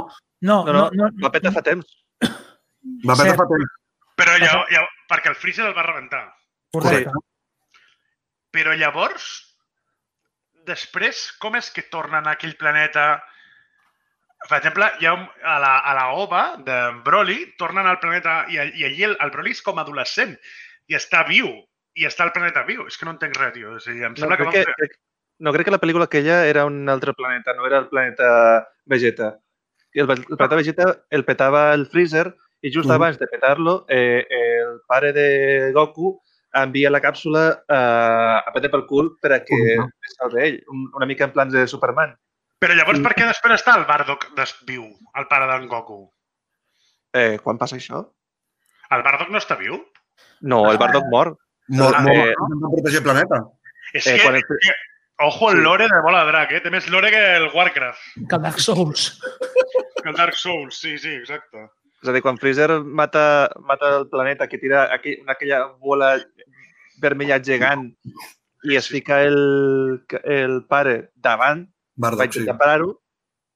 No, 0.46 0.58
no, 0.66 0.72
no, 0.72 0.88
no, 0.92 1.10
va 1.22 1.32
petar 1.32 1.52
fa 1.54 1.62
temps. 1.64 1.86
va 2.22 3.16
petar 3.16 3.36
fa 3.38 3.46
temps. 3.52 3.76
però 4.16 4.34
llavors, 4.40 4.70
llavors, 4.72 4.98
perquè 5.10 5.30
el 5.32 5.38
Freezer 5.40 5.66
el 5.68 5.76
va 5.76 5.84
rebentar. 5.86 6.22
Correcte. 6.76 7.12
Però 8.56 8.74
llavors, 8.76 9.30
després, 10.68 11.30
com 11.42 11.56
és 11.58 11.70
que 11.72 11.86
tornen 11.92 12.26
a 12.28 12.36
aquell 12.36 12.56
planeta? 12.60 13.06
Per 14.46 14.58
exemple, 14.58 14.88
hi 15.00 15.08
ha 15.08 15.14
un, 15.16 15.24
a, 15.42 15.56
la, 15.62 15.72
a 15.80 15.94
la 15.96 16.06
OVA 16.22 16.44
de 16.66 16.78
Broly, 17.06 17.38
tornen 17.60 17.88
al 17.88 17.98
planeta 18.02 18.44
i, 18.52 18.60
i 18.60 18.86
allí 18.88 19.08
el, 19.08 19.16
el 19.24 19.32
Broly 19.34 19.56
és 19.56 19.62
com 19.64 19.80
adolescent 19.82 20.36
i 20.92 20.96
està 20.98 21.24
viu, 21.28 21.48
i 21.96 22.06
està 22.06 22.26
al 22.26 22.32
planeta 22.36 22.64
viu. 22.68 22.84
És 22.86 23.00
que 23.00 23.08
no 23.08 23.16
entenc 23.16 23.36
res, 23.40 23.54
tio. 23.56 23.74
O 23.76 23.82
sigui, 23.82 24.04
em 24.06 24.14
No 24.14 24.22
sembla 24.22 24.38
crec, 24.40 24.52
que, 24.52 24.64
que, 24.64 24.72
van 24.72 24.80
fer... 24.84 25.05
no, 25.38 25.52
crec 25.52 25.64
que 25.66 25.70
la 25.74 25.80
pel·lícula 25.80 26.04
aquella 26.04 26.46
era 26.46 26.64
un 26.64 26.88
altre 26.88 27.12
planeta, 27.14 27.54
no 27.54 27.66
era 27.66 27.78
el 27.78 27.88
planeta 27.88 28.68
Vegeta. 28.84 29.38
I 29.92 30.00
el, 30.00 30.10
el 30.10 30.24
planeta 30.36 30.56
Vegeta 30.56 30.86
el 31.10 31.24
petava 31.24 31.72
el 31.74 31.86
Freezer 31.86 32.34
i 32.62 32.70
just 32.72 32.86
Mhm. 32.88 32.94
abans 32.94 33.18
de 33.18 33.26
petar-lo, 33.26 33.84
eh, 33.88 34.26
el 34.30 34.80
pare 34.86 35.12
de 35.12 35.72
Goku 35.72 36.20
envia 36.52 36.90
la 36.90 37.00
càpsula 37.02 37.62
eh, 37.68 38.40
a 38.46 38.50
petar 38.54 38.70
pel 38.70 38.86
cul 38.86 39.16
per 39.20 39.32
a 39.32 39.44
que 39.44 39.54
Mhm. 39.56 39.90
es 40.08 40.14
salvi 40.18 40.42
ell, 40.42 40.64
un, 40.68 40.90
una 40.94 41.06
mica 41.06 41.24
en 41.24 41.32
plans 41.32 41.52
de 41.52 41.66
Superman. 41.66 42.16
Però 42.58 42.74
llavors 42.74 43.00
per 43.00 43.12
què 43.14 43.26
després 43.26 43.60
està 43.60 43.76
el 43.76 43.84
Bardock 43.84 44.30
des- 44.34 44.56
viu, 44.66 44.84
el 45.14 45.26
pare 45.28 45.46
d'en 45.46 45.68
Goku? 45.68 46.10
Eh, 47.12 47.38
quan 47.42 47.58
passa 47.58 47.76
això? 47.76 48.06
El 48.90 49.02
Bardock 49.02 49.30
no 49.30 49.38
està 49.38 49.56
viu? 49.58 49.76
No, 50.40 50.70
el 50.70 50.78
Bardock 50.78 51.04
mor. 51.10 51.36
Molt, 51.68 51.96
Ah, 51.96 52.00
molt, 52.00 52.14
eh, 52.16 52.30
intentant 52.32 52.72
protegir 52.72 52.98
el 52.98 53.04
planeta. 53.04 53.38
És 53.92 54.06
Eh, 54.06 54.16
que, 54.16 54.22
quan 54.22 54.36
és 54.36 54.44
que, 54.46 54.72
ojo 55.18 55.50
el 55.50 55.58
Sí. 55.58 55.62
lore 55.62 55.84
de 55.88 56.00
Bola 56.02 56.24
de 56.24 56.30
Drac, 56.32 56.52
eh? 56.52 56.60
Té 56.60 56.70
més 56.70 56.88
lore 56.90 57.10
que 57.10 57.20
el 57.36 57.48
Warcraft, 57.54 58.00
Que 58.28 58.36
el 58.36 58.42
Dark 58.42 58.60
Souls. 58.60 59.20
que 60.02 60.08
el 60.10 60.14
Dark 60.16 60.34
Souls. 60.34 60.78
Sí, 60.78 60.98
sí, 60.98 61.08
exacte. 61.14 61.70
És 62.02 62.08
a 62.08 62.12
dir, 62.12 62.20
quan 62.22 62.36
Freezer 62.38 62.80
mata, 62.84 63.50
mata 63.64 63.96
el 63.98 64.08
planeta, 64.08 64.46
que 64.48 64.58
tira 64.58 64.92
aquell, 64.94 65.22
aquella 65.26 65.64
bola 65.80 66.12
vermella 67.00 67.38
gegant 67.40 67.88
i 68.64 68.76
es 68.76 68.88
fica 68.88 69.22
el, 69.24 70.04
el 70.24 70.64
pare 70.68 71.10
davant, 71.14 71.64
va 71.96 72.10
Bardock, 72.10 72.32
sí. 72.32 72.40
intentar 72.44 72.58
parar-ho 72.60 72.90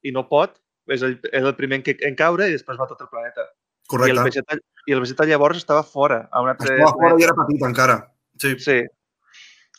i 0.02 0.12
no 0.12 0.26
pot, 0.28 0.56
és 0.88 1.02
el, 1.02 1.18
és 1.30 1.42
el 1.44 1.54
primer 1.56 1.80
en, 1.80 1.82
que- 1.84 1.98
en 2.08 2.16
caure 2.16 2.48
i 2.48 2.52
després 2.56 2.78
va 2.80 2.86
tot 2.88 3.00
el 3.04 3.08
planeta. 3.12 3.42
I 3.44 3.50
el, 3.50 3.88
Correcte. 3.90 4.22
Vegeta, 4.24 4.56
I 4.86 4.92
el 4.94 5.00
Vegeta 5.04 5.24
llavors 5.26 5.58
estava 5.58 5.82
fora, 5.82 6.22
a 6.32 6.40
un 6.40 6.48
altre 6.48 6.74
Estava 6.76 6.92
fora 6.96 7.16
i 7.20 7.24
era 7.26 7.34
petit 7.34 7.62
encara. 7.66 7.96
Sí. 8.40 8.54
Sí, 8.58 8.76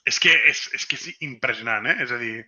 És 0.05 0.17
que 0.19 0.33
és, 0.49 0.65
és 0.73 0.85
que 0.89 0.97
és 0.97 1.21
impressionant, 1.21 1.85
eh? 1.85 1.97
És 2.03 2.11
a 2.11 2.17
dir, 2.21 2.45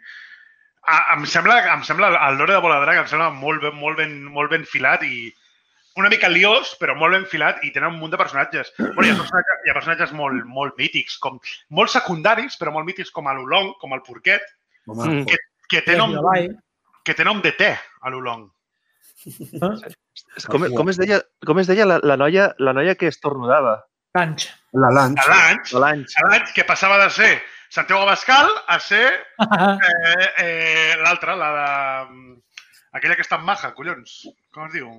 A, 0.84 1.14
em 1.14 1.22
sembla, 1.26 1.62
em 1.72 1.84
sembla 1.88 2.10
el 2.12 2.36
lore 2.36 2.58
de 2.58 2.60
Bola 2.60 2.82
Drac 2.82 2.98
em 3.00 3.06
sembla 3.08 3.30
molt 3.32 3.62
ben, 3.64 3.76
molt 3.80 3.96
ben, 3.96 4.18
molt 4.28 4.52
ben 4.52 4.66
filat 4.68 5.06
i 5.08 5.30
una 5.96 6.10
mica 6.12 6.28
liós, 6.28 6.74
però 6.82 6.96
molt 6.98 7.14
ben 7.16 7.24
filat 7.30 7.62
i 7.64 7.70
tenen 7.72 7.94
un 7.94 8.02
munt 8.02 8.12
de 8.12 8.18
personatges. 8.20 8.74
Bueno, 8.80 9.06
hi, 9.06 9.14
ha 9.14 9.20
personatges 9.22 9.64
hi 9.64 9.72
ha 9.72 9.78
personatges 9.78 10.12
molt, 10.18 10.44
molt 10.50 10.76
mítics, 10.82 11.16
com, 11.24 11.38
molt 11.70 11.94
secundaris, 11.94 12.58
però 12.60 12.74
molt 12.76 12.90
mítics, 12.90 13.14
com 13.16 13.30
l'Olong, 13.30 13.72
com 13.80 13.94
el 13.96 14.02
Porquet, 14.04 14.44
Home, 14.88 15.06
Mm. 15.08 15.26
que, 15.30 15.38
que, 15.70 15.82
té 15.86 15.96
nom, 15.96 16.18
que 17.06 17.14
té 17.16 17.24
nom 17.24 17.40
de 17.42 17.54
te, 17.56 17.72
a 18.02 18.10
l'Olong. 18.12 18.50
Com, 20.52 20.66
com, 20.76 20.90
es 20.90 20.98
deia, 21.00 21.22
com 21.48 21.60
es 21.62 21.70
deia 21.70 21.86
la, 21.88 22.02
la, 22.04 22.18
noia, 22.20 22.50
la 22.60 22.74
noia 22.76 22.96
que 23.00 23.08
estornudava? 23.08 23.86
Tanch. 24.14 24.48
La 24.74 24.90
Lanch. 24.94 25.20
A 25.24 25.28
l'any, 25.30 25.64
L'Anx. 25.82 26.16
a 26.18 26.28
l'any 26.28 26.46
que 26.56 26.64
passava 26.70 26.98
de 27.04 27.10
ser 27.14 27.32
Santiago 27.74 28.04
Abascal 28.04 28.50
a 28.68 28.80
ser 28.80 29.08
eh, 29.88 30.30
eh, 30.38 30.96
l'altra, 31.04 31.36
la 31.36 31.50
de... 31.58 32.38
Aquella 32.94 33.16
que 33.18 33.24
està 33.26 33.40
en 33.42 33.46
maja, 33.48 33.72
collons. 33.74 34.20
Com 34.54 34.68
es 34.68 34.74
diu? 34.76 34.90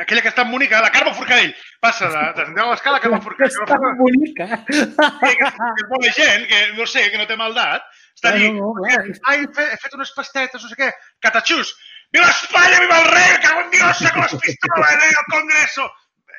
Aquella- 0.00 0.22
que 0.24 0.30
està 0.32 0.42
en 0.46 0.50
bonica, 0.52 0.80
la 0.80 0.90
Carme 0.92 1.12
Forcadell. 1.14 1.52
Passa 1.80 2.08
de, 2.08 2.22
de 2.38 2.44
Santiago 2.46 2.68
Abascal 2.70 2.96
a 2.96 3.00
Carme 3.04 3.20
Forcadell. 3.20 3.52
Està 3.66 3.76
bonica. 4.00 4.46
que, 4.64 4.80
que, 4.80 5.50
que 5.50 5.70
és 5.76 5.86
bona 5.92 6.12
gent, 6.16 6.46
que 6.48 6.60
no 6.78 6.86
sé, 6.88 7.04
que 7.12 7.20
no 7.20 7.28
té 7.28 7.36
maldat, 7.36 7.84
està 8.16 8.32
No, 8.36 8.50
no, 8.56 8.72
clar. 8.80 9.04
ai, 9.32 9.44
he 9.44 9.48
fet, 9.56 9.74
he 9.74 9.78
fet 9.84 9.94
unes 10.00 10.12
pastetes, 10.16 10.62
no 10.64 10.68
sé 10.72 10.76
què, 10.80 10.88
catachús, 11.24 11.74
viva 12.12 12.28
Espanya, 12.32 12.80
viva 12.86 12.98
el 13.04 13.08
rei, 13.12 13.30
cago 13.44 13.60
en 13.66 13.70
Dios, 13.76 14.00
saco 14.00 14.24
les 14.24 14.34
pistoles, 14.44 15.04
eh, 15.04 15.14
al 15.20 15.28
Congreso. 15.36 15.86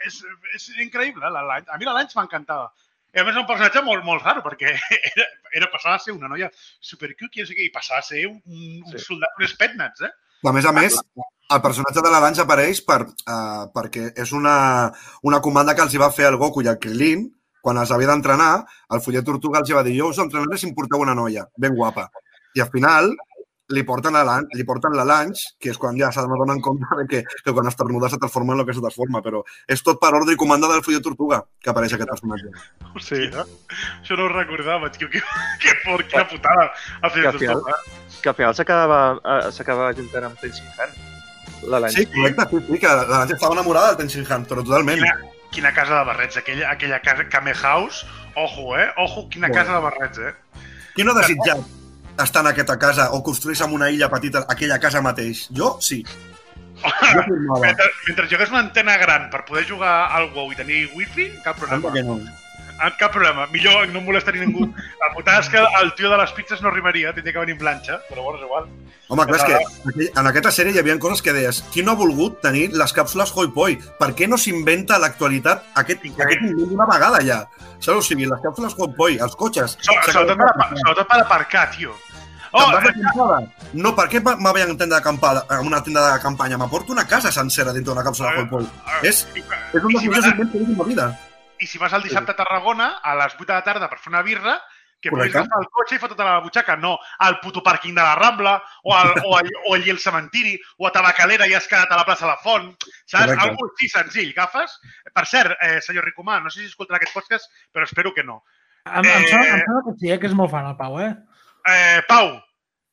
És, 0.07 0.21
és 0.55 0.69
increïble, 0.83 1.29
la 1.29 1.43
Lange. 1.47 1.69
A 1.69 1.77
mi 1.77 1.87
la 1.87 1.95
Lange 1.97 2.17
m'encantava. 2.17 2.71
I 3.11 3.19
a 3.19 3.25
més 3.27 3.35
és 3.35 3.41
un 3.41 3.47
personatge 3.47 3.81
molt, 3.83 4.05
molt 4.07 4.23
raro, 4.23 4.43
perquè 4.45 4.71
era, 5.11 5.27
era 5.53 5.69
passava 5.71 5.97
a 5.97 6.03
ser 6.03 6.15
una 6.15 6.29
noia 6.31 6.49
supercuqui, 6.79 7.43
i 7.43 7.69
passava 7.73 7.99
a 7.99 8.07
ser 8.07 8.25
un, 8.29 8.39
un 8.47 8.93
Sí. 8.93 9.03
soldat, 9.09 9.35
un 9.39 9.47
spetnats, 9.51 10.07
eh? 10.07 10.11
A 10.47 10.51
més 10.55 10.65
a 10.65 10.71
més, 10.73 10.95
el 11.53 11.61
personatge 11.61 12.01
de 12.01 12.09
la 12.09 12.21
Lanch 12.23 12.39
apareix 12.41 12.79
per, 12.87 13.03
uh, 13.05 13.67
perquè 13.75 14.07
és 14.17 14.31
una, 14.33 14.55
una 15.27 15.41
comanda 15.43 15.75
que 15.75 15.83
els 15.85 15.93
hi 15.93 15.99
va 16.01 16.09
fer 16.15 16.31
el 16.31 16.39
Goku 16.41 16.63
i 16.63 16.69
el 16.71 16.79
Krilin 16.81 17.27
quan 17.61 17.77
els 17.77 17.91
havia 17.93 18.09
d'entrenar, 18.09 18.63
el 18.95 19.01
Follet 19.05 19.25
Tortuga 19.27 19.59
els 19.61 19.69
hi 19.69 19.75
va 19.77 19.83
dir 19.85 19.93
jo 19.99 20.07
us 20.09 20.19
entrenaré 20.23 20.57
si 20.57 20.65
em 20.65 20.73
porteu 20.73 21.03
una 21.03 21.13
noia, 21.13 21.45
ben 21.61 21.75
guapa. 21.77 22.07
I 22.57 22.63
al 22.63 22.71
final 22.73 23.11
li 23.71 23.83
porten, 23.87 24.13
la, 24.13 24.23
Lan- 24.27 24.47
li 24.53 24.63
porten 24.67 24.93
la 24.97 25.05
Lanch, 25.07 25.41
que 25.59 25.71
és 25.71 25.77
quan 25.79 25.97
ja 25.99 26.11
s'adonen 26.13 26.61
compte 26.63 26.87
de 26.99 27.05
que, 27.09 27.21
que 27.45 27.53
quan 27.55 27.67
estornuda 27.69 28.09
se 28.11 28.19
transforma 28.21 28.53
en 28.53 28.61
el 28.61 28.65
que 28.67 28.75
se 28.75 28.83
transforma, 28.83 29.21
però 29.25 29.41
és 29.67 29.81
tot 29.85 29.99
per 30.01 30.11
ordre 30.17 30.35
i 30.35 30.39
comanda 30.39 30.69
del 30.71 30.83
Follet 30.85 31.03
Tortuga 31.05 31.41
que 31.61 31.71
apareix 31.71 31.95
aquest 31.97 32.11
personatge. 32.11 32.51
Hòstia, 32.91 33.45
això 34.01 34.17
no 34.19 34.27
ho 34.27 34.31
recordava, 34.33 34.91
tio, 34.91 35.09
que, 35.09 35.23
que 35.63 35.75
por, 35.85 36.03
quina 36.07 36.27
putada. 36.29 36.69
Ha 37.01 37.09
fet 37.09 37.21
Que 37.23 37.31
al 37.33 37.39
final-? 37.39 37.81
Que 38.21 38.29
al 38.29 38.37
final 38.37 38.55
s'acabava 38.59 39.01
eh, 39.17 39.51
s'acabava 39.55 39.95
juntant 39.97 40.29
amb 40.29 40.39
Tenshin 40.43 40.67
Han. 40.77 40.95
La 41.71 41.79
Lanx. 41.79 41.95
Sí, 41.95 42.07
correcte, 42.09 42.47
sí, 42.51 42.63
sí, 42.67 42.79
que 42.81 42.87
la 42.87 43.03
Lanch 43.09 43.35
estava 43.35 43.53
enamorada 43.57 43.93
del 43.93 44.01
Tenshin 44.03 44.25
Han, 44.29 44.47
però 44.49 44.63
totalment. 44.65 45.01
Quina, 45.01 45.35
quina 45.51 45.73
casa 45.75 45.99
de 45.99 46.05
barrets, 46.11 46.37
aquella, 46.41 46.71
aquella 46.71 47.01
casa 47.01 47.27
Kame 47.29 47.53
House. 47.53 48.05
Ojo, 48.35 48.77
eh? 48.77 48.87
Ojo, 48.97 49.27
quina 49.29 49.49
casa 49.51 49.75
de 49.75 49.83
barrets, 49.83 50.19
eh? 50.19 50.33
Qui 50.95 51.05
no 51.07 51.13
ha 51.15 51.21
desitjat 51.21 51.80
estar 52.19 52.41
en 52.41 52.47
aquesta 52.51 52.77
casa 52.79 53.11
o 53.11 53.21
construir-se 53.23 53.63
en 53.65 53.73
una 53.73 53.89
illa 53.91 54.09
petita 54.09 54.45
aquella 54.49 54.79
casa 54.79 55.01
mateix? 55.01 55.47
Jo, 55.55 55.77
sí. 55.81 56.03
Jo. 56.03 57.21
Mentre, 57.61 57.85
mentre 58.07 58.25
jugués 58.27 58.49
una 58.49 58.59
antena 58.65 58.95
gran 58.97 59.29
per 59.29 59.43
poder 59.45 59.67
jugar 59.69 60.09
al 60.15 60.31
WoW 60.33 60.51
i 60.51 60.55
tenir 60.57 60.89
wifi, 60.95 61.27
cap 61.43 61.59
Sembla 61.59 61.91
problema. 61.91 61.93
que 61.93 62.03
no. 62.25 62.40
Ah, 62.81 62.89
Cap 62.97 63.11
problema. 63.13 63.45
Millor 63.53 63.87
no 63.93 64.01
molestaria 64.01 64.41
ningú. 64.41 64.65
La 64.99 65.09
putada 65.13 65.39
és 65.43 65.49
que 65.53 65.59
el 65.81 65.91
tio 65.95 66.09
de 66.09 66.17
les 66.17 66.31
pizzas 66.33 66.61
no 66.63 66.69
arribaria, 66.71 67.13
tindria 67.13 67.33
que 67.35 67.39
venir 67.43 67.53
en 67.53 67.59
planxa, 67.61 67.99
però 68.09 68.23
bueno, 68.25 68.39
és 68.39 68.45
igual. 68.47 68.65
Home, 69.11 69.25
clar, 69.27 69.37
és 69.37 69.43
que 69.45 70.09
en 70.19 70.27
aquesta 70.29 70.51
sèrie 70.55 70.71
hi 70.73 70.79
havia 70.79 70.97
coses 70.97 71.21
que 71.21 71.33
deies 71.35 71.61
qui 71.73 71.83
no 71.83 71.91
ha 71.91 71.99
volgut 71.99 72.39
tenir 72.41 72.69
les 72.73 72.93
càpsules 72.95 73.33
Hoi 73.35 73.49
Poi? 73.53 73.75
Per 73.99 74.11
què 74.15 74.27
no 74.31 74.37
s'inventa 74.39 74.97
l'actualitat 75.03 75.65
aquest, 75.75 76.05
aquest 76.15 76.45
invent 76.47 76.69
d'una 76.71 76.87
vegada 76.89 77.19
ja? 77.27 77.41
Saps? 77.79 77.97
O 77.97 78.01
sigui, 78.01 78.25
les 78.25 78.39
càpsules 78.41 78.73
Hoi 78.77 78.93
Poi, 78.97 79.17
els 79.21 79.35
cotxes... 79.35 79.77
So, 79.81 79.91
sobretot, 80.07 80.37
per, 80.39 80.69
sobretot 80.79 81.07
per 81.11 81.19
aparcar, 81.25 81.67
tio. 81.75 81.93
Oh, 82.53 82.65
d'acampada? 82.71 83.41
No, 83.79 83.93
per 83.95 84.07
què 84.11 84.19
me 84.23 84.33
vaig 84.51 84.63
a 84.63 84.69
una 84.71 84.77
tenda 84.79 84.95
d'acampada, 84.97 85.45
a 85.47 85.59
una 85.63 85.79
tenda 85.83 86.01
de 86.13 86.19
campanya? 86.23 86.57
M'aporto 86.59 86.91
una 86.95 87.05
casa 87.07 87.31
sencera 87.31 87.71
dintre 87.75 87.93
d'una 87.93 88.03
càpsula 88.07 88.31
Hoi 88.39 88.47
Poi. 88.49 88.63
eh, 88.63 89.07
És, 89.11 89.25
és 89.35 89.83
un 89.83 89.91
i 89.91 89.93
dels 89.93 90.01
si 90.03 90.09
millors 90.09 90.25
vas- 90.25 90.31
invents 90.33 90.51
que 90.51 90.63
en 90.71 90.77
la 90.77 90.87
vida. 90.89 91.05
I 91.61 91.67
si 91.69 91.77
vas 91.77 91.93
el 91.93 92.03
dissabte 92.03 92.33
a 92.33 92.39
Tarragona, 92.39 92.97
a 93.03 93.15
les 93.15 93.35
8 93.37 93.45
de 93.45 93.53
la 93.53 93.65
tarda 93.65 93.89
per 93.89 93.99
fer 94.01 94.11
una 94.11 94.23
birra, 94.25 94.57
que 95.01 95.09
puguis 95.09 95.33
Correcte. 95.33 95.39
agafar 95.39 95.61
el 95.61 95.69
cotxe 95.73 95.95
i 95.97 95.99
fotre 95.99 96.21
a 96.21 96.27
la 96.27 96.41
butxaca, 96.45 96.75
no 96.77 96.93
al 97.25 97.39
puto 97.41 97.63
pàrquing 97.65 97.95
de 97.97 98.03
la 98.05 98.13
Rambla, 98.15 98.53
o, 98.83 98.93
al, 98.95 99.13
o, 99.25 99.35
al, 99.37 99.49
o 99.67 99.73
allí 99.75 99.89
al 99.89 99.99
cementiri, 99.99 100.53
o 100.77 100.87
a 100.87 100.91
Tabacalera 100.93 101.47
i 101.49 101.55
has 101.57 101.67
quedat 101.67 101.91
a 101.91 101.97
la 101.97 102.05
plaça 102.05 102.27
de 102.27 102.31
la 102.31 102.37
Font. 102.43 102.69
Saps? 103.09 103.25
Correcte. 103.25 103.47
Algo 103.47 103.69
així 103.71 103.89
senzill. 103.89 104.29
Agafes? 104.37 104.77
Per 105.11 105.25
cert, 105.25 105.57
eh, 105.57 105.79
senyor 105.81 106.05
Ricomà, 106.05 106.39
no 106.39 106.53
sé 106.53 106.61
si 106.61 106.69
escoltarà 106.69 107.01
aquest 107.01 107.17
podcast, 107.17 107.49
però 107.73 107.89
espero 107.89 108.13
que 108.13 108.23
no. 108.23 108.43
Em, 108.85 109.01
em, 109.01 109.27
sembla, 109.27 109.57
em 109.57 109.65
sembla 109.65 109.83
que 109.89 109.97
sí, 109.97 110.13
eh, 110.13 110.19
que 110.21 110.29
és 110.29 110.37
molt 110.37 110.53
fan 110.53 110.69
el 110.69 110.77
Pau, 110.77 110.99
eh? 111.01 111.11
Eh, 111.69 112.01
Pau, 112.07 112.35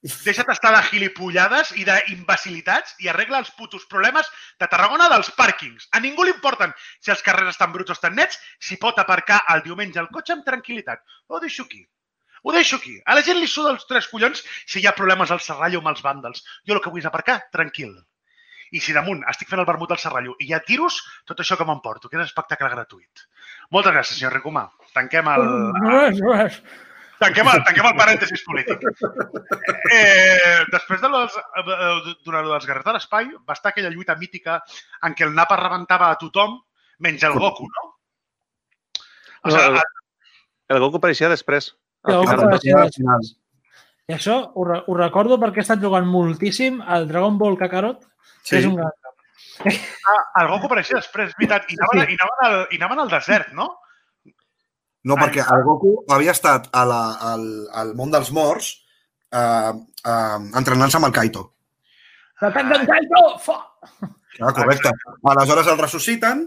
deixa't 0.03 0.51
estar 0.53 0.71
de 0.75 0.83
gilipollades 0.93 1.73
i 1.75 1.85
d'imbecilitats 1.87 2.95
i 3.03 3.09
arregla 3.11 3.41
els 3.43 3.51
putos 3.59 3.87
problemes 3.91 4.29
de 4.61 4.69
Tarragona 4.71 5.09
dels 5.11 5.31
pàrquings. 5.35 5.89
A 5.93 6.01
ningú 6.01 6.25
li 6.25 6.35
importen 6.35 6.75
si 7.01 7.11
els 7.11 7.23
carrers 7.27 7.57
estan 7.57 7.73
bruts 7.75 7.91
o 7.91 7.97
estan 7.97 8.15
nets, 8.15 8.39
si 8.61 8.79
pot 8.79 8.99
aparcar 8.99 9.43
el 9.55 9.65
diumenge 9.67 9.99
el 9.99 10.11
cotxe 10.15 10.37
amb 10.37 10.47
tranquil·litat. 10.47 11.03
Ho 11.29 11.41
deixo 11.43 11.67
aquí. 11.67 11.83
Ho 12.45 12.53
deixo 12.55 12.77
aquí. 12.77 12.95
A 13.07 13.17
la 13.19 13.25
gent 13.27 13.41
li 13.41 13.51
suda 13.51 13.75
els 13.75 13.87
tres 13.89 14.07
collons 14.07 14.45
si 14.67 14.79
hi 14.81 14.87
ha 14.87 14.95
problemes 14.95 15.33
al 15.35 15.43
Serrallo 15.43 15.83
amb 15.83 15.91
els 15.91 16.05
vàndals. 16.05 16.45
Jo 16.67 16.79
el 16.79 16.83
que 16.85 16.95
vull 16.95 17.03
és 17.03 17.11
aparcar 17.11 17.41
tranquil. 17.51 17.97
I 18.71 18.83
si 18.85 18.93
damunt 18.93 19.25
estic 19.31 19.49
fent 19.49 19.63
el 19.63 19.67
vermut 19.67 19.91
al 19.91 19.99
Serrallo 19.99 20.37
i 20.39 20.51
hi 20.51 20.53
ha 20.55 20.61
tiros, 20.61 21.01
tot 21.27 21.41
això 21.41 21.57
que 21.57 21.67
m'emporto, 21.67 22.09
que 22.09 22.21
és 22.21 22.29
espectacle 22.29 22.69
gratuït. 22.71 23.25
Moltes 23.75 23.97
gràcies, 23.97 24.21
senyor 24.21 24.37
Ricomà. 24.37 24.69
Tanquem 24.95 25.31
el, 25.33 25.49
No 25.83 26.03
és, 26.05 26.21
no. 26.21 26.37
Tanquem 27.19 27.49
el, 27.51 27.63
tanquem 27.67 27.87
el 27.91 27.97
parèntesis 27.99 28.45
polític. 28.47 28.83
Eh, 29.89 30.65
després 30.71 31.01
de 31.01 31.09
les, 31.13 31.35
eh, 31.39 32.15
durant 32.27 32.45
dels 32.47 32.67
Guerrers 32.69 32.85
de 32.87 32.93
l'Espai 32.95 33.29
va 33.49 33.55
estar 33.57 33.71
aquella 33.73 33.91
lluita 33.91 34.15
mítica 34.21 34.59
en 35.07 35.15
què 35.17 35.25
el 35.27 35.33
Napa 35.35 35.57
rebentava 35.59 36.11
a 36.13 36.19
tothom 36.21 36.59
menys 37.05 37.25
el 37.25 37.33
Goku, 37.39 37.67
no? 37.73 37.85
O 39.47 39.49
No, 39.49 39.55
sigui, 39.55 39.65
el, 39.79 39.81
el 40.77 40.81
Goku 40.85 41.01
apareixia 41.01 41.31
després. 41.33 41.71
El 42.07 42.17
Goku 42.21 42.29
final. 42.31 42.45
apareixia- 42.45 42.85
final. 42.99 43.29
I 44.09 44.15
això 44.19 44.37
ho, 44.55 44.65
re- 44.69 44.83
ho 44.87 44.95
recordo 44.99 45.39
perquè 45.41 45.63
he 45.63 45.67
estat 45.67 45.83
jugant 45.83 46.07
moltíssim 46.09 46.81
al 46.85 47.09
Dragon 47.09 47.39
Ball 47.41 47.59
Kakarot, 47.61 48.05
que 48.05 48.53
Sí. 48.53 48.57
és 48.63 48.67
un 48.69 48.77
gran... 48.77 48.93
ah, 49.67 50.23
el 50.43 50.49
Goku 50.53 50.67
apareixia 50.71 51.01
després, 51.01 51.31
és 51.33 51.37
veritat, 51.39 51.67
i 51.73 51.77
anaven, 51.81 52.13
i 52.13 52.17
anaven, 52.19 52.45
al, 52.47 52.59
i 52.73 52.77
anaven 52.83 53.05
al 53.07 53.11
desert, 53.17 53.53
no? 53.57 53.73
No, 55.09 55.17
perquè 55.17 55.45
el 55.55 55.65
Goku 55.67 55.95
havia 56.13 56.35
estat 56.37 56.69
a 56.77 56.85
la, 56.89 57.01
al, 57.33 57.47
al 57.83 57.95
món 57.97 58.13
dels 58.13 58.29
morts 58.37 58.75
eh, 59.33 59.73
eh, 59.73 60.39
entrenant-se 60.61 61.01
amb 61.01 61.09
el 61.09 61.17
Kaito. 61.17 61.47
L'atac 62.43 62.69
d'en 62.71 62.87
Kaito! 62.93 63.25
Fa! 63.47 63.59
Ah, 64.39 64.53
correcte. 64.55 64.93
Aleshores 65.33 65.67
el 65.73 65.81
ressusciten 65.81 66.45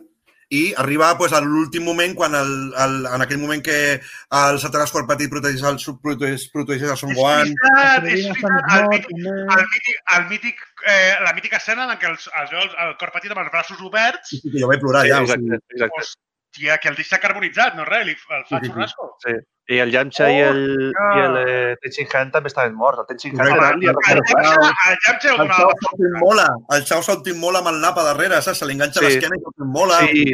i 0.51 0.61
arriba 0.79 1.09
pues, 1.17 1.31
a 1.33 1.39
l'últim 1.43 1.83
moment, 1.87 2.13
quan 2.15 2.35
el, 2.35 2.49
el, 2.83 2.95
en 3.07 3.23
aquell 3.23 3.39
moment 3.39 3.61
que 3.63 3.75
el 3.95 4.57
Satanàs 4.63 4.91
Cor 4.91 5.05
Petit 5.09 5.31
protegeix 5.31 5.63
el, 5.67 5.77
protegeix, 6.03 6.45
protegeix 6.51 6.91
el 6.91 6.99
Son 6.99 7.13
És 7.13 7.19
Gohan. 7.19 7.53
veritat, 7.55 8.09
és 8.11 8.25
veritat. 8.27 8.73
El 8.77 8.89
mític, 8.91 9.13
el 9.55 9.63
mític, 9.69 10.01
el 10.17 10.25
mític, 10.31 10.65
eh, 10.83 11.13
la 11.23 11.35
mítica 11.37 11.59
escena 11.63 11.87
en 11.87 11.95
què 12.01 12.11
els, 12.11 12.27
els 12.41 12.51
veu 12.51 12.65
el, 12.65 12.73
el 12.87 12.97
cor 12.99 13.13
petit 13.15 13.31
amb 13.31 13.45
els 13.45 13.53
braços 13.55 13.79
oberts, 13.87 14.27
Sí, 14.33 14.41
sí, 14.43 14.51
que 14.51 14.59
jo 14.63 14.71
vaig 14.71 14.83
plorar 14.83 15.07
Sí, 15.07 15.13
ja. 15.15 15.23
Exacte, 15.23 15.63
exacte. 15.75 16.11
Hòstia, 16.51 16.77
que 16.79 16.89
el 16.89 16.95
deixa 16.95 17.17
carbonitzat, 17.19 17.75
no 17.75 17.85
res, 17.85 18.05
li, 18.05 18.11
el 18.11 18.17
fa 18.17 18.41
Sí, 18.47 18.55
sí, 18.55 18.65
sí. 18.65 18.71
xurrasco. 18.71 19.15
Sí. 19.23 19.31
I 19.71 19.77
el 19.79 19.91
Yamcha 19.91 20.27
i 20.29 20.39
el, 20.43 20.91
Oh, 20.91 21.17
i 21.17 21.19
el 21.23 21.35
eh, 21.47 21.75
Tenshin 21.81 22.07
Han 22.13 22.31
també 22.31 22.47
estaven 22.51 22.73
morts. 22.75 22.99
El 22.99 23.05
Tenshin 23.07 23.39
Han 23.39 23.47
ha 23.61 23.69
El. 23.71 23.81
Yamcha, 23.85 24.11
el 24.11 24.97
Yamcha 25.07 25.29
ho 25.29 25.31
el 25.31 25.37
donava 25.37 25.57
Chao 25.61 25.71
s'autoimmola, 25.81 26.47
el 26.75 26.83
Chao 26.89 27.01
s'autoimmola 27.01 27.59
amb 27.61 27.67
el 27.71 27.79
napa 27.79 28.03
darrere, 28.03 28.41
saps? 28.41 28.57
Se 28.59 28.65
li 28.67 28.73
enganxa 28.73 28.99
Sí. 28.99 29.05
l'esquena 29.05 29.37
i 29.37 29.41
s'autoimmola. 29.45 29.99
Sí. 30.09 30.25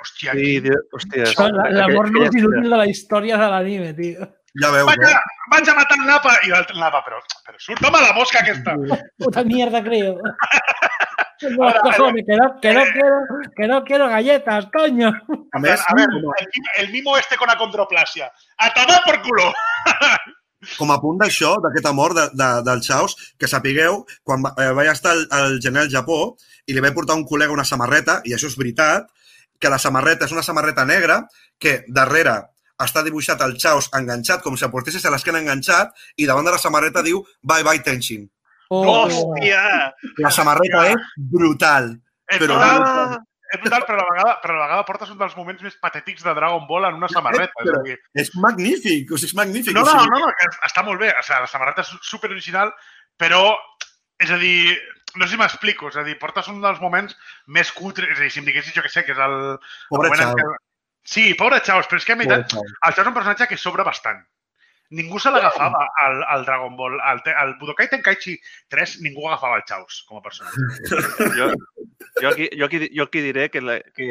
Hòstia, 0.00 0.32
sí, 0.32 0.44
sí, 0.44 0.60
Dios, 0.60 0.80
hòstia. 0.92 1.24
Això, 1.28 1.50
la- 1.52 1.68
L'amor 1.70 2.06
Aquella- 2.08 2.24
més 2.30 2.34
inútil 2.40 2.70
de 2.70 2.76
la 2.76 2.86
història 2.86 3.36
de 3.36 3.48
l'anime, 3.52 3.92
tio. 3.94 4.30
Ja 4.62 4.70
veus, 4.70 4.86
vaig, 4.86 5.02
eh? 5.02 5.12
a, 5.12 5.20
vaig 5.50 5.68
a 5.68 5.74
matar 5.74 5.96
el 5.98 6.06
Napa. 6.06 6.32
I 6.46 6.48
l'altre 6.48 6.76
Napa, 6.78 7.02
però, 7.04 7.18
però 7.44 7.58
surt 7.58 7.84
home 7.84 8.00
la 8.00 8.12
mosca 8.14 8.38
aquesta. 8.40 8.76
Puta 9.18 9.42
mierda, 9.44 9.82
creo. 9.82 10.16
Tengo 11.38 11.64
los 11.64 11.74
cojones, 11.80 12.24
que 12.26 12.36
no, 12.36 12.60
que 12.60 12.72
no 12.72 12.82
quiero, 12.92 13.16
que 13.56 13.66
no 13.68 13.84
quiero 13.84 14.08
galletas, 14.08 14.66
coño. 14.72 15.12
A 15.52 15.58
més, 15.60 15.80
a 15.86 15.94
ver, 15.94 16.08
el, 16.10 16.84
el 16.84 16.90
mimo 16.92 17.16
este 17.18 17.36
con 17.36 17.50
acondroplasia. 17.50 18.30
A 18.58 18.72
tomar 18.74 19.00
por 19.04 19.20
culo. 19.22 19.52
com 20.78 20.88
a 20.94 20.96
punt 21.00 21.18
d'això, 21.20 21.58
d'aquest 21.60 21.86
amor 21.90 22.14
de, 22.16 22.22
de, 22.32 22.46
del 22.64 22.80
Chaos, 22.80 23.14
que 23.38 23.48
sapigueu, 23.50 24.04
quan 24.24 24.40
va- 24.46 24.54
eh, 24.56 24.70
vaig 24.72 24.88
estar 24.94 25.12
al, 25.12 25.26
al 25.30 25.58
gener 25.60 25.82
al 25.84 25.90
Japó 25.92 26.36
i 26.66 26.72
li 26.72 26.80
vaig 26.80 26.94
portar 26.96 27.18
un 27.18 27.26
col·lega 27.28 27.52
una 27.52 27.66
samarreta, 27.68 28.22
i 28.24 28.32
això 28.32 28.48
és 28.48 28.56
veritat, 28.56 29.10
que 29.60 29.68
la 29.68 29.76
samarreta 29.78 30.24
és 30.24 30.32
una 30.32 30.42
samarreta 30.42 30.86
negra 30.88 31.18
que 31.60 31.82
darrere 31.88 32.38
està 32.80 33.02
dibuixat 33.04 33.42
el 33.44 33.58
Chaos 33.60 33.90
enganxat, 33.92 34.40
com 34.42 34.56
si 34.56 34.64
el 34.64 34.72
portessis 34.72 35.04
a 35.04 35.12
l'esquena 35.12 35.38
enganxat, 35.44 35.92
i 36.16 36.24
davant 36.26 36.48
de 36.48 36.56
la 36.56 36.62
samarreta 36.62 37.04
diu 37.04 37.20
Bye 37.42 37.62
Bye 37.62 37.84
Tenshin. 37.84 38.24
Oh, 38.70 38.84
Hòstia! 38.86 39.94
La 40.24 40.30
samarreta 40.30 40.86
és 40.90 40.96
brutal. 41.16 41.92
És 42.30 42.38
Però- 42.40 42.56
brutal, 42.56 43.20
és 43.54 43.60
brutal, 43.60 43.84
però 43.86 43.98
a 43.98 44.02
la 44.02 44.06
vegada, 44.10 44.32
però 44.42 44.54
a 44.54 44.56
la 44.58 44.64
vegada 44.66 44.84
portes 44.88 45.10
un 45.10 45.18
dels 45.18 45.36
moments 45.36 45.62
més 45.62 45.76
patètics 45.76 46.24
de 46.24 46.32
Dragon 46.34 46.66
Ball 46.66 46.86
en 46.88 46.94
una 46.98 47.08
samarreta. 47.12 47.52
És 47.62 47.82
dir, 47.84 47.98
És 48.14 48.30
magnífic, 48.36 49.12
o 49.12 49.16
sigui, 49.18 49.28
és 49.30 49.34
magnífic. 49.38 49.74
no, 49.74 49.82
o 49.82 49.84
no, 49.84 49.90
sigui, 49.92 50.10
no, 50.10 50.18
no, 50.26 50.32
que 50.40 50.48
està 50.66 50.82
molt 50.82 50.98
bé. 51.00 51.12
O 51.12 51.22
sigui, 51.22 51.40
la 51.44 51.46
samarreta 51.52 51.82
és 51.84 51.92
super 52.02 52.30
original, 52.30 52.72
però, 53.20 53.54
és 54.18 54.30
a 54.30 54.38
dir, 54.40 54.78
no 55.16 55.26
sé 55.28 55.32
si 55.36 55.38
m'explico, 55.38 55.88
és 55.92 55.96
a 55.96 56.02
dir, 56.02 56.18
portes 56.18 56.48
un 56.48 56.60
dels 56.64 56.80
moments 56.80 57.14
més 57.46 57.70
cutres, 57.72 58.08
és 58.10 58.18
a 58.18 58.22
dir, 58.22 58.30
si 58.32 58.40
em 58.40 58.46
diguessis, 58.48 58.74
jo 58.74 58.82
que 58.82 58.88
sé, 58.88 59.04
que 59.04 59.12
és 59.12 59.18
el... 59.18 59.58
Pobre 59.90 60.08
el 60.08 60.14
moment 60.16 60.20
en 60.22 60.34
Chaos. 60.34 60.54
què- 60.56 60.62
Sí, 61.04 61.34
pobre 61.34 61.60
Chaos, 61.60 61.86
però 61.86 61.98
és 62.00 62.04
que 62.08 62.12
a 62.14 62.16
Chaos. 62.16 62.54
el 62.64 62.94
Chaos 62.94 62.98
és 62.98 63.06
un 63.06 63.14
personatge 63.14 63.46
que 63.46 63.58
sobra 63.60 63.84
bastant. 63.84 64.24
Ningú 64.94 65.18
se 65.18 65.30
l'agafava 65.34 65.80
al, 66.04 66.20
al 66.34 66.44
Dragon 66.46 66.76
Ball. 66.78 66.98
Al, 67.02 67.20
al 67.40 67.54
Budokai 67.58 67.88
Tenkaichi 67.90 68.36
3 68.70 68.96
ningú 69.02 69.26
agafava 69.28 69.56
el 69.58 69.64
Chaos 69.68 70.02
com 70.08 70.20
a 70.20 70.24
personatge. 70.24 70.60
Jo, 71.38 71.48
jo, 72.22 72.28
aquí, 72.30 72.48
jo, 72.54 72.66
aquí, 72.68 72.78
jo 72.94 73.06
aquí 73.08 73.20
diré 73.24 73.48
que 73.50 73.60
la- 73.64 73.80
que 73.96 74.06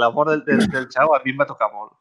l'amor 0.00 0.30
del, 0.32 0.44
del, 0.48 0.64
del 0.72 0.88
Chao 0.90 1.14
a 1.14 1.20
mi 1.24 1.30
em 1.34 1.38
va 1.38 1.46
tocar 1.46 1.68
molt. 1.72 1.92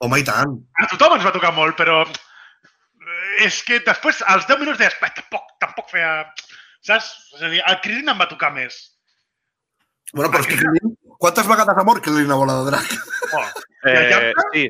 Home, 0.00 0.20
i 0.22 0.24
tant. 0.24 0.54
A 0.78 0.86
tothom 0.92 1.16
ens 1.18 1.26
va 1.26 1.32
tocar 1.34 1.50
molt, 1.56 1.74
però 1.80 1.96
eh, 2.06 3.46
és 3.48 3.58
que 3.66 3.80
després, 3.84 4.22
als 4.30 4.46
10 4.48 4.60
minuts 4.62 4.78
deies, 4.80 4.94
"Bé, 5.02 5.10
tampoc, 5.16 5.50
tampoc 5.60 5.90
feia... 5.90 6.12
Saps? 6.86 7.10
És 7.36 7.42
a 7.44 7.50
dir, 7.52 7.58
el 7.68 7.80
Krillin 7.84 8.08
em 8.14 8.20
va 8.22 8.28
tocar 8.30 8.52
més. 8.54 8.76
Bueno, 10.14 10.30
però 10.32 10.40
és 10.40 10.48
que 10.48 10.56
Krillin, 10.62 10.94
quantes 11.20 11.46
vegades 11.50 11.76
ha 11.76 11.84
mort 11.84 12.00
Krillin 12.06 12.30
a 12.32 12.38
bola 12.40 12.60
de 12.62 12.70
drac? 12.70 12.94
Oh, 13.36 13.44
Eh, 13.90 14.32
sí, 14.52 14.62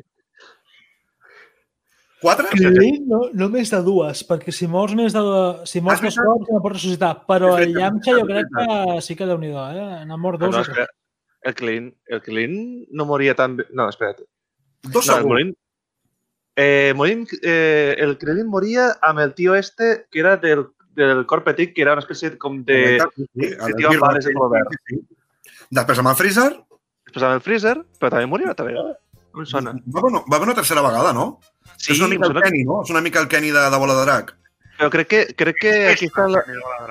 Quatre? 2.21 2.47
Krillin, 2.53 3.07
no, 3.09 3.23
no 3.33 3.47
més 3.49 3.71
de 3.73 3.79
dues, 3.81 4.19
perquè 4.29 4.53
si 4.53 4.67
mors 4.69 4.93
més 4.97 5.13
de... 5.15 5.21
Si 5.65 5.81
mors 5.81 5.99
Ah, 5.99 6.05
dos 6.05 6.17
cops, 6.21 6.49
no 6.53 6.59
pots 6.61 6.75
ressuscitar. 6.77 7.13
Però 7.25 7.55
el 7.57 7.73
Yamcha 7.73 8.13
jo 8.19 8.27
crec 8.29 8.51
que 8.53 8.99
sí 9.01 9.15
que 9.17 9.25
déu-n'hi-do, 9.25 9.63
eh? 9.73 10.03
N'ha 10.05 10.17
mort 10.21 10.37
no, 10.39 10.51
dos. 10.51 10.55
no, 10.55 10.61
o 10.61 10.63
tres. 10.67 10.75
espera. 10.77 10.93
El 11.41 11.55
Clean, 11.57 11.87
el 12.13 12.21
Clean 12.21 12.53
no 12.93 13.07
moria 13.09 13.33
tan 13.33 13.55
bé. 13.57 13.65
No, 13.73 13.87
espera't. 13.89 14.21
Dos 14.83 14.93
No, 14.93 14.99
el 15.01 15.07
segons. 15.07 15.25
Molin, 15.31 15.55
eh, 16.61 16.93
Molin, 16.95 17.25
eh, 17.41 17.95
el 17.97 18.17
Krillin 18.21 18.45
moria 18.47 18.91
amb 19.01 19.19
el 19.25 19.33
tio 19.33 19.55
este 19.55 20.05
que 20.11 20.19
era 20.21 20.35
del, 20.37 20.67
del 20.93 21.25
cor 21.25 21.43
petit, 21.43 21.73
que 21.73 21.81
era 21.81 21.93
una 21.97 22.03
espècie 22.05 22.35
com 22.37 22.61
de... 22.65 22.99
Sí, 23.17 23.25
sí, 23.33 23.73
tio 23.79 23.95
amb 23.95 24.19
de 24.21 24.33
color 24.35 24.51
verd. 24.59 24.77
sí, 24.77 24.99
sí. 24.99 25.55
Després 25.71 26.01
amb 26.03 26.11
el 26.13 26.19
Freezer 26.19 26.51
Després 27.07 27.23
amb 27.25 27.33
el 27.39 27.41
Freezer, 27.41 27.75
però 27.99 28.13
també 28.13 28.29
moria 28.29 28.53
també. 28.53 28.77
No 29.33 29.41
em 29.41 29.47
sona. 29.47 29.71
va 29.71 29.99
haver, 29.99 30.11
una, 30.11 30.19
va 30.31 30.35
haver 30.37 30.47
una 30.49 30.55
tercera 30.55 30.81
vegada, 30.81 31.13
no? 31.13 31.39
Sí, 31.77 31.93
és 31.93 31.99
una 31.99 32.09
mica 32.11 32.27
el 32.27 32.35
Kenny, 32.41 32.63
no? 32.67 32.81
És 32.83 32.89
una 32.93 33.01
mica 33.01 33.19
el 33.21 33.27
Kenny 33.31 33.51
de, 33.51 33.69
de 33.71 33.77
bola 33.81 33.95
de 33.95 34.05
drac. 34.05 34.35
però 34.81 34.89
crec 34.89 35.07
que, 35.07 35.19
crec 35.37 35.57
que 35.61 35.71
aquí, 35.91 36.07
està 36.09 36.23
la, 36.27 36.39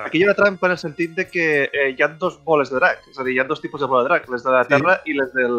Aquí... 0.05 0.19
hi 0.19 0.23
ha 0.23 0.27
una 0.29 0.35
trampa 0.37 0.67
en 0.69 0.71
el 0.77 0.77
sentit 0.79 1.11
de 1.17 1.25
que 1.27 1.47
eh, 1.73 1.89
hi 1.91 2.01
ha 2.01 2.07
dos 2.07 2.37
boles 2.45 2.69
de 2.71 2.77
drac. 2.79 3.01
És 3.11 3.19
a 3.19 3.23
dir, 3.27 3.33
hi 3.35 3.39
ha 3.39 3.43
dos 3.49 3.59
tipus 3.59 3.81
de 3.81 3.87
bola 3.91 4.03
de 4.05 4.09
drac, 4.13 4.29
les 4.31 4.43
de 4.45 4.51
la 4.53 4.61
Sí. 4.63 4.69
Terra 4.69 5.01
i 5.05 5.13
les 5.17 5.33
del... 5.33 5.57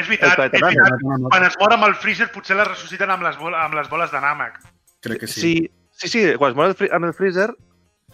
És 0.00 0.06
veritat, 0.08 0.38
és 0.54 0.60
veritat. 0.60 1.00
Quan 1.30 1.44
es 1.48 1.56
mor 1.60 1.72
amb 1.72 1.86
el 1.88 1.94
Freezer, 2.02 2.28
potser 2.34 2.56
la 2.58 2.66
ressusciten 2.68 3.10
amb 3.10 3.24
les, 3.24 3.38
bol 3.40 3.56
amb 3.56 3.74
les 3.74 3.88
boles 3.88 4.12
de 4.12 4.20
Namek. 4.20 4.60
Crec 5.00 5.20
que 5.24 5.26
sí. 5.26 5.40
Sí, 5.40 5.54
sí, 6.02 6.08
sí 6.12 6.22
quan 6.36 6.52
es 6.52 6.56
mor 6.60 6.76
amb 6.92 7.08
el 7.10 7.14
Freezer... 7.16 7.50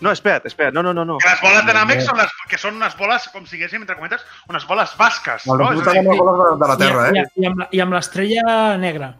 No, 0.04 0.10
espera't, 0.12 0.44
espera't, 0.44 0.74
no, 0.76 0.82
no, 0.82 0.92
no. 0.92 1.04
no. 1.08 1.16
Que 1.22 1.30
les 1.30 1.40
boles 1.40 1.64
de 1.64 1.72
Namek 1.72 2.02
són 2.04 2.18
les, 2.20 2.32
que 2.50 2.58
són 2.60 2.74
unes 2.76 2.96
boles, 2.98 3.28
com 3.32 3.46
si 3.46 3.56
diguéssim, 3.56 3.80
entre 3.86 3.96
cometes, 3.96 4.24
unes 4.50 4.66
boles 4.68 4.92
basques. 4.98 5.46
No? 5.48 5.56
És 5.72 5.80
dir, 5.80 5.98
amb 6.02 6.10
les 6.10 6.20
boles 6.20 6.36
de, 6.42 6.50
de 6.60 6.68
la 6.68 6.76
Terra, 6.82 7.06
I, 7.08 7.22
eh? 7.22 7.24
i, 7.24 7.42
i, 7.42 7.46
amb, 7.48 7.62
I 7.72 7.80
amb 7.86 7.96
l'estrella 7.96 8.76
negra. 8.82 9.14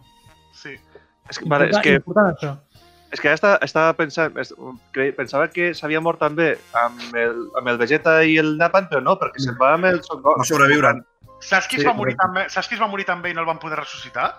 sí. 0.53 0.77
És 1.27 1.41
que, 1.41 1.47
vale, 1.51 1.65
és 1.67 1.81
que, 1.83 1.97
Important 1.99 2.29
això. 2.31 2.53
és 3.11 3.19
que 3.19 3.27
ara 3.27 3.35
estava, 3.35 3.57
estava 3.65 3.95
pensant... 3.97 4.37
Pensava 5.17 5.49
que 5.51 5.73
s'havia 5.75 5.99
mort 5.99 6.21
també 6.23 6.53
amb 6.79 7.17
el, 7.19 7.41
amb 7.59 7.67
el 7.67 7.79
Vegeta 7.81 8.21
i 8.23 8.37
el 8.39 8.53
Napan, 8.61 8.87
però 8.87 9.01
no, 9.03 9.17
perquè 9.19 9.43
se'n 9.43 9.57
va 9.59 9.73
amb 9.75 9.89
el 9.89 9.99
Son 10.05 10.21
Goku. 10.21 10.39
No 10.39 10.47
sobreviuran. 10.47 11.01
Saps 11.43 11.67
qui, 11.67 11.81
Sí, 11.81 11.83
es 11.83 11.89
va 11.89 11.93
morir 11.97 12.15
també, 12.21 12.45
saps 12.53 12.69
qui 12.69 12.77
es 12.77 12.81
va 12.81 12.87
morir 12.87 13.03
també 13.09 13.33
i 13.33 13.35
no 13.35 13.43
el 13.43 13.49
van 13.49 13.59
poder 13.59 13.75
ressuscitar? 13.81 14.29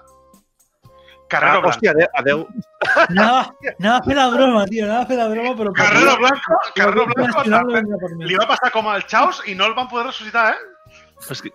Ah, 1.28 1.30
Carrero 1.34 1.60
Blanco. 1.60 1.68
hòstia, 1.76 1.90
adeu, 1.92 2.08
adeu. 2.14 2.46
Anava, 3.08 3.40
anava 3.78 3.96
a 3.98 4.02
fer 4.06 4.14
la 4.16 4.28
broma, 4.32 4.64
tio, 4.66 4.84
anava 4.86 5.02
a 5.02 5.06
fer 5.10 5.16
la 5.18 5.26
broma, 5.28 5.54
però... 5.58 5.72
Carrero 5.76 6.14
Blanco, 6.22 6.60
Carrero 6.74 7.06
Blanco 7.06 8.08
mi. 8.16 8.24
li 8.30 8.38
va 8.40 8.46
passar 8.48 8.70
com 8.72 8.88
al 8.88 9.04
Chaos 9.06 9.42
i 9.46 9.54
no 9.54 9.66
el 9.68 9.74
van 9.76 9.88
poder 9.92 10.06
ressuscitar, 10.06 10.54
eh? 10.54 10.94
És 11.30 11.42
que, 11.44 11.52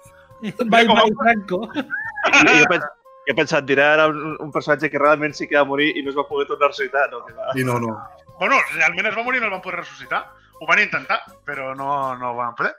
Bye, 0.69 0.86
a- 0.86 0.93
bye, 0.93 1.13
Franco. 1.23 1.59
jo, 1.73 2.65
pens, 2.69 2.86
jo 2.86 3.31
he 3.31 3.33
pensat, 3.38 3.65
dirà 3.65 3.93
ara 3.95 4.07
un, 4.12 4.36
un 4.43 4.51
personatge 4.51 4.89
que 4.91 4.99
realment 5.01 5.33
sí 5.33 5.47
que 5.47 5.57
va 5.57 5.65
morir 5.65 5.89
i 5.97 6.03
no 6.03 6.12
es 6.13 6.17
va 6.19 6.27
poder 6.27 6.45
tornar 6.47 6.67
a 6.69 6.73
ressuscitar. 6.75 7.09
No, 7.09 7.23
que 7.25 7.33
va. 7.33 7.49
I 7.55 7.63
no, 7.65 7.79
no. 7.79 7.95
Bueno, 8.39 8.59
realment 8.75 9.07
es 9.09 9.17
va 9.17 9.23
morir 9.23 9.39
i 9.39 9.41
no 9.41 9.47
el 9.49 9.55
van 9.57 9.62
poder 9.65 9.79
ressuscitar. 9.79 10.21
Ho 10.59 10.67
van 10.69 10.79
intentar, 10.83 11.17
però 11.47 11.73
no, 11.75 12.13
no 12.19 12.29
ho 12.31 12.36
van 12.38 12.53
poder. 12.59 12.75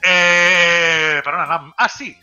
Eh, 0.00 1.20
per 1.22 1.34
on 1.34 1.40
anàvem? 1.42 1.72
Ah, 1.76 1.88
sí. 1.88 2.14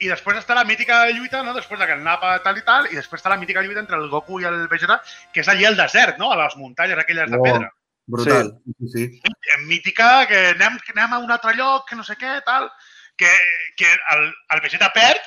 I 0.00 0.08
després 0.10 0.36
està 0.42 0.54
la 0.54 0.64
mítica 0.68 1.04
lluita, 1.10 1.42
no? 1.42 1.54
després 1.56 1.80
de 1.80 1.86
que 1.86 1.94
el 1.96 2.02
Napa 2.04 2.34
tal 2.44 2.58
i 2.58 2.62
tal, 2.66 2.86
i 2.92 2.96
després 2.98 3.20
està 3.22 3.30
la 3.32 3.38
mítica 3.40 3.62
lluita 3.62 3.80
entre 3.80 3.96
el 3.96 4.08
Goku 4.12 4.40
i 4.40 4.44
el 4.44 4.66
Vegeta, 4.68 5.00
que 5.32 5.40
és 5.40 5.48
allí 5.48 5.64
al 5.64 5.76
desert, 5.76 6.18
no? 6.18 6.30
a 6.32 6.36
les 6.42 6.56
muntanyes 6.56 6.98
aquelles 6.98 7.30
de 7.30 7.38
Oh. 7.38 7.42
pedra. 7.42 7.70
Brutal. 8.06 8.52
Sí, 8.86 8.88
sí. 8.92 9.20
Mítica 9.66 10.26
que 10.30 10.38
anem, 10.52 10.76
que 10.84 10.92
anem 10.94 11.12
a 11.16 11.18
un 11.18 11.30
altre 11.32 11.54
lloc, 11.56 11.88
que 11.88 11.96
no 11.96 12.04
sé 12.04 12.14
què, 12.20 12.36
tal, 12.46 12.68
que, 13.16 13.30
que 13.76 13.88
el, 14.14 14.28
el 14.54 14.60
Vegeta 14.62 14.92
perd 14.94 15.18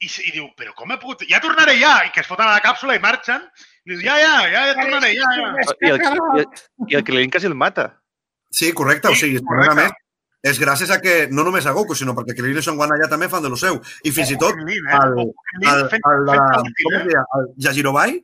i, 0.00 0.08
i 0.26 0.32
diu, 0.32 0.48
però 0.56 0.72
com 0.74 0.90
he 0.90 0.98
pogut... 0.98 1.22
Ja 1.30 1.38
tornaré 1.44 1.76
ja! 1.78 1.92
I 2.06 2.10
que 2.14 2.20
es 2.24 2.26
foten 2.30 2.46
a 2.48 2.56
la 2.56 2.64
càpsula 2.64 2.96
i 2.96 3.02
marxen. 3.02 3.44
I 3.84 3.92
diu, 3.92 4.02
ja, 4.02 4.16
ja, 4.18 4.34
ja, 4.50 4.64
ja 4.70 4.74
tornaré, 4.80 5.12
ja, 5.14 5.30
ja. 5.36 5.48
I 5.84 5.92
el, 5.92 6.02
i 6.02 6.42
el, 6.42 6.44
i 6.94 6.98
el 6.98 7.04
Krillin 7.06 7.30
quasi 7.34 7.46
el 7.50 7.54
mata. 7.58 7.88
Sí, 8.50 8.72
correcte. 8.72 9.08
O 9.08 9.14
Sí, 9.14 9.26
sigui, 9.26 9.44
correcte. 9.44 9.74
més, 9.78 9.92
és 10.42 10.58
gràcies 10.60 10.90
a 10.94 11.00
que 11.02 11.26
no 11.34 11.42
només 11.44 11.66
a 11.66 11.72
Goku, 11.74 11.94
sinó 11.98 12.14
perquè 12.14 12.36
Krillin 12.38 12.60
i 12.60 12.62
Son 12.62 12.76
Gohan 12.78 12.92
allà 12.94 13.08
també 13.10 13.28
fan 13.28 13.42
de 13.42 13.50
lo 13.50 13.56
seu. 13.58 13.80
I 14.04 14.10
fins 14.14 14.30
i 14.30 14.38
tot 14.38 14.54
eh? 14.54 14.78
el- 15.02 15.18
el, 15.66 15.88
el, 15.98 16.70
deia? 17.08 17.24
El 17.38 17.48
Yajirobai, 17.66 18.14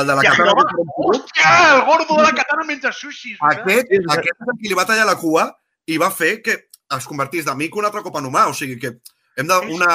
el 0.00 0.06
de 0.06 0.14
la 0.16 0.22
katana. 0.30 0.54
Hòstia, 0.96 1.52
el 1.76 1.84
gordo 1.90 2.16
de 2.16 2.22
la 2.22 2.32
katana 2.38 2.64
menja 2.64 2.92
sushi. 2.92 3.36
Aquest, 3.52 3.92
aquest 4.16 4.34
és 4.40 4.48
el 4.54 4.58
que 4.62 4.68
li 4.72 4.78
va 4.78 4.86
tallar 4.88 5.06
la 5.06 5.16
cua 5.20 5.50
i 5.86 5.98
va 5.98 6.10
fer 6.10 6.40
que 6.42 6.56
es 6.96 7.06
convertís 7.06 7.44
de 7.44 7.54
mico 7.54 7.78
un 7.78 7.84
altre 7.90 8.02
cop 8.02 8.16
en 8.18 8.26
humà. 8.30 8.46
O 8.48 8.54
sigui 8.56 8.78
que 8.80 8.94
hem 9.36 9.46
de... 9.46 9.58
Una, 9.74 9.90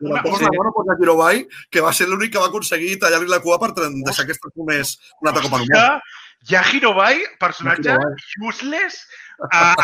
una 0.00 0.22
cosa 0.24 0.48
bona 0.56 0.72
per 0.74 0.84
Yajirobai, 0.90 1.44
que 1.70 1.80
va 1.84 1.92
ser 1.96 2.08
l'únic 2.08 2.32
que 2.34 2.42
va 2.42 2.48
aconseguir 2.50 2.98
tallar-li 3.00 3.28
la 3.30 3.40
cua 3.40 3.58
per 3.62 3.70
deixar 3.76 4.26
que 4.26 4.32
es 4.36 4.40
transformés 4.42 4.96
un 5.20 5.28
altre 5.30 5.44
cop 5.46 5.54
en 5.60 5.64
humà. 5.68 6.00
Hòstia, 6.40 6.60
Yajirobai, 6.60 7.20
personatge 7.38 7.88
Yajirobai. 7.90 8.48
useless 8.48 9.06
a, 9.52 9.74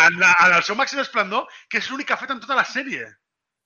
el 0.56 0.62
seu 0.62 0.76
màxim 0.76 1.00
esplendor, 1.00 1.46
que 1.68 1.78
és 1.78 1.90
l'únic 1.90 2.08
que 2.08 2.14
ha 2.14 2.20
fet 2.20 2.30
en 2.30 2.40
tota 2.40 2.56
la 2.56 2.64
sèrie. 2.64 3.06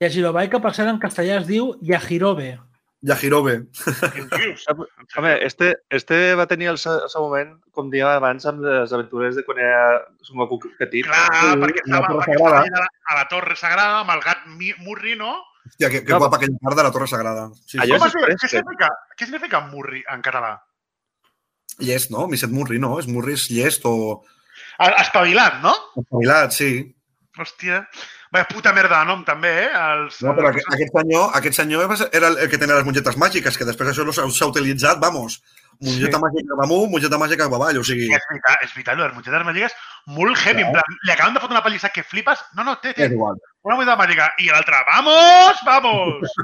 I 0.01 0.05
a 0.05 0.09
Girobai, 0.09 0.49
que 0.49 0.59
per 0.59 0.73
cert 0.73 0.89
en 0.89 0.99
castellà 0.99 1.39
es 1.39 1.47
diu 1.47 1.75
Yajirobe. 1.81 2.57
Yajirobe. 3.01 3.53
Què 3.73 4.37
dius? 4.37 4.65
Home, 5.17 5.31
este, 5.45 5.75
este 5.89 6.35
va 6.35 6.45
tenir 6.47 6.67
el 6.69 6.77
seu, 6.77 6.99
el 7.01 7.09
seu 7.09 7.21
moment, 7.25 7.55
com 7.73 7.89
dèiem 7.89 8.07
abans, 8.09 8.45
amb 8.45 8.61
les 8.65 8.93
aventures 8.93 9.35
de 9.35 9.43
quan 9.45 9.57
era 9.61 10.01
Son 10.21 10.37
Goku 10.37 10.59
petit. 10.79 11.05
Clar, 11.07 11.23
Sí, 11.39 11.55
perquè 11.63 11.81
estava, 11.85 12.11
perquè 12.19 12.35
estava 12.37 12.59
a 12.59 12.83
la, 12.83 12.89
a 13.13 13.17
la 13.17 13.27
Torre 13.31 13.55
Sagrada 13.57 14.01
amb 14.03 14.13
el 14.13 14.21
gat 14.25 14.43
Murri, 14.47 15.15
no? 15.17 15.39
Hòstia, 15.65 15.89
que, 15.89 16.03
que 16.05 16.11
No, 16.13 16.19
guapa 16.21 16.37
aquella 16.37 16.57
part 16.61 16.77
de 16.77 16.83
la 16.83 16.91
Torre 16.91 17.07
Sagrada. 17.07 17.47
Sí, 17.65 17.77
sí. 17.77 17.81
Allò 17.85 17.97
diu? 18.01 18.05
Què 18.09 18.25
fresca. 18.25 18.51
significa, 18.55 18.91
què 19.17 19.25
significa 19.29 19.61
Murri 19.69 20.03
en 20.09 20.21
català? 20.25 20.55
Llest, 21.79 22.11
no? 22.13 22.27
Misset 22.31 22.51
Murri, 22.53 22.79
no? 22.81 22.97
És 22.99 23.07
Murri 23.09 23.37
és 23.37 23.47
llest 23.53 23.85
o... 23.89 24.23
Espavilat, 24.81 25.61
no? 25.63 25.73
Espavilat, 26.01 26.55
sí. 26.57 26.71
Hòstia. 27.37 27.85
Vaya 28.31 28.47
puta 28.47 28.71
merda 28.71 29.01
de 29.01 29.07
nom, 29.09 29.25
també, 29.27 29.49
eh? 29.65 29.71
Els, 29.75 30.21
No, 30.23 30.31
però 30.37 30.51
aquest, 30.51 30.69
aquest 30.71 30.93
senyor, 30.95 31.33
aquest 31.35 31.57
senyor 31.57 31.93
era 32.15 32.29
el 32.31 32.47
que 32.51 32.59
tenia 32.61 32.77
les 32.77 32.87
mongetes 32.87 33.17
màgiques, 33.19 33.57
que 33.59 33.67
després 33.67 33.91
això 33.91 34.07
s'ha 34.15 34.47
utilitzat, 34.47 35.01
vamos. 35.03 35.41
Mongeta 35.81 36.15
sí. 36.15 36.23
màgica 36.23 36.47
cap 36.53 36.63
amunt, 36.63 36.89
mongeta 36.93 37.19
màgica 37.19 37.43
cap 37.43 37.57
avall, 37.57 37.81
o 37.81 37.83
sigui... 37.83 38.07
És 38.13 38.27
veritat, 38.29 38.63
és 38.63 38.73
veritat, 38.77 39.01
les 39.01 39.13
mongetes 39.17 39.45
màgiques, 39.49 39.77
molt 40.15 40.43
heavy, 40.45 40.63
en 40.63 40.71
plan, 40.77 40.97
li 41.03 41.15
acaben 41.15 41.35
de 41.35 41.43
fotre 41.43 41.57
una 41.57 41.63
pallissa 41.65 41.91
que 41.91 42.07
flipes. 42.07 42.43
No, 42.55 42.63
no, 42.67 42.77
té, 42.79 42.95
té, 42.95 43.11
una 43.11 43.75
mongeta 43.75 43.99
màgica. 43.99 44.31
I 44.39 44.51
l'altra, 44.53 44.83
vamos, 44.93 45.63
vamos! 45.67 46.37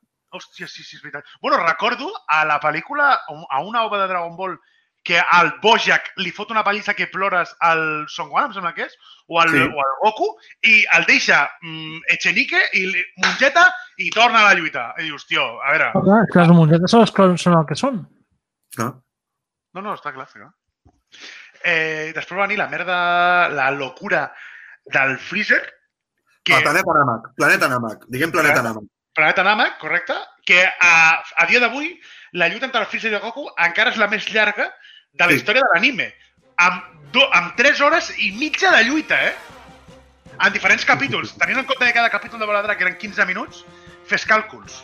Hòstia, 0.34 0.66
sí, 0.68 0.82
sí, 0.82 0.96
és 0.96 1.02
veritat. 1.02 1.24
Bueno, 1.40 1.58
recordo 1.62 2.08
a 2.28 2.44
la 2.44 2.58
pel·lícula, 2.60 3.20
a 3.26 3.60
una 3.62 3.84
obra 3.84 4.02
de 4.02 4.08
Dragon 4.08 4.36
Ball, 4.36 4.58
que 5.06 5.20
al 5.20 5.52
Bojack 5.62 6.16
li 6.18 6.32
fot 6.34 6.50
una 6.50 6.64
pallissa 6.66 6.92
que 6.98 7.06
plores 7.06 7.52
al 7.62 8.08
Son 8.10 8.26
Gohan, 8.28 8.48
em 8.48 8.56
sembla 8.56 8.72
que 8.74 8.88
és, 8.88 8.96
o 9.30 9.38
al, 9.38 9.52
Sí. 9.54 9.60
o 9.62 9.78
al 9.84 9.92
Goku, 10.02 10.26
i 10.66 10.80
el 10.96 11.06
deixa 11.06 11.44
mm, 11.62 12.00
Echenique 12.16 12.58
i 12.74 12.82
mongeta 13.22 13.68
i 14.02 14.10
torna 14.10 14.40
a 14.40 14.48
la 14.48 14.56
lluita. 14.58 14.88
I 14.98 15.06
dius, 15.06 15.28
tio, 15.30 15.44
a 15.62 15.70
veure... 15.76 15.92
Però 15.94 16.02
clar, 16.08 16.18
que 16.32 16.40
les 16.42 16.50
mongetes 16.58 16.90
són, 16.90 17.04
les 17.06 17.14
que 17.14 17.28
són 17.38 17.54
el 17.60 17.66
que 17.70 17.78
són. 17.78 18.02
No? 18.80 18.88
No, 19.76 19.80
no, 19.84 19.94
està 19.94 20.10
clar, 20.10 20.26
està 20.26 20.42
clar. 20.42 20.52
Eh, 21.62 22.10
després 22.14 22.38
va 22.40 22.48
venir 22.48 22.58
la 22.58 22.68
merda, 22.72 22.98
la 23.54 23.70
locura 23.70 24.26
del 24.90 25.16
Freezer, 25.22 25.62
que... 26.42 26.50
Que... 26.50 26.60
Planeta 26.66 26.98
Namek. 26.98 27.30
Planeta 27.38 27.70
Namek. 27.70 28.04
Diguem 28.10 28.34
Planeta 28.34 28.66
Namek. 28.66 28.90
Planeta 29.16 29.42
Namek, 29.42 29.78
correcte, 29.80 30.14
que 30.44 30.60
a, 30.62 31.22
a 31.36 31.46
dia 31.48 31.60
d'avui 31.62 31.94
la 32.36 32.48
lluita 32.52 32.66
entre 32.68 32.82
el 32.84 32.86
Freezer 32.90 33.10
i 33.10 33.16
el 33.16 33.22
Goku 33.24 33.46
encara 33.56 33.90
és 33.90 33.96
la 33.98 34.08
més 34.12 34.26
llarga 34.32 34.68
de 35.12 35.24
la 35.24 35.30
Sí. 35.32 35.38
història 35.40 35.62
de 35.64 35.70
l'anime. 35.74 36.10
Amb, 36.60 36.82
do- 37.12 37.28
amb 37.32 37.54
3 37.56 37.80
hores 37.80 38.10
i 38.20 38.30
mitja 38.36 38.70
de 38.76 38.84
lluita, 38.84 39.16
eh? 39.30 39.34
En 40.44 40.52
diferents 40.52 40.84
capítols. 40.84 41.32
Tenint 41.40 41.58
en 41.62 41.64
compte 41.64 41.86
que 41.86 41.92
cada 41.96 42.10
capítol 42.12 42.38
de 42.40 42.46
Bola 42.46 42.60
de 42.60 42.68
Drac 42.68 42.80
eren 42.84 42.98
15 43.00 43.24
minuts, 43.26 43.64
fes 44.06 44.26
càlculs. 44.28 44.82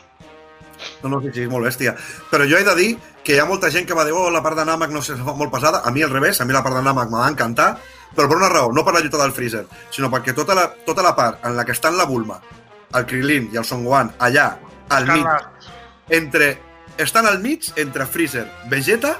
No, 1.03 1.11
no, 1.13 1.21
sí, 1.21 1.29
sí, 1.35 1.43
és 1.45 1.51
molt 1.53 1.67
bèstia. 1.69 1.93
Però 2.31 2.47
jo 2.49 2.57
he 2.59 2.65
de 2.67 2.75
dir 2.75 2.89
que 3.23 3.37
hi 3.37 3.39
ha 3.39 3.45
molta 3.47 3.69
gent 3.71 3.85
que 3.87 3.95
va 3.95 4.03
dir 4.09 4.15
oh, 4.17 4.31
la 4.35 4.41
part 4.43 4.57
de 4.59 4.65
Namek 4.67 4.91
no 4.91 5.03
sé, 5.05 5.15
se 5.15 5.23
fa 5.23 5.35
molt 5.37 5.53
pesada. 5.53 5.83
A 5.87 5.93
mi 5.95 6.03
al 6.03 6.11
revés, 6.11 6.41
a 6.41 6.45
mi 6.49 6.57
la 6.57 6.63
part 6.65 6.75
de 6.75 6.83
Namek 6.83 7.13
me 7.13 7.21
va 7.21 7.29
encantar, 7.31 7.69
però 8.17 8.27
per 8.33 8.37
una 8.41 8.49
raó, 8.49 8.73
no 8.73 8.83
per 8.85 8.95
la 8.97 9.01
lluita 9.05 9.21
del 9.21 9.31
Freezer, 9.37 9.67
sinó 9.95 10.11
perquè 10.11 10.35
tota 10.35 10.57
la, 10.59 10.65
tota 10.89 11.05
la 11.05 11.13
part 11.15 11.45
en 11.47 11.55
la 11.57 11.65
que 11.69 11.77
estan 11.77 11.97
la 12.01 12.09
Bulma, 12.09 12.41
el 12.95 13.07
Krilin 13.07 13.51
i 13.53 13.61
el 13.61 13.65
Son 13.65 13.85
Gohan, 13.85 14.13
allà, 14.19 14.57
al 14.93 15.09
mig, 15.09 15.27
entre, 16.11 16.55
estan 16.99 17.27
al 17.27 17.41
mig 17.41 17.71
entre 17.77 18.07
Freezer, 18.07 18.47
Vegeta, 18.71 19.17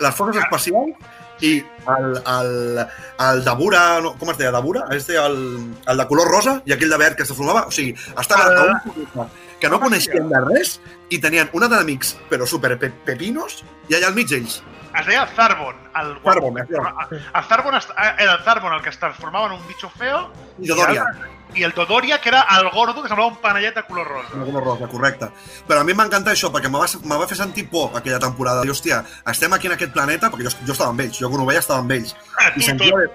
les 0.00 0.14
forces 0.14 0.42
espacials 0.42 0.96
i 1.44 1.58
el, 1.90 2.16
el, 2.16 2.82
el 3.20 3.44
Dabura, 3.44 4.00
no, 4.02 4.14
com 4.18 4.30
es 4.32 4.38
deia, 4.38 4.52
Dabura? 4.54 4.86
Este, 4.94 5.16
el, 5.20 5.38
el 5.86 6.02
de 6.02 6.06
color 6.10 6.30
rosa 6.30 6.60
i 6.66 6.74
aquell 6.74 6.92
de 6.92 7.00
verd 7.00 7.18
que 7.18 7.26
se 7.26 7.36
formava. 7.36 7.66
O 7.68 7.74
sigui, 7.74 7.94
estaven 8.20 8.46
a 8.46 8.68
un 8.68 8.78
planeta 8.84 9.26
que 9.60 9.70
no 9.72 9.80
coneixien 9.80 10.28
de 10.30 10.40
res 10.44 10.78
i 11.14 11.18
tenien 11.22 11.50
una 11.56 11.68
d'amics, 11.72 12.14
però 12.30 12.46
super 12.48 12.74
pe 12.80 12.90
pepinos, 13.06 13.62
i 13.88 13.98
allà 13.98 14.10
al 14.10 14.16
mig 14.16 14.32
ells. 14.34 14.60
Es 14.94 15.06
deia 15.08 15.24
Zarbon. 15.34 15.78
El, 15.98 16.12
Zarbon, 16.22 16.58
eh? 16.58 16.66
El 16.70 17.44
Zarbon 17.48 17.74
eh, 17.74 18.10
era 18.18 18.34
el 18.34 18.42
Zarbon 18.44 18.74
el 18.74 18.82
que 18.82 18.90
es 18.90 18.98
transformava 18.98 19.48
en 19.50 19.58
un 19.58 19.66
bitxo 19.66 19.90
feo 19.90 20.28
I 20.60 20.68
Dodoria. 20.68 21.06
I 21.54 21.62
el 21.62 21.72
Dodoria, 21.72 22.20
que 22.20 22.28
era 22.30 22.46
el 22.58 22.68
gordo 22.70 23.02
que 23.02 23.08
semblava 23.08 23.30
un 23.30 23.36
panellet 23.42 23.74
de 23.76 23.82
color 23.86 24.08
rosa. 24.08 24.34
Una 24.34 24.44
color 24.46 24.64
rosa, 24.64 24.88
correcte. 24.88 25.28
Però 25.68 25.80
a 25.80 25.84
mi 25.84 25.94
m'va 25.94 26.06
encantar 26.08 26.32
això, 26.34 26.50
perquè 26.50 26.70
me 26.72 26.80
va, 26.82 26.88
me 27.04 27.18
va 27.20 27.28
fer 27.30 27.36
sentir 27.38 27.68
por 27.70 27.94
aquella 27.96 28.18
temporada. 28.18 28.64
I, 28.66 28.72
hòstia, 28.72 29.04
estem 29.30 29.52
aquí 29.54 29.68
en 29.70 29.76
aquest 29.76 29.92
planeta, 29.92 30.30
perquè 30.32 30.48
jo, 30.48 30.56
jo 30.66 30.72
estava 30.74 30.90
amb 30.90 31.04
ells, 31.04 31.20
jo 31.20 31.30
quan 31.30 31.44
ho 31.44 31.46
veia 31.46 31.60
estava 31.62 31.80
amb 31.84 31.92
ells. 31.94 32.16
Ah, 32.40 32.48
I 32.50 32.58
tu, 32.58 32.66
sentia... 32.72 33.06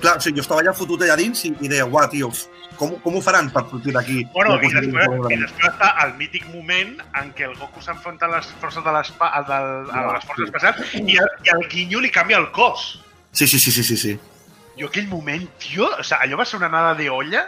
Clar, 0.00 0.14
o 0.16 0.20
sigui, 0.24 0.38
jo 0.38 0.44
estava 0.46 0.62
allà 0.62 0.72
fotut 0.72 1.02
allà 1.04 1.12
dins 1.18 1.42
i, 1.44 1.50
i 1.60 1.68
deia, 1.68 1.84
uah, 1.84 2.06
tio, 2.08 2.30
com, 2.78 2.94
com 3.04 3.16
ho 3.18 3.20
faran 3.20 3.50
per 3.52 3.66
sortir 3.68 3.92
d'aquí? 3.92 4.22
Bueno, 4.32 4.54
No 4.54 4.62
i 4.64 4.70
després, 4.72 4.94
treure 4.96 5.34
i 5.34 5.36
després 5.42 5.66
està 5.68 5.90
el 6.06 6.14
mític 6.16 6.46
moment 6.54 6.94
en 7.20 7.34
què 7.36 7.44
el 7.50 7.52
Goku 7.58 7.82
s'enfronta 7.84 8.24
a 8.24 8.30
les 8.38 8.48
forces 8.62 8.80
de 8.86 8.94
l'espa, 8.96 9.28
a, 9.28 9.42
del- 9.44 9.90
a 9.92 10.06
les 10.14 10.24
forces 10.24 10.46
espacials 10.48 10.94
i 11.02 11.18
el, 11.20 11.28
i 11.44 11.52
el 11.52 11.66
Guinyo 11.68 12.00
li 12.00 12.08
canvia 12.14 12.38
el 12.40 12.48
cos. 12.56 13.02
Sí, 13.32 13.46
sí, 13.46 13.58
sí, 13.60 13.70
sí, 13.76 13.84
sí, 13.84 13.98
sí. 14.00 14.14
Jo 14.80 14.88
aquell 14.88 15.10
moment, 15.10 15.44
tio, 15.60 15.90
o 15.98 16.02
sea, 16.06 16.22
allò 16.24 16.38
va 16.40 16.46
ser 16.48 16.56
una 16.62 16.70
nada 16.72 16.94
de 16.94 17.10
olla 17.12 17.44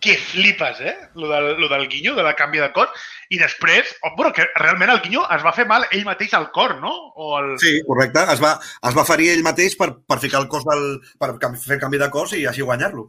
que 0.00 0.16
flipes, 0.18 0.80
eh? 0.80 0.94
Lo 1.14 1.28
del, 1.28 1.58
lo 1.60 1.68
del 1.68 1.88
Guinyo, 1.88 2.14
de 2.14 2.22
la 2.22 2.34
canvi 2.36 2.58
de 2.60 2.70
cos. 2.72 2.88
I 3.30 3.38
després, 3.40 3.94
oh, 4.02 4.12
bueno, 4.16 4.32
que 4.32 4.44
realment 4.60 4.90
el 4.92 5.00
Guinyo 5.02 5.24
es 5.34 5.44
va 5.44 5.52
fer 5.56 5.64
mal 5.66 5.86
ell 5.90 6.04
mateix 6.06 6.34
al 6.36 6.50
cor, 6.52 6.76
no? 6.82 6.92
O 7.16 7.38
el... 7.40 7.54
Sí, 7.58 7.80
correcte. 7.86 8.22
Es 8.34 8.42
va, 8.42 8.54
es 8.60 8.96
va 8.96 9.04
ferir 9.08 9.30
ell 9.32 9.42
mateix 9.46 9.74
per, 9.80 9.92
per 10.06 10.18
ficar 10.22 10.42
el 10.44 10.48
cos 10.52 10.66
del... 10.68 11.00
per 11.18 11.32
fer 11.62 11.80
canvi 11.82 11.98
de 12.02 12.10
cos 12.12 12.36
i 12.38 12.44
així 12.46 12.62
guanyar-lo. 12.66 13.08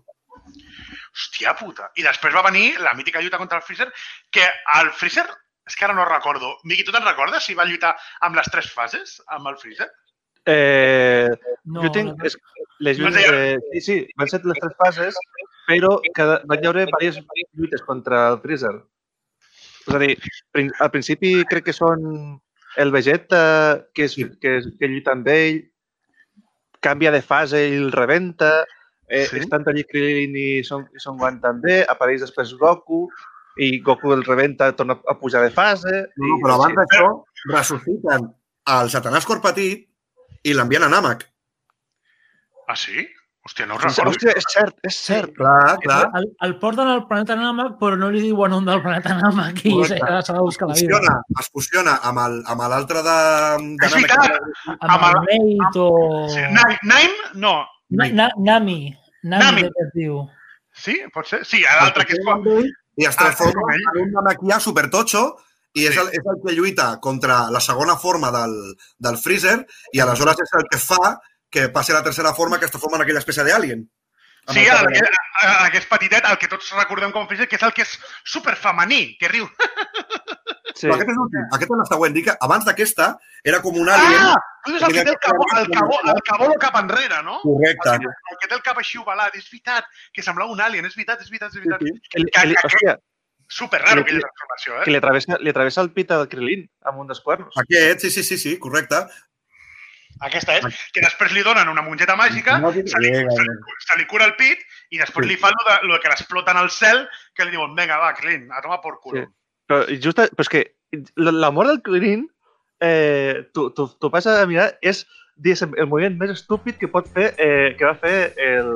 Hòstia 1.18 1.54
puta. 1.58 1.92
I 1.98 2.04
després 2.06 2.34
va 2.36 2.44
venir 2.46 2.76
la 2.80 2.94
mítica 2.94 3.22
lluita 3.22 3.40
contra 3.42 3.58
el 3.58 3.64
Freezer, 3.66 3.88
que 4.32 4.44
el 4.80 4.92
Freezer, 4.94 5.26
és 5.68 5.76
que 5.76 5.86
ara 5.88 5.96
no 5.98 6.06
recordo. 6.08 6.56
Miqui, 6.64 6.86
tu 6.86 6.94
te'n 6.96 7.06
recordes 7.06 7.44
si 7.44 7.56
va 7.58 7.66
lluitar 7.66 7.96
amb 8.22 8.38
les 8.38 8.48
tres 8.54 8.70
fases, 8.72 9.18
amb 9.34 9.50
el 9.52 9.58
Freezer? 9.58 9.90
Eh, 10.48 11.28
No, 11.68 11.82
jo 11.84 11.90
tinc... 11.92 12.14
no, 12.14 12.24
És, 12.30 12.38
les 12.80 13.00
No 13.02 13.10
lluites, 13.10 13.26
sé. 13.26 13.50
eh, 13.52 13.58
sí, 13.74 13.82
sí, 13.82 13.98
van 14.16 14.30
ser 14.32 14.40
les 14.48 14.62
tres 14.62 14.76
fases, 14.80 15.18
però 15.68 15.98
cada, 16.16 16.42
van 16.48 16.66
haver 16.66 16.86
diverses 16.88 17.26
lluites 17.54 17.82
contra 17.84 18.30
el 18.32 18.40
Freezer. 18.44 18.76
És 19.88 19.96
a 19.96 20.00
dir, 20.00 20.14
al 20.84 20.92
principi 20.92 21.34
crec 21.48 21.66
que 21.70 21.74
són 21.76 22.40
el 22.78 22.92
Vegeta, 22.92 23.86
que, 23.94 24.06
és, 24.06 24.14
Sí. 24.14 24.26
que, 24.42 24.58
és- 24.60 24.72
que 24.80 24.88
lluita 24.88 25.12
amb 25.12 25.28
ell, 25.28 25.62
canvia 26.80 27.12
de 27.12 27.22
fase 27.22 27.62
i 27.70 27.76
el 27.76 27.92
rebenta, 27.92 28.66
eh, 29.08 29.26
Sí? 29.26 29.40
estan 29.40 29.64
allí 29.68 29.84
Krillin 29.84 30.36
i 30.36 30.64
Son, 30.64 30.88
i 30.96 31.00
Son 31.00 31.18
Gohan 31.18 31.40
també, 31.42 31.84
apareix 31.88 32.22
després 32.22 32.54
Goku, 32.60 33.08
i 33.58 33.80
Goku 33.82 34.14
el 34.14 34.24
rebenta, 34.24 34.76
torna 34.76 35.00
a 35.08 35.18
pujar 35.20 35.42
de 35.44 35.50
fase... 35.50 35.90
No, 36.16 36.28
no, 36.28 36.40
però 36.44 36.54
abans 36.60 36.76
d'això 36.78 37.08
ressusciten 37.50 38.28
el 38.68 38.90
Satanàs 38.94 39.26
Cor 39.26 39.42
Petit 39.42 39.88
i 40.44 40.54
l'envien 40.54 40.84
a 40.84 40.90
Namek. 40.90 41.24
Ah, 42.68 42.76
sí? 42.76 43.08
Hòstia, 43.48 43.66
no 43.66 43.76
ho 43.76 43.80
recordo. 43.80 44.12
hòstia, 44.12 44.34
és 44.36 44.46
cert, 44.52 44.76
és 44.84 44.96
cert. 45.06 45.30
Clar, 45.38 45.78
clar. 45.80 46.00
El, 46.20 46.26
el 46.44 46.54
porten 46.60 46.90
al 46.92 47.06
planeta 47.08 47.36
Namek, 47.40 47.78
però 47.80 47.96
no 47.96 48.10
li 48.12 48.20
diuen 48.26 48.52
on 48.58 48.66
del 48.68 48.82
planeta 48.84 49.14
Namek 49.16 49.62
i 49.70 49.72
s'ha 49.88 50.34
de 50.36 50.42
buscar 50.44 50.68
la 50.68 50.76
vida. 50.76 50.98
Fusiona, 50.98 51.14
es 51.40 51.50
fusiona 51.54 51.94
amb 52.10 52.20
el- 52.26 52.42
amb 52.52 52.66
l'altre 52.74 53.04
de, 53.06 53.18
de 53.80 53.88
És 53.88 53.94
veritat! 53.96 54.36
Amb 54.76 54.92
amb 54.98 55.06
el 55.08 55.48
Nate 55.62 55.80
o... 55.80 56.28
Sí, 56.34 56.44
Naim? 56.92 57.16
No. 57.36 57.54
Na, 57.90 58.10
na, 58.12 58.28
Nami. 58.36 58.92
Nami, 59.24 59.46
Nami. 59.46 59.62
crec 59.64 59.74
que 59.78 59.86
es 59.88 59.94
diu. 59.96 60.20
Sí? 60.76 60.98
Pot 61.14 61.26
ser? 61.32 61.46
Sí, 61.48 61.64
l'altre 61.64 62.04
que 62.06 62.20
és... 62.20 62.74
I 62.98 63.06
es 63.06 63.16
Ah, 63.16 63.30
transforma 63.30 63.76
ell. 63.76 63.84
en 63.94 64.02
un 64.04 64.12
Namekià 64.18 64.60
supertotxo 64.60 65.24
i 65.78 65.86
és 65.88 65.94
Sí. 65.94 66.00
el, 66.02 66.08
és 66.20 66.26
el 66.34 66.38
que 66.44 66.54
lluita 66.58 67.00
contra 67.00 67.50
la 67.54 67.60
segona 67.62 67.96
forma 67.96 68.32
del, 68.36 68.56
del 68.98 69.18
Freezer 69.22 69.60
i 69.94 70.00
aleshores 70.04 70.40
és 70.44 70.54
el 70.60 70.66
que 70.72 70.80
fa 70.82 71.14
que 71.50 71.70
passi 71.70 71.92
a 71.94 71.96
la 71.96 72.04
tercera 72.04 72.34
forma 72.34 72.60
que 72.60 72.66
es 72.66 72.72
transforma 72.72 72.98
en 72.98 73.04
aquella 73.06 73.20
espècie 73.24 73.44
d'alien. 73.44 73.86
Sí, 74.50 74.60
el 74.64 74.78
el, 74.78 74.88
que, 74.94 75.00
el 75.66 75.72
que 75.72 75.78
és 75.82 75.86
petitet, 75.90 76.24
el 76.30 76.38
que 76.40 76.48
tots 76.48 76.70
recordem 76.78 77.12
com 77.12 77.26
a 77.26 77.28
Freezer, 77.28 77.50
que 77.52 77.58
és 77.60 77.64
el 77.68 77.74
que 77.76 77.84
és 77.84 77.98
superfemení, 78.24 79.18
que 79.20 79.28
riu. 79.28 79.48
Sí. 80.78 80.86
Però 80.86 80.94
aquest 80.96 81.10
és 81.10 81.18
l'últim. 81.18 81.46
Aquest 81.58 81.72
és 81.74 81.80
el 81.82 81.88
següent. 81.90 82.14
Dic 82.16 82.26
que 82.30 82.36
abans 82.48 82.64
d'aquesta 82.68 83.08
era 83.44 83.60
com 83.64 83.76
un 83.82 83.90
alien. 83.90 84.22
Ah! 84.30 84.36
Tu 84.64 84.72
dius 84.76 84.84
el 84.88 84.94
que 84.94 85.04
té 85.08 85.14
el 85.16 85.20
cabó, 85.24 85.48
el 85.58 85.68
cabó, 85.74 85.98
el 86.14 86.22
cabó 86.28 86.50
cap 86.62 86.76
enrere, 86.84 87.20
no? 87.26 87.40
Correcte. 87.42 87.90
El, 87.96 88.00
que- 88.06 88.14
el 88.34 88.38
que 88.44 88.48
té 88.52 88.56
el 88.60 88.64
cap 88.70 88.78
així 88.84 89.00
ovalat, 89.02 89.36
és 89.40 89.48
veritat, 89.50 89.88
que 90.14 90.22
semblava 90.24 90.52
un 90.54 90.62
alien, 90.62 90.86
és 90.86 90.96
veritat, 90.96 91.22
és 91.26 91.32
veritat, 91.34 91.56
és 91.56 91.64
veritat. 91.64 91.82
Sí, 91.88 92.10
Que, 92.12 92.20
li- 92.24 92.32
que, 92.32 92.46
li- 92.52 92.60
hòstia, 92.64 92.98
Super 93.50 93.80
raro 93.82 94.04
Que- 94.04 94.12
aquella 94.12 94.20
transformació, 94.28 94.74
que 94.84 94.90
eh? 94.90 94.92
li 94.92 94.98
atravessa, 95.00 95.38
li 95.40 95.50
atravessa 95.50 95.82
el 95.82 95.92
pit 95.96 96.10
al 96.12 96.26
Krilin 96.28 96.66
amb 96.84 97.00
un 97.00 97.08
dels 97.08 97.22
cuernos. 97.24 97.56
Aquest, 97.62 98.02
sí, 98.02 98.12
sí, 98.12 98.24
sí, 98.28 98.38
sí, 98.38 98.58
correcte. 98.60 98.98
Aquesta 100.26 100.56
és, 100.58 100.80
que 100.94 101.04
després 101.04 101.34
li 101.36 101.44
donen 101.46 101.70
una 101.70 101.84
mongeta 101.86 102.16
màgica, 102.18 102.58
No, 102.64 102.72
se 102.72 102.82
li, 102.82 103.12
se, 103.14 103.44
li, 103.44 103.58
se 103.86 103.98
li 104.00 104.08
cura 104.10 104.26
el 104.26 104.36
pit 104.40 104.64
i 104.92 105.02
després 105.02 105.26
Sí. 105.28 105.34
li 105.34 105.38
fan 105.38 105.54
lo, 105.54 105.66
de, 105.70 105.78
lo 105.92 106.00
que 106.02 106.10
l'exploten 106.10 106.58
al 106.58 106.72
cel, 106.72 107.06
que 107.36 107.46
li 107.46 107.52
diuen, 107.52 107.76
vinga, 107.76 108.00
va, 108.02 108.14
Clint, 108.18 108.50
a 108.52 108.62
tomar 108.62 108.82
por 108.82 109.00
culo. 109.02 109.22
Sí. 109.22 109.28
Però, 109.68 109.84
just, 110.02 110.18
però 110.18 110.46
és 110.46 110.50
que 110.50 110.64
la, 111.20 111.52
mort 111.52 111.70
del 111.70 111.82
Krilin, 111.84 112.28
eh, 112.80 113.50
tu, 113.54 113.70
tu, 113.76 113.90
tu 114.00 114.10
passes 114.10 114.32
a 114.32 114.48
mirar, 114.48 114.72
és 114.82 115.04
diguéssim, 115.38 115.76
el 115.78 115.90
moviment 115.92 116.18
més 116.18 116.34
estúpid 116.34 116.80
que 116.80 116.90
pot 116.90 117.08
fer, 117.14 117.34
eh, 117.38 117.76
que 117.78 117.86
va 117.86 117.94
fer 118.02 118.34
el, 118.42 118.72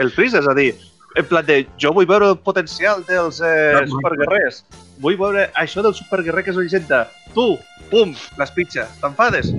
el 0.00 0.12
Freezer, 0.14 0.40
és 0.40 0.48
a 0.48 0.54
dir, 0.56 0.70
en 1.18 1.26
plan 1.28 1.44
de, 1.44 1.58
jo 1.82 1.92
vull 1.92 2.08
veure 2.08 2.30
el 2.32 2.38
potencial 2.40 3.04
dels 3.08 3.42
eh, 3.44 3.82
superguerrers, 3.90 4.62
vull 5.04 5.18
veure 5.20 5.50
això 5.60 5.84
del 5.84 5.96
superguerrer 5.98 6.46
que 6.46 6.54
és 6.54 6.60
llegenda, 6.60 7.04
tu, 7.36 7.58
pum, 7.90 8.14
l'espitxa, 8.40 8.88
t'enfades? 9.02 9.52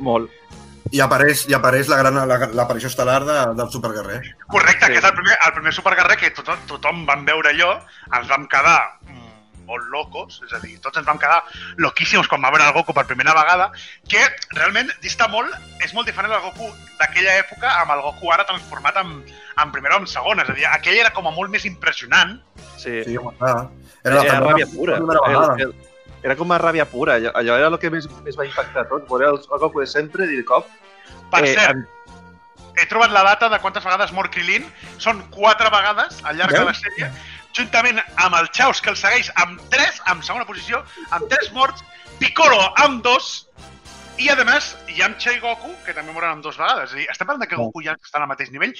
Molt. 0.00 0.30
I 0.90 0.98
apareix, 1.04 1.44
i 1.48 1.54
apareix 1.54 1.86
la 1.92 1.98
gran 2.00 2.16
la- 2.26 2.48
l'aparició 2.56 2.88
estel·lar 2.90 3.20
de, 3.24 3.38
del 3.54 3.68
superguerrer. 3.70 4.20
Correcte, 4.48 4.86
Sí. 4.86 4.92
que 4.92 4.98
és 4.98 5.04
el 5.04 5.14
primer, 5.14 5.36
el 5.46 5.52
primer 5.54 5.72
superguerrer 5.76 6.16
que 6.18 6.30
tothom, 6.34 6.58
tothom 6.66 7.04
vam 7.06 7.24
veure 7.28 7.52
allò, 7.52 7.76
ens 8.16 8.26
vam 8.28 8.48
quedar 8.50 8.96
mm, 9.06 9.66
molt 9.68 9.84
locos, 9.92 10.40
és 10.48 10.52
a 10.56 10.58
dir, 10.64 10.80
tots 10.82 10.98
ens 10.98 11.06
vam 11.06 11.18
quedar 11.20 11.44
loquíssims 11.76 12.26
quan 12.26 12.42
va 12.42 12.50
veure 12.50 12.66
el 12.66 12.72
Goku 12.74 12.92
per 12.96 13.04
primera 13.06 13.34
vegada, 13.36 13.68
que 14.08 14.24
realment 14.56 14.90
dista 15.04 15.28
molt, 15.28 15.52
és 15.84 15.94
molt 15.94 16.08
diferent 16.10 16.32
el 16.34 16.40
Goku 16.48 16.72
d'aquella 16.98 17.36
època 17.44 17.70
amb 17.84 17.92
el 17.94 18.02
Goku 18.08 18.32
ara 18.34 18.48
transformat 18.48 18.96
en, 19.04 19.12
en 19.62 19.70
primera 19.76 19.94
o 19.96 20.00
en 20.00 20.08
segona, 20.10 20.42
és 20.42 20.50
a 20.50 20.54
dir, 20.58 20.66
aquell 20.66 20.98
era 21.04 21.12
com 21.14 21.28
a 21.28 21.30
molt 21.36 21.52
més 21.54 21.68
impressionant. 21.70 22.40
Sí. 22.78 23.04
Sí, 23.04 23.16
home, 23.20 23.36
clar. 23.38 23.68
Era, 24.02 24.16
la 24.16 24.24
era 24.24 24.40
ràbia 24.40 24.66
pura. 24.74 24.98
la 24.98 25.62
el, 25.68 25.74
era 26.22 26.36
com 26.36 26.52
a 26.52 26.58
ràbia 26.60 26.86
pura. 26.88 27.16
Allò, 27.20 27.32
allò 27.40 27.56
era 27.60 27.70
el 27.72 27.78
que 27.82 27.90
més, 27.92 28.08
més 28.26 28.38
va 28.38 28.46
impactar 28.48 28.84
a 28.84 28.88
tots. 28.90 29.08
Veure 29.10 29.32
el, 29.32 29.40
el 29.40 29.64
Goku 29.64 29.82
de 29.84 29.88
sempre 29.90 30.28
i 30.28 30.40
de 30.40 30.44
cop... 30.48 30.68
Per 31.30 31.42
eh, 31.46 31.54
cert, 31.54 31.76
amb- 31.76 32.78
he 32.80 32.86
trobat 32.90 33.12
la 33.12 33.22
data 33.26 33.48
de 33.52 33.58
quantes 33.60 33.84
vegades 33.84 34.12
mor 34.16 34.30
Krilin. 34.32 34.66
Són 34.98 35.22
quatre 35.34 35.70
vegades 35.72 36.20
al 36.24 36.38
llarg 36.38 36.56
de 36.56 36.64
la 36.68 36.76
sèrie, 36.76 37.10
juntament 37.56 38.00
amb 38.16 38.36
el 38.38 38.50
Chaos, 38.56 38.80
que 38.80 38.92
el 38.92 38.98
segueix 38.98 39.30
amb 39.42 39.60
tres, 39.72 40.00
amb 40.10 40.24
segona 40.26 40.48
posició, 40.48 40.84
amb 41.10 41.28
tres 41.32 41.52
morts, 41.56 41.84
Piccolo 42.20 42.58
amb 42.84 43.00
dos, 43.04 43.30
i, 44.20 44.28
a 44.28 44.36
més, 44.44 44.74
Yamcha 44.92 45.32
i 45.32 45.38
Goku, 45.40 45.70
que 45.86 45.94
també 45.96 46.12
moren 46.12 46.34
amb 46.34 46.44
dos 46.44 46.58
vegades. 46.60 46.90
És 46.92 46.98
dir, 46.98 47.06
estem 47.08 47.28
parlant 47.28 47.46
de 47.46 47.48
que. 47.48 47.56
Goku 47.56 47.80
ja 47.86 47.94
estan 47.96 48.26
al 48.26 48.28
mateix 48.28 48.50
nivell? 48.52 48.74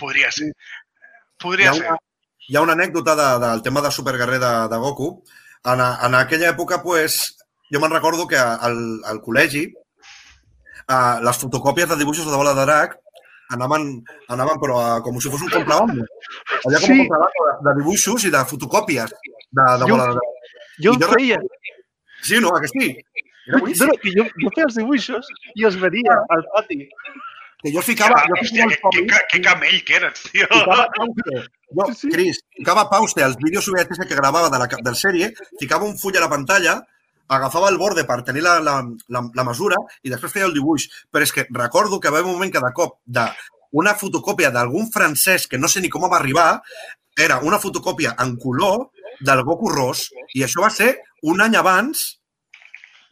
Podria 0.00 0.28
ser. 0.34 0.50
Hi 0.52 1.40
Podria 1.40 1.70
ha, 1.70 1.78
ser. 1.78 1.86
una, 1.86 1.96
hi 2.48 2.58
ha 2.58 2.64
una 2.66 2.76
anècdota 2.76 3.14
de, 3.16 3.28
del 3.46 3.62
tema 3.64 3.80
de 3.80 3.92
Superguerrer 3.94 4.40
de, 4.42 4.52
de 4.68 4.80
Goku. 4.82 5.08
En, 5.64 5.80
a- 5.80 5.98
en 6.06 6.14
aquella 6.18 6.48
època, 6.50 6.80
pues, 6.82 7.20
jo 7.70 7.80
me'n 7.80 7.92
recordo 7.94 8.26
que 8.26 8.36
al, 8.38 8.76
al 9.06 9.20
col·legi 9.22 9.64
eh, 9.68 11.16
les 11.22 11.38
fotocòpies 11.38 11.88
de 11.92 11.96
dibuixos 12.00 12.26
de 12.26 12.36
bola 12.36 12.54
de 12.58 12.64
drac 12.66 12.96
anaven, 13.52 13.86
anaven 14.32 14.58
però 14.62 14.78
a, 14.80 14.88
com 15.04 15.18
si 15.20 15.30
fos 15.30 15.42
un 15.44 15.50
contrabando. 15.52 16.06
Allà 16.66 16.80
com 16.80 16.88
Sí. 16.88 17.00
un 17.00 17.08
de, 17.12 17.54
de 17.68 17.74
dibuixos 17.78 18.24
i 18.24 18.30
de 18.34 18.44
fotocòpies 18.48 19.12
de, 19.12 19.66
de 19.82 19.90
bola 19.90 20.06
de 20.10 20.16
drac. 20.18 20.28
Jo 20.84 20.94
jo 20.98 21.10
feia... 21.14 21.38
Sí, 22.22 22.38
no? 22.40 22.52
Que 22.62 22.68
sí? 22.70 22.88
Era 23.48 23.58
boníssim. 23.58 23.88
no, 23.90 23.96
que 24.02 24.10
jo, 24.16 24.24
jo 24.42 24.50
feia 24.54 24.66
els 24.68 24.76
dibuixos 24.78 25.26
i 25.58 25.64
els 25.68 25.76
venia 25.82 26.14
al 26.30 26.44
pati. 26.54 26.76
Que 27.62 27.72
jo 27.74 27.82
ficava... 27.86 28.18
Ah, 28.18 28.28
Jo 28.28 28.38
hòstia, 28.40 28.68
ficava 28.70 28.92
que, 28.96 29.04
que, 29.10 29.20
que 29.30 29.42
camell 29.44 29.82
que 29.86 29.98
eres, 30.00 30.24
tio. 30.30 30.48
ficava. 30.50 30.88
Jo, 31.72 31.86
Sí, 31.88 31.94
sí. 32.02 32.08
Cris, 32.12 32.38
ficava 32.58 32.82
pause 32.90 33.22
als 33.24 33.38
vídeos 33.40 33.64
VHS 33.72 34.04
que 34.04 34.16
gravava 34.18 34.50
de 34.52 34.58
la, 34.60 34.66
de 34.68 34.90
la 34.90 34.98
sèrie, 34.98 35.30
ficava 35.60 35.86
un 35.88 35.94
full 35.96 36.18
a 36.18 36.20
la 36.20 36.28
pantalla, 36.28 36.74
agafava 37.32 37.70
el 37.72 37.78
borde 37.80 38.04
per 38.04 38.18
tenir 38.26 38.42
la, 38.44 38.58
la, 38.60 38.74
la, 39.08 39.22
la 39.32 39.44
mesura 39.48 39.78
i 40.04 40.12
després 40.12 40.34
feia 40.34 40.50
el 40.50 40.52
dibuix. 40.52 40.84
Però 41.08 41.24
és 41.24 41.32
que 41.32 41.46
recordo 41.48 42.00
que 42.00 42.12
va 42.12 42.20
haver 42.20 42.28
un 42.28 42.36
moment 42.36 42.52
que 42.52 42.60
de 42.60 42.72
cop 42.76 42.98
de 43.06 43.24
una 43.80 43.94
fotocòpia 43.96 44.50
d'algun 44.52 44.90
francès 44.92 45.46
que 45.48 45.56
no 45.56 45.70
sé 45.72 45.80
ni 45.80 45.88
com 45.88 46.04
va 46.04 46.18
arribar, 46.18 46.60
era 47.16 47.40
una 47.40 47.60
fotocòpia 47.62 48.12
en 48.20 48.36
color 48.36 48.90
del 49.20 49.42
Goku 49.48 49.72
Ros 49.72 50.10
i 50.34 50.44
això 50.44 50.60
va 50.64 50.70
ser 50.72 50.98
un 51.22 51.40
any 51.40 51.56
abans 51.56 52.04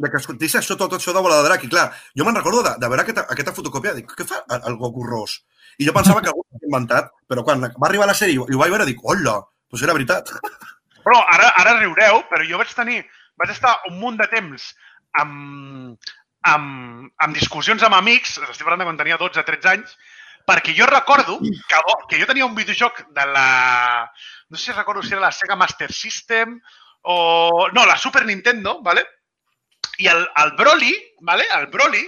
de 0.00 0.10
que 0.10 0.20
sortís 0.22 0.54
això, 0.58 0.76
tot 0.80 0.96
això 0.96 1.12
de 1.16 1.22
Bola 1.24 1.38
de 1.40 1.46
Drac. 1.48 1.64
I 1.66 1.70
clar, 1.72 1.86
jo 2.16 2.24
me'n 2.26 2.38
recordo 2.40 2.62
de, 2.66 2.74
de 2.80 2.88
veure 2.92 3.04
aquesta, 3.04 3.26
aquesta 3.34 3.54
fotocòpia, 3.56 3.94
dic, 3.98 4.12
què 4.16 4.26
fa 4.28 4.42
el, 4.48 4.62
el 4.70 4.78
Goku 4.80 5.04
Ros? 5.06 5.38
I 5.80 5.86
jo 5.88 5.94
pensava 5.96 6.20
que 6.24 6.32
algú 6.32 6.42
l'havia 6.46 6.68
inventat, 6.68 7.12
però 7.28 7.44
quan 7.46 7.62
va 7.68 7.88
arribar 7.88 8.08
la 8.08 8.16
sèrie 8.16 8.36
i 8.36 8.40
ho- 8.42 8.48
vaig 8.60 8.72
veure, 8.74 8.86
dic, 8.88 9.00
hola, 9.04 9.38
doncs 9.70 9.84
era 9.86 9.96
veritat. 9.96 10.32
Però 11.04 11.16
ara, 11.32 11.46
ara 11.56 11.78
riureu, 11.78 12.18
però 12.28 12.44
jo 12.44 12.58
vaig 12.60 12.72
tenir... 12.76 12.98
Vaig 13.40 13.54
estar 13.54 13.70
un 13.88 13.94
munt 13.96 14.18
de 14.20 14.26
temps 14.28 14.66
amb, 15.16 16.10
amb, 16.44 17.06
amb 17.24 17.36
discussions 17.38 17.80
amb 17.86 17.96
amics, 17.96 18.34
estic 18.42 18.66
parlant 18.66 18.82
de 18.82 18.88
quan 18.88 18.98
tenia 19.00 19.16
12 19.16 19.44
13 19.46 19.70
anys, 19.72 19.94
perquè 20.44 20.74
jo 20.76 20.84
recordo 20.90 21.38
que, 21.40 21.80
que 22.10 22.18
jo 22.20 22.28
tenia 22.28 22.44
un 22.44 22.54
videojoc 22.58 23.00
de 23.16 23.24
la... 23.32 23.46
No 24.50 24.58
sé 24.60 24.66
si 24.66 24.76
recordo 24.76 25.00
si 25.02 25.14
era 25.14 25.22
la 25.24 25.32
Sega 25.32 25.56
Master 25.56 25.88
System 25.88 26.58
o... 27.08 27.16
No, 27.72 27.86
la 27.88 27.96
Super 27.96 28.26
Nintendo, 28.26 28.82
¿vale? 28.82 29.06
I 30.00 30.08
el, 30.12 30.22
el 30.42 30.52
Broly, 30.58 30.92
¿vale? 31.20 31.44
El 31.56 31.66
Broly 31.72 32.04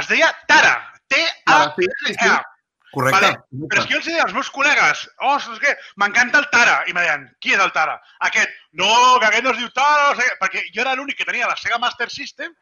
es 0.00 0.10
deia 0.10 0.32
Tara. 0.48 0.74
Tara. 1.08 1.74
T-A-R-A. 1.76 2.42
Correcte. 2.94 3.18
Vale, 3.18 3.30
Però 3.70 3.80
és 3.82 3.88
que 3.88 3.94
jo 3.96 3.98
els 3.98 4.06
deia 4.06 4.22
als 4.22 4.34
meus 4.36 4.48
col·legues, 4.54 5.00
oh, 5.26 5.34
saps 5.42 5.58
què? 5.62 5.72
M'encanta 5.98 6.38
el 6.38 6.46
Tara. 6.52 6.76
I 6.86 6.94
me 6.94 7.02
deien, 7.02 7.24
qui 7.42 7.54
és 7.56 7.62
el 7.62 7.72
Tara? 7.74 7.96
Aquest. 8.28 8.52
No, 8.78 8.90
que 9.18 9.26
aquest 9.30 9.46
no 9.46 9.54
es 9.54 9.58
diu 9.58 9.72
Tara, 9.74 10.12
no 10.12 10.20
sé 10.20 10.28
què. 10.28 10.36
Perquè 10.42 10.62
jo 10.76 10.84
era 10.84 10.94
l'únic 10.98 11.18
que 11.18 11.26
tenia 11.26 11.50
la 11.50 11.58
Sega 11.58 11.80
Master 11.82 12.06
System, 12.12 12.54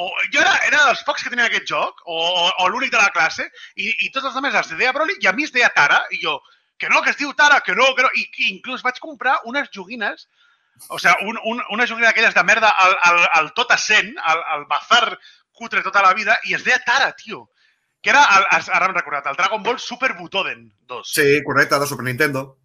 o 0.00 0.06
jo 0.32 0.40
era, 0.40 0.54
era 0.68 0.84
dels 0.86 1.02
pocs 1.04 1.26
que 1.26 1.32
tenia 1.32 1.50
aquest 1.50 1.68
joc, 1.68 2.00
o, 2.06 2.16
o, 2.16 2.46
o 2.64 2.68
l'únic 2.72 2.92
de 2.94 3.00
la 3.00 3.12
classe, 3.12 3.50
i, 3.76 3.90
i 3.90 4.10
tots 4.14 4.30
els 4.30 4.38
altres 4.38 4.72
es 4.72 4.78
deia 4.78 4.94
Broly, 4.96 5.18
i 5.20 5.28
a 5.28 5.34
mi 5.36 5.44
es 5.44 5.52
deia 5.52 5.68
Tara, 5.76 6.00
i 6.14 6.22
jo, 6.22 6.38
que 6.80 6.88
no, 6.88 7.02
que 7.04 7.12
es 7.12 7.18
diu 7.20 7.34
Tara, 7.36 7.60
que 7.66 7.76
no, 7.76 7.90
que 7.98 8.06
no, 8.06 8.12
i, 8.16 8.24
i 8.46 8.52
inclús 8.54 8.84
vaig 8.86 9.00
comprar 9.02 9.36
unes 9.50 9.68
joguines, 9.74 10.28
o 10.88 10.98
sigui, 10.98 11.28
un, 11.30 11.38
un, 11.44 11.62
una 11.76 11.86
joguina 11.86 12.10
d'aquelles 12.10 12.34
de 12.34 12.44
merda 12.44 12.70
al, 12.70 12.96
al, 13.10 13.22
al 13.40 13.52
tot 13.56 13.72
assent, 13.76 14.12
al, 14.18 14.42
al 14.56 14.66
bazar 14.70 15.18
cutre 15.52 15.82
tota 15.84 16.02
la 16.02 16.14
vida, 16.16 16.38
i 16.48 16.54
es 16.56 16.64
deia 16.64 16.80
Tara, 16.84 17.12
tio. 17.16 17.50
Que 18.00 18.14
era, 18.14 18.22
el, 18.38 18.46
ara 18.72 18.88
m'he 18.88 18.96
recordat, 18.96 19.28
el 19.28 19.36
Dragon 19.36 19.62
Ball 19.62 19.78
Super 19.78 20.14
Butoden 20.16 20.70
2. 20.88 21.10
Sí, 21.12 21.42
correcte, 21.44 21.78
de 21.78 21.86
Super 21.86 22.06
Nintendo. 22.06 22.56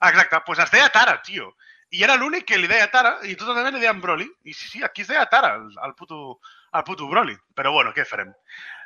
Exacte, 0.00 0.36
doncs 0.36 0.46
pues 0.46 0.60
es 0.62 0.70
deia 0.70 0.90
Tara, 0.94 1.20
tio. 1.22 1.56
I 1.90 2.02
era 2.02 2.16
l'únic 2.18 2.46
que 2.46 2.58
li 2.58 2.70
deia 2.70 2.90
Tara 2.90 3.16
i 3.24 3.34
els 3.34 3.42
altres 3.42 3.72
li 3.74 3.80
deien 3.80 4.00
Broly. 4.02 4.26
I 4.44 4.54
sí, 4.54 4.68
sí, 4.68 4.82
aquí 4.84 5.02
es 5.02 5.10
deia 5.10 5.26
Tara, 5.30 5.54
el, 5.58 5.74
el, 5.86 5.94
puto, 5.98 6.38
el 6.72 6.84
puto 6.84 7.08
Broly. 7.10 7.36
Però 7.54 7.72
bueno, 7.74 7.92
què 7.94 8.06
farem? 8.06 8.32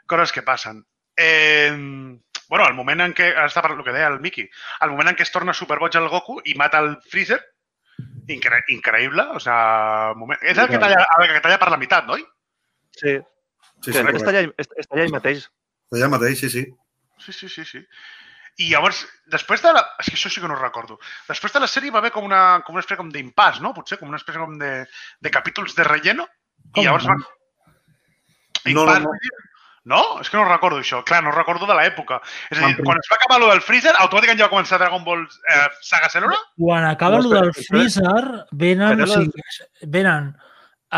Coses 0.08 0.32
que 0.32 0.44
passen. 0.46 0.82
Eh, 1.16 1.72
bueno, 2.48 2.66
el 2.66 2.74
moment 2.74 3.04
en 3.04 3.14
què, 3.16 3.30
està 3.44 3.62
per 3.64 3.74
el 3.76 3.84
que 3.84 3.94
deia 3.94 4.08
el 4.10 4.20
Miki, 4.24 4.46
el 4.84 4.92
moment 4.92 5.12
en 5.12 5.16
què 5.18 5.26
es 5.26 5.32
torna 5.32 5.54
superboig 5.56 5.96
el 6.00 6.08
Goku 6.12 6.40
i 6.44 6.56
mata 6.58 6.80
el 6.82 6.96
Freezer, 7.12 7.40
incre 8.34 8.62
increïble, 8.74 9.26
o 9.36 9.40
sea, 9.42 10.14
moment... 10.18 10.40
és 10.42 10.58
el 10.58 10.70
que 10.70 10.78
talla, 10.82 11.02
el 11.18 11.34
que 11.34 11.42
talla 11.44 11.58
per 11.60 11.70
la 11.72 11.78
meitat, 11.80 12.06
no? 12.08 12.18
Sí, 13.00 13.18
Sí, 13.80 13.94
sí, 13.94 14.00
que 14.04 14.18
està, 14.18 14.32
allà, 14.32 14.42
està, 14.60 14.76
està 14.82 14.96
allà 14.96 15.12
mateix. 15.14 15.44
Allà 15.96 16.08
mateix, 16.12 16.42
sí, 16.42 16.50
sí. 16.52 16.64
Sí, 17.24 17.32
sí, 17.32 17.48
sí, 17.48 17.64
sí. 17.64 17.80
I 18.60 18.68
llavors, 18.74 19.00
després 19.32 19.62
de 19.64 19.72
la... 19.72 19.82
És 20.02 20.10
que 20.10 20.18
això 20.18 20.28
sí 20.32 20.42
que 20.42 20.48
no 20.50 20.56
ho 20.56 20.60
recordo. 20.60 20.98
Després 21.28 21.54
de 21.54 21.62
la 21.62 21.68
sèrie 21.70 21.92
va 21.94 22.02
haver 22.02 22.10
com 22.12 22.26
una, 22.26 22.60
com 22.66 22.76
una 22.76 22.84
espècie 22.84 23.00
com 23.00 23.12
d'impàs, 23.12 23.62
no? 23.64 23.72
Potser 23.76 23.96
com 24.00 24.10
una 24.12 24.20
espècie 24.20 24.42
com 24.42 24.58
de, 24.60 24.72
de 25.24 25.32
capítols 25.32 25.76
de 25.78 25.86
relleno. 25.88 26.26
Com 26.74 26.84
I 26.84 26.88
llavors 26.88 27.08
no? 27.08 27.16
va... 27.16 27.30
No, 28.68 28.84
no, 28.84 28.84
Impàs, 28.84 29.06
no. 29.06 29.14
No? 29.90 30.00
És 30.22 30.28
que 30.30 30.36
no 30.38 30.44
recordo 30.46 30.78
això. 30.78 31.00
Clar, 31.06 31.22
no 31.26 31.32
recordo 31.34 31.66
de 31.66 31.74
l'època. 31.74 32.20
És 32.52 32.60
a 32.60 32.68
dir, 32.68 32.76
quan 32.84 33.00
es 33.00 33.08
va 33.10 33.16
acabar 33.18 33.40
lo 33.42 33.48
del 33.50 33.62
Freezer, 33.64 33.94
automàticament 33.98 34.38
ja 34.38 34.46
va 34.46 34.52
començar 34.52 34.78
Dragon 34.78 35.02
Ball 35.06 35.24
eh, 35.26 35.64
Saga 35.82 36.10
Cèl·lula? 36.12 36.36
Quan 36.60 36.86
acaba 36.86 37.18
no, 37.18 37.32
del 37.32 37.50
freezer, 37.56 38.22
venen, 38.60 39.02
o 39.02 39.08
sigui, 39.10 39.42
venen 39.90 40.28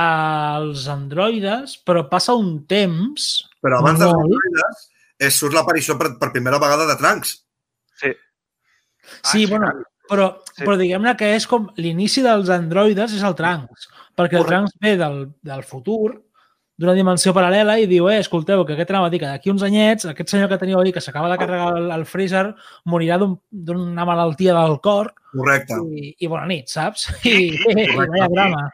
els 0.03 0.87
androides, 0.89 1.79
però 1.87 2.05
passa 2.11 2.35
un 2.39 2.63
temps... 2.69 3.31
Però 3.65 3.79
abans 3.81 4.01
dels 4.03 4.13
molt- 4.13 4.27
androides 4.29 4.85
es 5.23 5.37
surt 5.39 5.55
l'aparició 5.55 5.95
per, 6.01 6.13
per 6.19 6.33
primera 6.35 6.59
vegada 6.59 6.87
de 6.89 6.97
Trunks. 7.01 7.37
Sí, 8.01 8.13
Sí, 9.23 9.31
sí, 9.31 9.47
bueno, 9.51 9.69
però, 10.09 10.29
Sí. 10.53 10.63
però 10.65 10.77
diguem-ne 10.79 11.13
que 11.19 11.33
és 11.37 11.47
com 11.51 11.69
l'inici 11.77 12.23
dels 12.25 12.49
androides 12.55 13.13
és 13.17 13.23
el 13.27 13.35
Trunks, 13.39 13.89
perquè 14.19 14.39
el 14.41 14.47
Trunks 14.49 14.77
ve 14.83 14.97
del, 15.01 15.19
del 15.43 15.63
futur, 15.69 16.17
d'una 16.83 16.93
dimensió 16.99 17.31
paral·lela 17.33 17.79
i 17.81 17.87
diu, 17.87 18.09
eh, 18.11 18.19
escolteu, 18.21 18.65
que 18.67 18.75
aquest 18.75 18.91
anava 18.91 19.07
a 19.07 19.13
dir 19.15 19.21
que 19.23 19.29
d'aquí 19.31 19.51
uns 19.53 19.63
anyets, 19.63 20.05
aquest 20.11 20.29
senyor 20.35 20.49
que 20.51 20.59
teníeu 20.59 20.81
ahir 20.83 20.93
que 20.93 21.01
s'acaba 21.01 21.31
de 21.31 21.39
carregar 21.39 21.77
el, 21.79 21.91
el 21.95 22.05
freezer 22.11 22.49
morirà 22.91 23.17
d'un- 23.23 23.39
d'una 23.51 24.05
malaltia 24.09 24.53
del 24.59 24.81
cor 24.83 25.15
Correcte. 25.33 25.79
i, 25.95 26.17
i 26.19 26.27
bona 26.29 26.47
nit, 26.51 26.67
saps? 26.69 27.07
I, 27.25 27.37
i, 27.55 27.87
i 27.87 27.97
vaya 27.97 28.29
drama. 28.35 28.67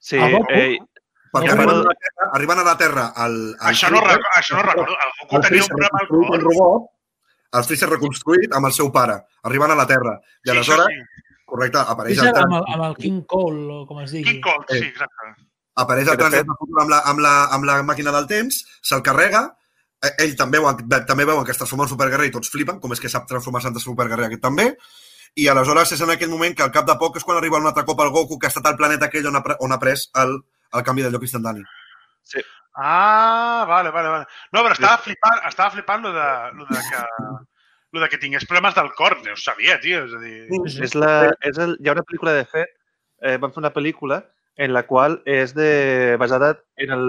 Sí. 0.00 0.16
El 0.16 0.32
Goku? 0.32 0.46
Eh, 0.56 0.78
Perquè 1.30 1.54
No, 1.54 1.62
arriben, 1.62 1.70
a 1.70 1.82
la 1.86 1.94
Terra, 1.94 2.30
arriben 2.34 2.58
a 2.58 2.62
la 2.66 2.72
Terra 2.78 3.02
el, 3.24 3.34
el 3.54 3.68
Això, 3.70 3.90
no, 3.92 4.00
recordo, 4.02 4.30
això 4.40 4.56
no 4.56 4.62
recordo. 4.66 4.96
El 4.96 5.12
Goku 5.20 5.36
el 5.36 5.42
tenia 5.44 5.62
un 5.62 5.68
problema 5.68 6.00
al 6.00 6.08
cor. 6.08 6.40
robot, 6.42 6.88
el 7.60 7.64
Freezer 7.68 7.88
reconstruït 7.92 8.56
amb 8.58 8.66
el 8.66 8.72
seu 8.74 8.88
pare. 8.90 9.14
Arriben 9.46 9.70
a 9.70 9.76
la 9.78 9.86
Terra. 9.86 10.16
I 10.18 10.48
Sí, 10.48 10.50
aleshores, 10.56 10.88
sí. 10.90 11.28
correcte, 11.46 11.78
apareix 11.86 12.18
Freezer 12.18 12.34
el 12.34 12.42
amb 12.48 12.56
el, 12.58 12.64
amb 12.74 12.84
el 12.88 12.96
King 12.96 13.20
Cole, 13.30 13.62
o 13.76 13.86
com 13.86 14.00
es 14.02 14.10
digui. 14.16 14.26
King 14.32 14.40
Kong, 14.42 14.64
sí, 14.72 14.78
exacte. 14.88 15.30
Apareix 15.82 16.08
el 16.12 16.20
futur 16.20 16.82
amb 16.82 16.92
la, 16.92 17.00
amb, 17.10 17.22
la, 17.24 17.34
amb 17.56 17.66
la 17.68 17.80
màquina 17.86 18.12
del 18.14 18.28
temps, 18.30 18.62
se'l 18.82 19.02
carrega, 19.06 19.44
eh, 20.02 20.12
ell 20.24 20.36
també, 20.38 20.60
veuen, 20.62 20.80
també 21.08 21.26
veuen 21.28 21.44
que 21.44 21.54
es 21.54 21.60
transforma 21.60 21.86
en 21.88 21.92
superguerrer 21.92 22.30
i 22.30 22.34
tots 22.36 22.52
flipen, 22.52 22.80
com 22.80 22.92
és 22.96 23.00
que 23.00 23.12
sap 23.12 23.28
transformar-se 23.30 23.72
en 23.72 23.80
superguerrer 23.82 24.28
aquest 24.28 24.44
també, 24.44 24.70
i 25.38 25.46
aleshores 25.48 25.92
és 25.94 26.00
en 26.02 26.10
aquell 26.10 26.30
moment 26.30 26.56
que 26.56 26.64
al 26.64 26.72
cap 26.74 26.86
de 26.88 26.96
poc 26.98 27.16
és 27.20 27.24
quan 27.26 27.38
arriba 27.38 27.60
un 27.60 27.68
altre 27.70 27.84
cop 27.86 28.00
el 28.02 28.10
Goku 28.10 28.38
que 28.38 28.48
ha 28.48 28.54
estat 28.54 28.66
al 28.66 28.78
planeta 28.78 29.06
aquell 29.06 29.28
on 29.30 29.38
ha, 29.38 29.44
on 29.62 29.72
ha 29.72 29.78
pres 29.78 30.08
el, 30.18 30.40
el 30.74 30.82
canvi 30.86 31.04
de 31.06 31.12
lloc 31.12 31.22
instantani. 31.22 31.62
Ah, 32.74 33.64
vale, 33.68 33.90
vale, 33.90 34.08
vale. 34.08 34.26
No, 34.52 34.62
però 34.62 34.74
estava 34.74 34.98
flipant, 35.02 35.40
estava 35.48 35.72
flipant 35.74 36.04
lo 36.06 36.12
de, 36.14 36.26
lo 36.58 36.66
de 36.68 36.82
que 36.88 37.00
lo 37.92 38.00
de 38.00 38.08
que 38.08 38.18
tingués 38.22 38.46
problemes 38.46 38.74
del 38.76 38.92
cor, 38.94 39.16
no 39.24 39.32
ho 39.34 39.36
sabia, 39.36 39.80
tio. 39.82 40.04
És 40.06 40.12
a 40.14 40.20
dir, 40.22 40.36
Sí. 40.70 40.82
és 40.86 40.94
la, 40.94 41.34
és 41.42 41.58
el, 41.58 41.76
hi 41.80 41.88
ha 41.88 41.96
una 41.96 42.04
pel·lícula 42.06 42.34
de 42.36 42.44
fet, 42.46 42.70
eh, 43.22 43.36
van 43.36 43.50
fer 43.52 43.62
una 43.62 43.72
pel·lícula 43.74 44.20
en 44.56 44.72
la 44.74 44.82
qual 44.86 45.22
és 45.24 45.54
de, 45.54 46.16
basada 46.20 46.58
en 46.76 46.90
el, 46.90 47.04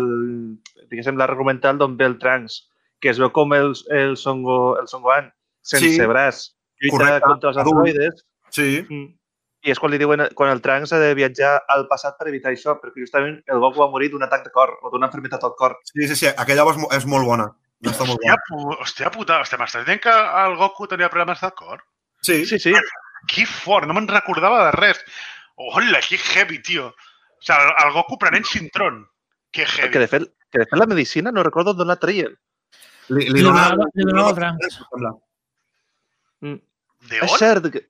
diguéssim, 0.89 1.17
l'argumental 1.19 1.77
d'on 1.77 1.97
ve 1.97 2.05
el 2.05 2.17
Trunks, 2.19 2.69
que 3.01 3.09
es 3.09 3.19
veu 3.19 3.31
com 3.33 3.53
el, 3.53 3.73
el, 3.89 4.15
Songo, 4.17 4.77
el 4.79 4.87
Songoan, 4.87 5.31
sense 5.61 5.89
Sí. 5.97 6.05
braç, 6.07 6.53
lluita 6.79 6.97
Correcte. 6.97 7.27
contra 7.27 7.49
els 7.49 7.57
androides, 7.57 8.25
Sí, 8.51 8.85
Mm. 8.89 9.13
I 9.63 9.69
és 9.71 9.77
quan 9.79 9.91
li 9.91 9.97
diuen, 10.01 10.23
quan 10.33 10.49
el 10.49 10.59
Trunks 10.61 10.91
ha 10.91 10.97
de 10.99 11.13
viatjar 11.13 11.61
al 11.69 11.87
passat 11.87 12.17
per 12.17 12.27
evitar 12.27 12.49
això, 12.51 12.79
perquè 12.81 12.99
justament 13.03 13.43
el 13.47 13.59
Goku 13.61 13.79
va 13.79 13.87
morir 13.91 14.09
d'un 14.09 14.23
atac 14.23 14.43
de 14.43 14.49
cor 14.51 14.71
o 14.81 14.89
d'una 14.89 15.05
enfermedad 15.05 15.39
al 15.43 15.53
cor. 15.55 15.77
sí, 15.83 16.07
sí, 16.07 16.15
sí, 16.15 16.25
aquella 16.35 16.63
és, 16.65 16.77
és 16.97 17.05
molt 17.05 17.25
bona. 17.25 17.45
Està 17.83 18.05
molt 18.05 18.19
hòstia, 18.19 18.35
bona. 18.49 18.75
hòstia 18.81 19.11
puta, 19.11 19.39
hòstia, 19.39 19.57
m'estàs 19.59 19.85
dient 19.85 20.01
que 20.01 20.09
el 20.09 20.55
Goku 20.57 20.87
tenia 20.87 21.09
problemes 21.09 21.39
del 21.41 21.51
cor? 21.53 21.83
Sí, 22.21 22.43
Sí, 22.45 22.57
sí. 22.59 22.73
Que 23.27 23.45
fort, 23.45 23.85
no 23.87 23.93
me'n 23.93 24.07
recordava 24.07 24.65
de 24.65 24.71
res. 24.71 24.99
Hola, 25.55 25.99
que 26.01 26.17
heavy, 26.17 26.59
tio. 26.63 26.95
O 27.41 27.45
sigui, 27.45 27.73
el, 27.85 27.93
Goku 27.95 28.17
prenent 28.21 28.45
cintrón. 28.45 29.07
Que 29.51 29.65
heavy. 29.65 29.91
Que 29.91 29.99
de 29.99 30.07
fet, 30.07 30.27
que 30.51 30.59
de 30.61 30.65
fet 30.69 30.79
la 30.79 30.85
medicina 30.87 31.31
no 31.33 31.43
recordo 31.43 31.73
d'on 31.73 31.87
la 31.89 31.97
traien. 31.99 32.37
li, 33.09 33.25
Li 33.29 33.41
donava- 33.43 33.87
li 33.93 34.05
donava 34.07 34.29
el 34.29 34.35
Trunks. 34.35 34.77
Mm. 36.41 36.59
De 37.09 37.17
És 37.17 37.31
on? 37.31 37.39
cert 37.41 37.67
que 37.73 37.81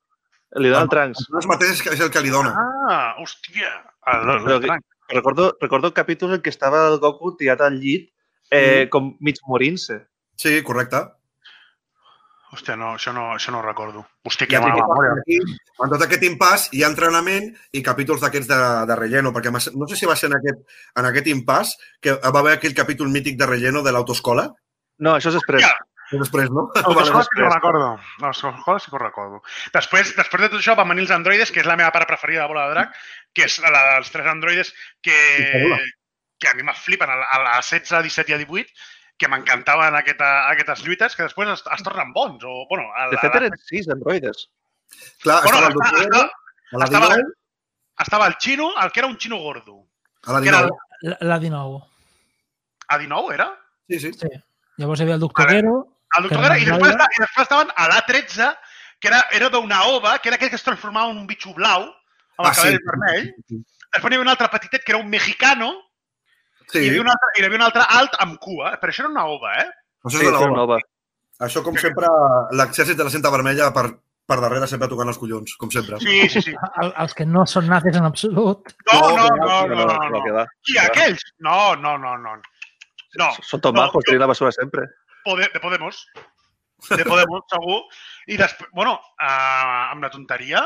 li 0.60 0.70
dona 0.72 0.84
el 0.88 0.90
Trunks. 0.90 1.26
Els 1.36 1.48
mateix 1.52 1.84
és 1.94 2.00
el 2.00 2.10
que 2.12 2.22
li 2.24 2.32
dona. 2.34 2.54
Ah, 2.58 3.16
hòstia. 3.22 3.70
El, 4.08 4.30
el, 4.30 4.52
el, 4.56 4.62
que-. 4.66 4.80
Recordo, 5.12 5.58
recordo 5.62 5.88
el 5.92 5.94
capítol 5.94 6.34
en 6.38 6.42
què 6.42 6.50
estava 6.50 6.86
el 6.88 6.98
Goku 7.04 7.36
tirat 7.38 7.62
al 7.62 7.78
llit 7.80 8.10
eh, 8.50 8.88
com 8.90 9.14
mig 9.20 9.38
morint-se. 9.48 10.00
Sí, 10.40 10.62
correcte. 10.64 11.04
Hòstia, 12.52 12.76
no, 12.76 12.94
això 12.98 13.14
no, 13.16 13.30
això 13.36 13.52
no 13.54 13.60
ho 13.62 13.66
recordo. 13.66 14.02
Hòstia, 14.28 14.48
que 14.48 14.60
mala 14.60 14.76
memòria. 14.76 15.12
aquí, 15.22 15.38
en 15.40 15.92
tot 15.94 16.02
aquest 16.04 16.24
impàs 16.28 16.66
hi 16.76 16.82
ha 16.84 16.90
entrenament 16.92 17.46
i 17.72 17.82
capítols 17.86 18.20
d'aquests 18.26 18.50
de, 18.50 18.58
de 18.90 18.98
relleno, 19.00 19.32
perquè 19.32 19.54
no 19.54 19.88
sé 19.88 19.96
si 19.96 20.10
va 20.10 20.18
ser 20.20 20.28
en 20.32 20.36
aquest, 20.40 20.60
en 21.00 21.08
aquest 21.08 21.30
impàs 21.32 21.72
que 22.04 22.18
va 22.20 22.40
haver 22.42 22.58
aquell 22.58 22.76
capítol 22.76 23.08
mític 23.14 23.38
de 23.40 23.48
relleno 23.48 23.82
de 23.88 23.92
l'autoescola, 23.96 24.50
No, 25.02 25.16
això 25.18 25.32
és 25.32 25.38
després. 25.40 25.64
Ja. 25.64 25.72
després, 26.12 26.50
no? 26.54 26.68
L'autoescola 26.76 27.24
sí 27.26 27.30
que 27.40 27.46
ho 27.48 27.50
recordo. 27.50 27.88
L'autoescola 28.22 28.80
sí 28.84 28.92
que 28.92 28.98
ho 29.00 29.00
recordo. 29.02 29.40
Després, 29.74 30.12
després 30.18 30.44
de 30.44 30.50
tot 30.52 30.60
això 30.60 30.76
van 30.78 30.92
venir 30.92 31.08
els 31.08 31.14
androides, 31.16 31.50
que 31.50 31.64
és 31.64 31.66
la 31.66 31.78
meva 31.80 31.90
part 31.96 32.06
preferida 32.12 32.44
de 32.44 32.52
Bola 32.52 32.68
de 32.68 32.76
Drac, 32.76 32.92
que 33.34 33.48
és 33.48 33.56
la 33.64 33.72
dels 33.96 34.12
tres 34.14 34.28
androides 34.30 34.74
que... 35.02 35.16
Que 36.42 36.50
a 36.50 36.54
mi 36.58 36.64
me 36.68 36.74
flipen 36.74 37.10
a, 37.10 37.16
la- 37.16 37.28
a 37.32 37.40
la 37.48 37.56
16, 37.62 37.92
a 37.98 38.02
17 38.02 38.32
i 38.32 38.36
a 38.36 38.38
18, 38.44 38.70
que 39.22 39.30
m'encantaven 39.30 39.96
aquesta, 40.00 40.32
aquestes 40.50 40.82
lluites, 40.86 41.16
que 41.16 41.24
després 41.28 41.52
es, 41.54 41.62
es 41.76 41.84
tornen 41.86 42.12
bons. 42.16 42.44
O, 42.44 42.66
bueno, 42.70 42.88
a, 42.98 43.08
De 43.12 43.16
la- 43.16 43.22
fet, 43.22 43.34
la- 43.36 43.40
eren 43.46 43.58
sis 43.62 43.88
androides. 43.94 44.48
Clar, 45.22 45.44
Bueno, 45.44 45.60
estava 45.68 45.68
el 45.68 45.74
estava, 45.78 46.02
estava, 46.02 46.24
a 46.72 46.78
la 46.82 46.86
estava- 46.86 47.08
19, 47.16 47.34
estava 48.06 48.28
el 48.28 48.36
xino, 48.42 48.72
el 48.82 48.92
que 48.92 49.00
era 49.00 49.08
un 49.08 49.18
xino 49.18 49.38
gordo. 49.38 49.86
a 50.26 50.34
la 50.34 50.42
que 50.42 50.50
era 50.50 50.58
19. 50.64 50.78
La, 51.02 51.18
la 51.22 51.40
19. 51.40 51.80
A 52.88 52.98
19 52.98 53.34
era? 53.34 53.48
Sí, 53.88 54.00
sí. 54.00 54.12
Sí. 54.14 54.28
Llavors 54.78 55.00
hi 55.00 55.04
havia 55.04 55.16
el 55.16 55.30
Gero. 55.38 55.78
El 56.18 56.26
era 56.26 56.42
Guerra, 56.42 56.58
i 56.58 56.66
després, 56.66 56.92
androide. 56.92 57.06
i 57.16 57.22
després 57.22 57.44
estaven 57.48 57.70
a 57.76 57.88
l'A13, 57.88 58.58
que 59.00 59.08
era, 59.08 59.22
era 59.32 59.50
d'una 59.50 59.84
ova, 59.88 60.18
que 60.20 60.28
era 60.30 60.36
aquell 60.36 60.50
que 60.50 60.58
es 60.60 60.64
transformava 60.64 61.10
en 61.12 61.18
un 61.22 61.28
bitxo 61.28 61.54
blau, 61.54 61.84
amb 61.84 62.46
el 62.46 62.48
Ah, 62.50 62.54
sí. 62.54 62.62
cabell 62.62 62.80
vermell. 62.86 63.30
Després 63.48 64.04
hi 64.04 64.08
havia 64.08 64.22
un 64.26 64.28
altre 64.34 64.50
petitet, 64.50 64.84
que 64.84 64.92
era 64.92 65.00
un 65.02 65.10
mexicano, 65.10 65.72
Sí, 66.72 66.80
i, 66.80 66.86
hi 66.86 66.90
havia 66.94 67.02
un 67.04 67.10
altre, 67.14 67.30
i 67.38 67.42
hi 67.42 67.46
havia 67.48 67.60
un 67.60 67.66
altre 67.68 67.84
alt 68.00 68.16
amb 68.24 68.38
cua, 68.40 68.76
però 68.82 68.94
això 68.94 69.04
era 69.06 69.12
una 69.12 69.26
ova, 69.28 69.52
eh? 69.64 69.68
això 70.06 70.18
Sí, 70.18 70.26
sí, 70.26 70.32
home. 70.32 70.56
nova. 70.56 70.78
Això, 71.42 71.64
com 71.66 71.76
sempre, 71.78 72.08
l'exèrcit 72.58 72.98
de 72.98 73.04
la 73.08 73.10
cinta 73.14 73.32
vermella 73.34 73.72
per, 73.74 73.86
per 74.30 74.38
darrere 74.44 74.68
sempre 74.70 74.88
tocant 74.88 75.10
els 75.10 75.18
collons, 75.18 75.56
com 75.58 75.72
sempre. 75.74 75.98
Sí, 76.04 76.30
sí, 76.30 76.42
sí. 76.46 76.54
El, 76.84 76.92
els 77.04 77.14
que 77.18 77.26
no 77.26 77.46
són 77.50 77.66
nazis 77.68 77.98
en 77.98 78.06
absolut. 78.06 78.70
No, 78.92 79.00
no, 79.18 79.28
No, 79.42 79.48
no, 79.68 79.86
no, 79.86 79.86
no. 80.10 80.22
no. 80.38 80.46
Qui, 80.64 80.78
aquells? 80.84 81.24
No, 81.40 81.76
no, 81.82 81.98
no, 81.98 82.16
no. 82.22 82.36
No, 83.20 83.28
Són 83.44 83.60
tot 83.60 83.74
No, 83.76 83.82
majos, 83.82 83.98
jo- 83.98 84.06
tienen 84.08 84.22
la 84.24 84.28
basura 84.32 84.52
sempre. 84.56 84.86
De 85.26 85.60
Podemos. 85.60 86.06
De 86.90 87.04
Podemos, 87.06 87.44
segur. 87.52 87.82
I 88.28 88.38
després, 88.38 88.70
bueno, 88.74 88.94
uh, 89.20 89.92
amb 89.92 90.02
la 90.06 90.10
tonteria, 90.14 90.62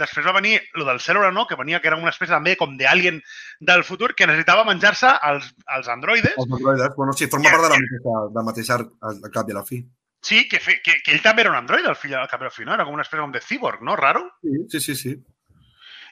després 0.00 0.26
va 0.26 0.32
venir 0.36 0.60
lo 0.74 0.84
del 0.88 1.00
cèl·lula 1.00 1.32
no, 1.32 1.46
que 1.46 1.56
venia 1.58 1.80
que 1.80 1.88
era 1.90 1.96
una 1.96 2.10
espècie 2.10 2.32
també 2.34 2.56
com 2.56 2.76
d'alien 2.78 3.20
del 3.60 3.84
futur 3.84 4.14
que 4.14 4.26
necessitava 4.26 4.64
menjar-se 4.64 5.10
els, 5.28 5.50
els 5.76 5.88
androides. 5.88 6.36
Els 6.36 6.52
androides, 6.52 6.94
bueno, 6.96 7.12
sí, 7.12 7.26
forma 7.28 7.50
part 7.50 7.62
de 7.64 7.68
la 7.68 7.80
mateixa, 7.82 8.22
del 8.36 8.46
mateix 8.50 8.70
arc, 8.78 8.92
al 9.02 9.20
cap 9.34 9.48
i 9.48 9.52
a 9.52 9.58
la 9.60 9.64
fi. 9.68 9.82
Sí, 10.22 10.46
que, 10.48 10.60
fe, 10.62 10.78
que, 10.84 11.00
que 11.02 11.12
ell 11.16 11.22
també 11.22 11.42
era 11.42 11.50
un 11.50 11.56
androide, 11.58 11.88
el 11.90 11.96
fill 11.98 12.14
al 12.14 12.28
cap 12.30 12.40
i 12.42 12.46
al 12.46 12.52
fi, 12.54 12.64
no? 12.64 12.74
Era 12.76 12.84
com 12.86 12.94
una 12.94 13.02
espècie 13.02 13.20
com 13.24 13.32
de 13.34 13.40
cyborg, 13.42 13.82
no? 13.82 13.96
Raro. 13.98 14.22
Sí, 14.42 14.60
sí, 14.70 14.80
sí. 14.80 14.94
sí. 14.94 15.14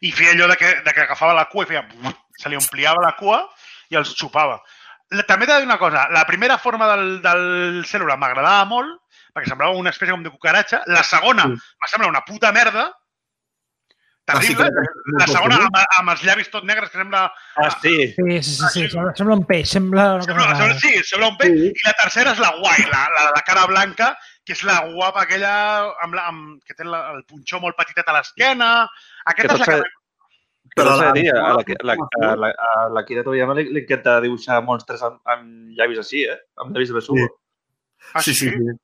I 0.03 0.11
feia 0.17 0.33
allò 0.33 0.49
de 0.51 0.57
que, 0.57 0.71
de 0.85 0.93
que 0.97 1.03
agafava 1.05 1.35
la 1.37 1.45
cua 1.53 1.65
i 1.67 1.69
feia... 1.71 1.85
Se 2.41 2.49
li 2.49 2.57
ampliava 2.57 3.03
la 3.05 3.13
cua 3.19 3.43
i 3.93 3.97
els 4.01 4.15
xupava. 4.17 4.57
La- 5.13 5.27
També 5.29 5.45
t'he 5.47 5.53
de 5.53 5.61
dir 5.61 5.69
una 5.69 5.79
cosa. 5.79 6.07
La 6.11 6.23
primera 6.27 6.57
forma 6.59 6.87
del, 6.89 7.21
del 7.23 7.85
cèl·lula 7.85 8.17
m'agradava 8.17 8.65
molt, 8.71 8.95
perquè 9.37 9.51
semblava 9.53 9.77
una 9.77 9.93
espècie 9.93 10.15
com 10.17 10.23
de 10.25 10.33
cucaratxa. 10.33 10.83
La 10.89 11.03
segona 11.05 11.45
Sí. 11.51 11.59
sí. 11.61 11.77
me 11.85 11.91
sembla 11.93 12.09
una 12.09 12.25
puta 12.25 12.51
merda. 12.57 12.87
Ah, 14.31 14.41
sí, 14.43 14.55
Terrible. 14.55 14.71
que- 14.87 15.15
la 15.19 15.27
segona 15.27 15.59
amb, 15.67 15.79
amb 15.99 16.13
els 16.15 16.25
llavis 16.27 16.51
tot 16.53 16.65
negres, 16.69 16.91
que 16.91 16.99
sembla... 16.99 17.23
Ah, 17.57 17.71
sí. 17.83 17.95
Sí, 18.15 18.27
sí, 18.43 18.55
sí. 18.55 18.67
sí. 18.73 18.89
Sembla, 18.89 19.15
sembla 19.19 19.37
un 19.37 19.45
peix, 19.49 19.69
sembla 19.69 20.05
una 20.15 20.25
cosa 20.25 20.33
sembla, 20.33 20.57
sembla 20.57 20.79
sí, 20.81 20.93
sembla 21.11 21.31
un 21.33 21.39
pet. 21.41 21.55
Sí. 21.57 21.71
I 21.71 21.87
la 21.87 21.95
tercera 22.03 22.35
és 22.37 22.43
la 22.43 22.51
guai, 22.59 22.85
la, 22.93 23.07
la, 23.17 23.25
la 23.37 23.43
cara 23.47 23.65
blanca, 23.71 24.11
que 24.47 24.57
és 24.57 24.63
la 24.69 24.81
guapa 24.91 25.25
aquella 25.27 25.55
amb 26.05 26.19
la, 26.19 26.27
amb, 26.33 26.61
que 26.67 26.77
té 26.79 26.87
la, 26.87 27.03
el 27.15 27.25
punxó 27.29 27.61
molt 27.63 27.79
petitet 27.79 28.09
a 28.09 28.15
l'esquena. 28.19 28.71
Aquesta 29.35 29.57
és 29.59 29.65
la 29.65 29.71
que... 29.73 29.81
Però 30.79 30.93
la, 30.95 31.09
dir, 31.17 31.27
a 31.35 31.57
la, 31.59 31.65
la, 31.83 31.95
a 31.99 32.29
la, 32.39 32.51
la 32.95 33.01
Kira 33.03 33.25
Toriyama 33.27 33.57
li, 33.59 33.65
li 33.75 33.81
encanta 33.83 34.21
dibuixar 34.23 34.61
monstres 34.63 35.03
amb, 35.03 35.19
amb 35.27 35.75
llavis 35.75 35.99
així, 36.05 36.23
eh? 36.31 36.37
Amb 36.63 36.71
llavis 36.77 36.93
de 36.93 36.97
besugo. 37.01 37.27
Ah, 38.15 38.23
sí, 38.23 38.35
sí, 38.39 38.53
sí. 38.55 38.77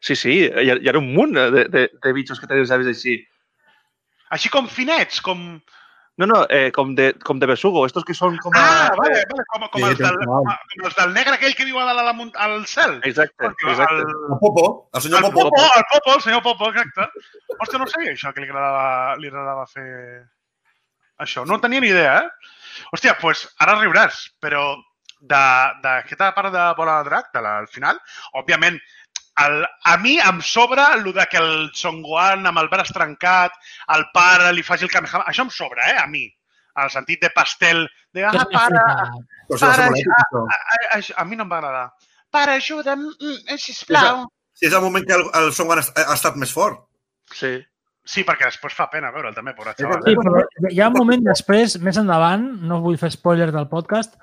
Sí, 0.00 0.16
sí, 0.16 0.34
hi 0.48 0.70
ha, 0.72 0.78
hi 0.80 0.88
ha 0.90 0.96
un 0.98 1.12
munt 1.14 1.36
de, 1.36 1.62
de, 1.68 1.84
de 1.92 2.12
bitxos 2.16 2.40
que 2.40 2.48
tenen 2.50 2.64
els 2.64 2.72
llavis 2.72 2.90
així. 2.90 3.20
Així 4.30 4.50
com 4.52 4.68
finets, 4.70 5.20
com... 5.24 5.60
No, 6.20 6.26
no, 6.28 6.40
eh, 6.52 6.68
com, 6.74 6.90
de, 6.94 7.14
com 7.24 7.38
de 7.40 7.46
besugo. 7.48 7.86
Estos 7.88 8.04
que 8.04 8.12
són 8.12 8.34
com 8.44 8.52
a... 8.52 8.60
Ah, 8.60 8.88
vale, 8.98 9.22
vale, 9.30 9.44
com, 9.48 9.62
com, 9.72 9.80
Sí, 9.80 9.86
els 9.88 10.00
del, 10.02 10.18
tal 10.20 10.26
com, 10.28 10.50
els 10.84 10.96
del 10.98 11.14
negre 11.14 11.36
aquell 11.38 11.54
que 11.56 11.64
viu 11.64 11.78
a 11.80 11.86
la, 11.96 12.12
munt- 12.12 12.36
al 12.36 12.58
cel. 12.68 12.98
Exacte, 13.08 13.38
Perquè 13.40 13.70
exacte. 13.72 14.02
El, 14.04 14.12
El 14.34 14.36
Popo, 14.42 14.66
el 14.92 15.04
senyor 15.06 15.24
el, 15.24 15.30
Popo. 15.30 15.46
Popo, 15.48 15.64
el 15.78 15.86
Popo, 15.94 16.14
el 16.18 16.22
senyor 16.26 16.42
Popo, 16.44 16.68
exacte. 16.74 17.08
Hòstia, 17.56 17.80
no 17.80 17.88
sabia 17.88 18.12
això, 18.12 18.34
que 18.36 18.44
li 18.44 18.50
agradava, 18.50 19.16
li 19.22 19.32
agradava 19.32 19.64
fer 19.70 19.86
això. 21.24 21.46
No 21.48 21.56
en 21.56 21.64
tenia 21.64 21.80
ni 21.80 21.88
idea, 21.94 22.18
eh? 22.20 22.60
Hòstia, 22.92 23.14
doncs 23.16 23.22
pues, 23.24 23.46
ara 23.64 23.78
riuràs, 23.80 24.20
però 24.44 24.74
d'aquesta 25.20 26.30
part 26.36 26.52
de 26.52 26.66
Bola 26.76 27.00
de 27.00 27.08
Drac, 27.10 27.32
de 27.32 27.42
la, 27.44 27.56
al 27.64 27.68
final, 27.72 27.98
òbviament, 28.40 28.76
el, 29.44 29.64
a 29.84 29.96
mi 29.98 30.18
em 30.18 30.40
sobra 30.42 30.90
el 30.94 31.04
de 31.12 31.26
que 31.30 31.38
el 31.38 31.70
Son 31.74 32.02
Gohan 32.02 32.46
amb 32.50 32.60
el 32.62 32.68
braç 32.72 32.92
trencat, 32.96 33.56
el 33.94 34.06
pare 34.14 34.52
li 34.52 34.64
faci 34.66 34.86
el 34.86 34.92
Kamehameha, 34.92 35.30
això 35.30 35.46
em 35.46 35.54
sobra, 35.54 35.86
eh, 35.92 35.96
a 36.02 36.06
mi. 36.10 36.26
El 36.80 36.90
sentit 36.92 37.22
de 37.24 37.30
pastel, 37.34 37.82
de, 38.14 38.24
ah, 38.24 38.44
pare, 38.52 38.82
molt 39.50 39.64
èpic, 39.86 40.12
això. 40.20 40.44
a, 40.44 40.60
a, 40.96 41.00
a 41.22 41.24
mi 41.26 41.36
no 41.38 41.46
em 41.46 41.50
va 41.50 41.58
agradar. 41.58 41.88
Pare, 42.30 42.60
ajuda'm, 42.60 43.08
mm, 43.10 43.58
sisplau. 43.58 44.22
Sí, 44.54 44.68
és 44.68 44.76
el 44.76 44.84
moment 44.84 45.06
que 45.06 45.16
el, 45.16 45.26
el 45.40 45.50
Son 45.56 45.68
Gohan 45.70 45.82
ha, 45.82 46.06
ha 46.06 46.16
estat 46.16 46.38
més 46.40 46.54
fort. 46.54 46.86
Sí. 47.34 47.58
Sí, 48.10 48.24
perquè 48.26 48.48
després 48.48 48.74
fa 48.74 48.88
pena 48.90 49.10
veure'l 49.14 49.34
també, 49.36 49.52
pobre 49.54 49.74
xaval. 49.76 50.00
Sí, 50.06 50.14
però 50.16 50.70
hi 50.72 50.80
ha 50.80 50.88
un 50.90 50.96
moment 50.96 51.26
després, 51.26 51.76
més 51.84 51.98
endavant, 52.00 52.46
no 52.66 52.80
vull 52.82 52.98
fer 52.98 53.10
spoiler 53.12 53.50
del 53.54 53.68
podcast, 53.70 54.16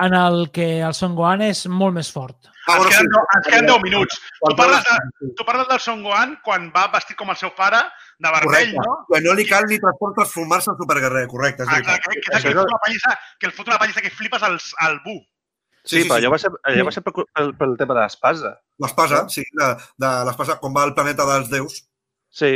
en 0.00 0.14
el 0.18 0.50
que 0.50 0.80
el 0.82 0.94
Son 0.94 1.14
Gohan 1.14 1.42
és 1.46 1.66
molt 1.70 1.94
més 1.94 2.08
fort. 2.12 2.48
Ah, 2.66 2.78
ens, 2.80 2.88
queden, 2.88 3.10
sí. 3.12 3.20
ens 3.36 3.46
queden 3.46 3.66
10 3.68 3.82
minuts. 3.84 4.16
Tu 4.40 4.56
parles, 4.56 4.86
de, 4.88 5.28
tu 5.38 5.44
parles 5.44 5.68
del 5.68 5.80
Son 5.84 6.02
Gohan 6.02 6.38
quan 6.44 6.70
va 6.74 6.86
vestit 6.94 7.16
com 7.18 7.30
el 7.30 7.36
seu 7.36 7.52
pare, 7.54 7.82
de 8.18 8.30
vermell, 8.32 8.72
Correcte. 8.72 8.80
no? 8.88 8.96
Quan 9.10 9.24
no 9.28 9.34
li 9.36 9.44
cal 9.46 9.68
ni 9.68 9.78
transport 9.82 10.16
transformar-se 10.18 10.72
en 10.72 10.80
superguerrer, 10.80 11.26
correcte, 11.28 11.62
és 11.62 11.68
Ah, 11.70 11.80
que, 11.82 11.98
que, 12.16 12.24
que, 12.30 12.42
que, 12.48 12.58
una 12.58 12.80
pallissa, 12.86 13.14
que 13.38 13.46
el 13.50 13.52
fot 13.52 13.68
una 13.68 13.78
pallissa 13.78 14.00
que 14.02 14.10
flipes 14.10 14.42
al, 14.42 14.58
al 14.86 15.00
Bu. 15.04 15.18
Sí, 15.84 16.00
sí, 16.00 16.08
però 16.08 16.16
allò 16.16 16.30
va 16.32 16.38
ser, 16.40 16.50
allò 16.64 16.86
va 16.88 16.92
ser 16.96 17.02
pel, 17.04 17.26
pel, 17.28 17.50
pel 17.60 17.76
tema 17.76 17.92
de 17.94 18.00
l'espasa. 18.00 18.54
L'espasa, 18.80 19.26
sí, 19.28 19.42
de, 19.52 19.66
de 20.00 20.12
l'espasa, 20.24 20.56
quan 20.62 20.72
va 20.72 20.86
al 20.88 20.94
planeta 20.96 21.26
dels 21.28 21.50
déus. 21.52 21.82
Sí. 22.32 22.54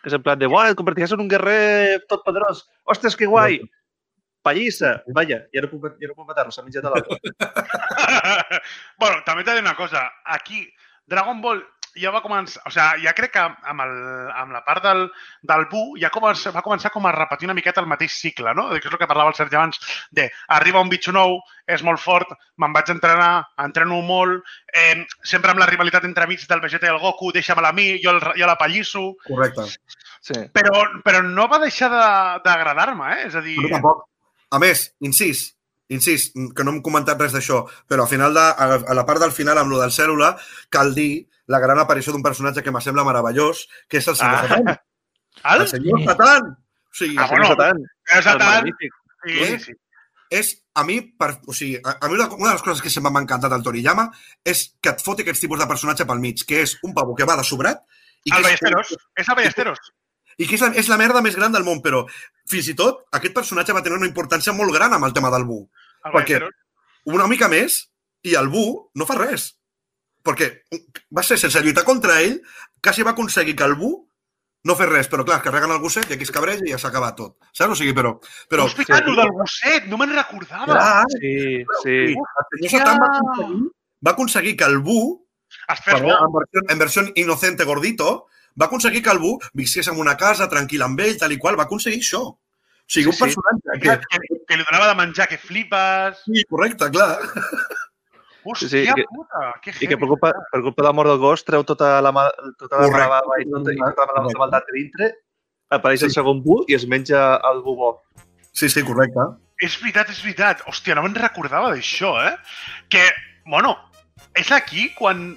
Que 0.00 0.08
és 0.08 0.16
en 0.16 0.22
plan 0.24 0.38
de, 0.40 0.48
uai, 0.48 0.70
et 0.72 0.78
convertiràs 0.78 1.12
en 1.12 1.20
un 1.26 1.28
guerrer 1.28 2.00
tot 2.08 2.24
poderós. 2.24 2.64
Ostres, 2.88 3.14
que 3.20 3.28
guai! 3.28 3.58
Pallissa! 4.46 4.96
Vaja, 5.16 5.42
ja 5.54 5.64
no 5.64 5.70
puc, 5.74 5.88
ja 6.00 6.10
no 6.10 6.16
puc 6.18 6.28
matar-lo, 6.30 6.54
s'ha 6.54 6.64
menjat 6.66 6.86
a 6.86 6.94
l'altre. 6.94 7.18
bueno, 9.00 9.22
també 9.26 9.42
t'he 9.44 9.52
de 9.54 9.60
dir 9.60 9.66
una 9.66 9.76
cosa. 9.78 10.06
Aquí, 10.24 10.66
Dragon 11.06 11.40
Ball 11.42 11.64
ja 11.96 12.10
va 12.12 12.20
començar... 12.20 12.60
O 12.68 12.70
sigui, 12.72 13.06
ja 13.06 13.12
crec 13.16 13.32
que 13.32 13.40
amb, 13.42 13.80
el, 13.80 13.92
amb 14.36 14.52
la 14.52 14.60
part 14.66 14.84
del, 14.84 15.06
del 15.48 15.62
Bu 15.70 15.84
ja 16.00 16.10
comença, 16.12 16.52
va 16.52 16.60
començar 16.64 16.90
com 16.92 17.06
a 17.08 17.12
repetir 17.14 17.48
una 17.48 17.54
miqueta 17.56 17.80
el 17.80 17.88
mateix 17.88 18.12
cicle, 18.20 18.52
no? 18.58 18.66
Que 18.74 18.82
és 18.82 18.90
el 18.92 18.98
que 19.00 19.08
parlava 19.08 19.32
el 19.32 19.38
Sergi 19.38 19.56
abans, 19.56 19.80
de 20.12 20.26
arriba 20.58 20.82
un 20.84 20.90
bitxo 20.92 21.14
nou, 21.16 21.38
és 21.72 21.84
molt 21.86 22.02
fort, 22.02 22.34
me'n 22.60 22.74
vaig 22.76 22.92
entrenar, 22.92 23.30
entreno 23.64 24.02
molt, 24.04 24.44
eh, 24.76 25.06
sempre 25.24 25.54
amb 25.54 25.62
la 25.62 25.70
rivalitat 25.70 26.04
entre 26.04 26.28
mig 26.28 26.44
del 26.50 26.60
Vegeta 26.64 26.90
i 26.90 26.92
el 26.92 27.00
Goku, 27.00 27.32
deixa-me-la 27.32 27.72
a 27.72 27.78
mi, 27.78 27.88
jo, 28.02 28.12
el, 28.12 28.20
jo 28.36 28.50
la 28.50 28.58
pallisso, 28.60 29.06
Correcte. 29.24 29.64
Sí. 30.26 30.36
però, 30.52 30.82
però 31.06 31.22
no 31.24 31.46
va 31.48 31.62
deixar 31.62 31.88
de- 31.92 32.44
d'agradar-me, 32.44 33.08
eh? 33.14 33.26
És 33.30 33.40
a 33.40 33.44
dir... 33.44 33.56
Mi 33.62 33.72
tampoc. 33.72 34.04
A 34.50 34.58
més, 34.62 34.92
incís, 35.00 35.56
incís, 35.88 36.28
que 36.54 36.64
no 36.64 36.72
hem 36.74 36.82
comentat 36.82 37.18
res 37.20 37.32
d'això, 37.34 37.64
però 37.88 38.04
al 38.06 38.10
final 38.10 38.34
de, 38.34 38.42
a, 38.42 38.94
la 38.94 39.04
part 39.06 39.20
del 39.22 39.32
final 39.34 39.58
amb 39.58 39.70
lo 39.72 39.80
del 39.80 39.90
cèl·lula, 39.94 40.34
cal 40.70 40.94
dir 40.94 41.26
la 41.46 41.58
gran 41.62 41.78
aparició 41.78 42.12
d'un 42.14 42.22
personatge 42.22 42.62
que 42.62 42.72
me 42.74 42.80
sembla 42.82 43.04
meravellós, 43.06 43.66
que 43.88 43.98
és 43.98 44.06
el 44.08 44.16
senyor 44.18 44.36
Ah. 44.36 44.46
Satan. 44.48 44.76
El? 45.54 45.60
El 45.62 45.68
senyor 45.68 45.98
Sí. 46.00 46.06
Satan! 46.06 46.46
O 46.56 46.96
sigui, 46.96 47.16
Ah, 47.20 47.26
bueno, 47.28 47.50
tant. 47.56 47.82
És 48.16 48.26
a 48.26 48.32
El 48.32 48.38
magnífic. 48.38 48.94
Sí, 49.26 49.34
sí, 49.44 49.58
sí. 49.66 49.72
és, 50.30 50.48
a 50.74 50.82
mi, 50.84 51.00
per, 51.18 51.28
o 51.46 51.52
sigui, 51.54 51.76
a, 51.84 51.98
a 52.00 52.08
mi 52.08 52.14
una, 52.16 52.26
una 52.34 52.48
de 52.48 52.54
les 52.56 52.62
coses 52.64 52.80
que 52.82 52.90
sempre 52.90 53.10
m'ha 53.12 53.20
encantat 53.22 53.50
del 53.52 53.62
Toriyama 53.66 54.08
és 54.44 54.62
que 54.82 54.90
et 54.94 55.02
foti 55.04 55.22
aquests 55.26 55.42
tipus 55.44 55.60
de 55.60 55.66
personatge 55.70 56.06
pel 56.08 56.18
mig, 56.22 56.42
que 56.48 56.62
és 56.64 56.76
un 56.86 56.94
pavo 56.96 57.14
que 57.18 57.26
va 57.28 57.36
de 57.36 57.44
sobrat 57.44 57.82
i 58.24 58.30
que 58.32 58.38
El 58.38 58.40
és, 58.40 58.46
Ballesteros. 58.48 58.94
És 59.22 59.28
el 59.28 59.36
Ballesteros. 59.38 59.78
i 59.92 60.05
que 60.44 60.54
és 60.58 60.60
la, 60.60 60.68
és 60.76 60.88
la 60.92 60.98
merda 61.00 61.22
més 61.24 61.36
gran 61.38 61.52
del 61.54 61.64
món, 61.64 61.80
però 61.80 62.02
fins 62.50 62.68
i 62.68 62.74
tot 62.76 63.06
aquest 63.16 63.32
personatge 63.34 63.72
va 63.72 63.80
tenir 63.82 63.96
una 63.96 64.08
importància 64.10 64.52
molt 64.52 64.74
gran 64.74 64.92
amb 64.92 65.08
el 65.08 65.14
tema 65.16 65.30
del 65.32 65.46
Bu. 65.48 65.62
El 66.04 66.12
Per 66.12 66.24
què? 66.28 66.40
Ballesteros. 66.42 66.54
Una 67.16 67.26
mica 67.30 67.48
més 67.48 67.78
i 68.26 68.34
el 68.36 68.48
Bu 68.52 68.66
no 68.94 69.06
fa 69.08 69.16
res. 69.16 69.54
Perquè 70.26 70.50
va 71.16 71.22
ser 71.22 71.38
sense 71.38 71.62
lluitar 71.62 71.84
contra 71.86 72.20
ell, 72.20 72.40
quasi 72.82 73.02
va 73.06 73.12
aconseguir 73.14 73.54
que 73.56 73.64
el 73.64 73.76
Bu 73.78 73.94
no 74.66 74.74
fes 74.74 74.88
res, 74.90 75.06
però 75.08 75.22
clar, 75.24 75.38
carreguen 75.44 75.70
el 75.70 75.78
gosset 75.78 76.10
i 76.10 76.16
aquí 76.16 76.24
es 76.26 76.32
cabreja 76.34 76.64
i 76.66 76.72
ja 76.72 76.78
s'ha 76.82 76.88
acabat 76.90 77.14
tot. 77.16 77.36
Saps? 77.54 77.70
O 77.70 77.76
sigui, 77.78 77.92
però... 77.94 78.16
però 78.50 78.64
Però, 78.64 78.64
Hosti, 78.66 78.82
sí. 78.82 79.14
del 79.14 79.30
gosset, 79.36 79.84
no 79.86 79.96
me'n 80.00 80.10
recordava. 80.16 80.66
clar, 80.66 81.04
Sí, 81.14 81.62
sí. 81.84 81.94
el 82.16 82.66
senyor 82.66 82.72
Satan 82.72 82.98
va 82.98 83.06
aconseguir, 83.12 83.70
va 84.04 84.10
aconseguir 84.16 84.56
que 84.58 84.64
el 84.66 84.78
Bu 84.82 84.98
Es 85.70 85.80
fes 85.86 86.02
bo. 86.02 86.10
en 86.10 86.32
versió, 86.34 86.62
en 86.74 86.78
versió 86.82 87.02
inocente 87.14 87.62
gordito, 87.64 88.26
va 88.60 88.66
aconseguir 88.66 89.02
que 89.02 89.10
el 89.10 89.18
Bu 89.18 89.38
visqués 89.54 89.88
en 89.88 89.98
una 89.98 90.16
casa, 90.16 90.48
tranquil 90.48 90.82
amb 90.82 91.00
ell, 91.00 91.16
tal 91.18 91.32
i 91.32 91.38
qual, 91.38 91.58
va 91.58 91.64
aconseguir 91.64 92.00
això. 92.00 92.22
O 92.22 92.38
sigui, 92.86 93.04
Sí, 93.04 93.08
un 93.08 93.12
sí. 93.12 93.22
personatge 93.24 93.80
Que, 93.82 93.98
que... 93.98 94.18
que, 94.28 94.40
que 94.46 94.56
li 94.56 94.64
donava 94.70 94.88
de 94.92 94.94
menjar 94.94 95.26
que 95.28 95.38
flipes. 95.38 96.20
Sí, 96.24 96.44
correcte, 96.48 96.88
clar. 96.90 97.18
Hòstia 98.46 98.68
Sí, 98.68 98.86
sí, 98.86 98.94
que- 98.94 99.04
puta, 99.10 99.54
que 99.62 99.70
I 99.70 99.72
que 99.72 99.86
heavy. 99.86 99.96
per 99.96 100.08
culpa, 100.08 100.30
per 100.52 100.60
culpa 100.62 100.82
de 100.82 100.86
la 100.86 100.92
mort 100.94 101.10
del 101.10 101.18
gos 101.18 101.42
treu 101.44 101.64
tota 101.64 102.00
la, 102.00 102.12
ma- 102.12 102.30
tota 102.58 102.78
la 102.78 102.86
Correcte. 102.86 103.42
i 103.42 103.50
tota, 103.50 103.72
i 103.72 103.76
tota 103.76 104.06
la, 104.06 104.06
la 104.06 104.20
Correcte. 104.22 104.38
maldat 104.38 104.64
de 104.70 104.72
dintre, 104.78 105.08
apareix 105.70 106.02
el 106.04 106.10
Sí. 106.10 106.14
segon 106.14 106.42
bu 106.44 106.60
i 106.68 106.74
es 106.74 106.86
menja 106.86 107.40
el 107.50 107.60
bubó. 107.62 108.02
Sí, 108.52 108.68
sí, 108.68 108.82
correcte. 108.84 109.18
És 109.58 109.80
veritat, 109.80 110.10
és 110.10 110.22
veritat. 110.22 110.62
Hòstia, 110.68 110.94
no 110.94 111.02
me'n 111.02 111.14
recordava 111.16 111.72
d'això, 111.74 112.14
eh? 112.28 112.36
Que, 112.88 113.02
bueno, 113.46 113.76
és 114.34 114.50
aquí 114.52 114.92
quan 114.94 115.36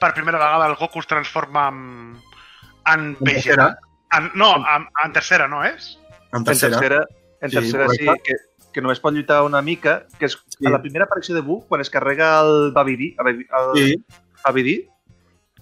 per 0.00 0.12
primera 0.14 0.38
vegada 0.38 0.66
el 0.66 0.74
Goku 0.74 0.98
es 0.98 1.06
transforma 1.06 1.68
en, 1.68 2.20
en 2.86 3.16
Vegeta. 3.20 3.78
En, 4.12 4.30
no, 4.34 4.56
en, 4.56 4.86
en 5.04 5.12
tercera, 5.12 5.48
no 5.48 5.64
és? 5.64 5.98
En 6.32 6.38
En 6.40 6.44
tercera. 6.44 6.78
tercera, 6.78 7.06
en 7.40 7.50
Sí, 7.50 7.56
tercera 7.56 7.88
sí, 7.88 8.04
correcte. 8.06 8.22
que, 8.34 8.70
que 8.72 8.80
només 8.82 9.00
pot 9.00 9.12
lluitar 9.14 9.42
una 9.44 9.60
mica, 9.62 10.06
que 10.18 10.26
és 10.26 10.38
Sí. 10.48 10.66
a 10.66 10.70
la 10.70 10.80
primera 10.82 11.04
aparició 11.04 11.34
de 11.34 11.40
Buu, 11.42 11.66
quan 11.68 11.80
es 11.80 11.90
carrega 11.90 12.40
el 12.40 12.72
Babidi, 12.72 13.14
el, 13.18 13.28
el 13.28 13.46
Sí, 13.76 14.04
Babidi, 14.44 14.88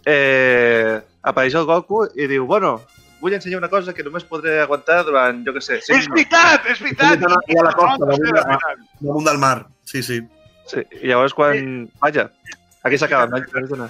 eh, 0.05 1.01
apareix 1.23 1.55
el 1.55 1.65
Goku 1.67 2.05
i 2.17 2.27
diu, 2.31 2.47
bueno, 2.47 2.81
vull 3.21 3.35
ensenyar 3.37 3.59
una 3.61 3.69
cosa 3.69 3.93
que 3.95 4.03
només 4.07 4.25
podré 4.25 4.61
aguantar 4.63 5.03
durant, 5.05 5.43
jo 5.47 5.53
què 5.53 5.61
sé, 5.61 5.81
5 5.85 5.99
És 5.99 6.09
veritat, 6.09 6.67
és 6.73 6.81
veritat! 6.81 7.19
Sí, 7.19 7.27
sí, 7.27 7.41
sí, 7.51 7.59
a 7.59 7.65
la 7.67 7.73
costa, 7.77 8.07
No, 8.07 8.17
no, 8.17 8.17
damunt 8.17 8.87
damunt 9.01 9.27
del 9.29 9.39
mar. 9.39 9.67
Sí, 9.85 10.03
sí. 10.03 10.21
Sí, 10.67 10.81
i 11.03 11.09
llavors 11.11 11.35
quan... 11.35 11.91
Vaja, 12.01 12.31
aquí 12.83 12.97
s'acaba, 12.99 13.27
no? 13.27 13.89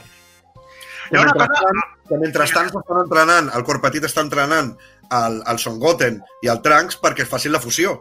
No? 1.11 1.18
no. 1.18 1.20
Hi 1.20 1.22
ha 1.22 1.22
una 1.22 1.32
cosa... 1.34 1.46
Mentrestant, 1.46 2.08
que 2.08 2.18
mentrestant 2.24 2.70
s'estan 2.72 3.02
entrenant, 3.04 3.50
el 3.56 3.64
cor 3.64 3.80
petit 3.82 4.04
està 4.08 4.20
entrenant 4.24 4.72
el, 5.11 5.42
el 5.50 5.58
Son 5.62 5.78
Goten 5.82 6.20
i 6.42 6.48
el 6.52 6.61
Trunks 6.62 6.98
perquè 7.02 7.22
es 7.26 7.28
facin 7.30 7.52
la 7.52 7.61
fusió. 7.62 8.00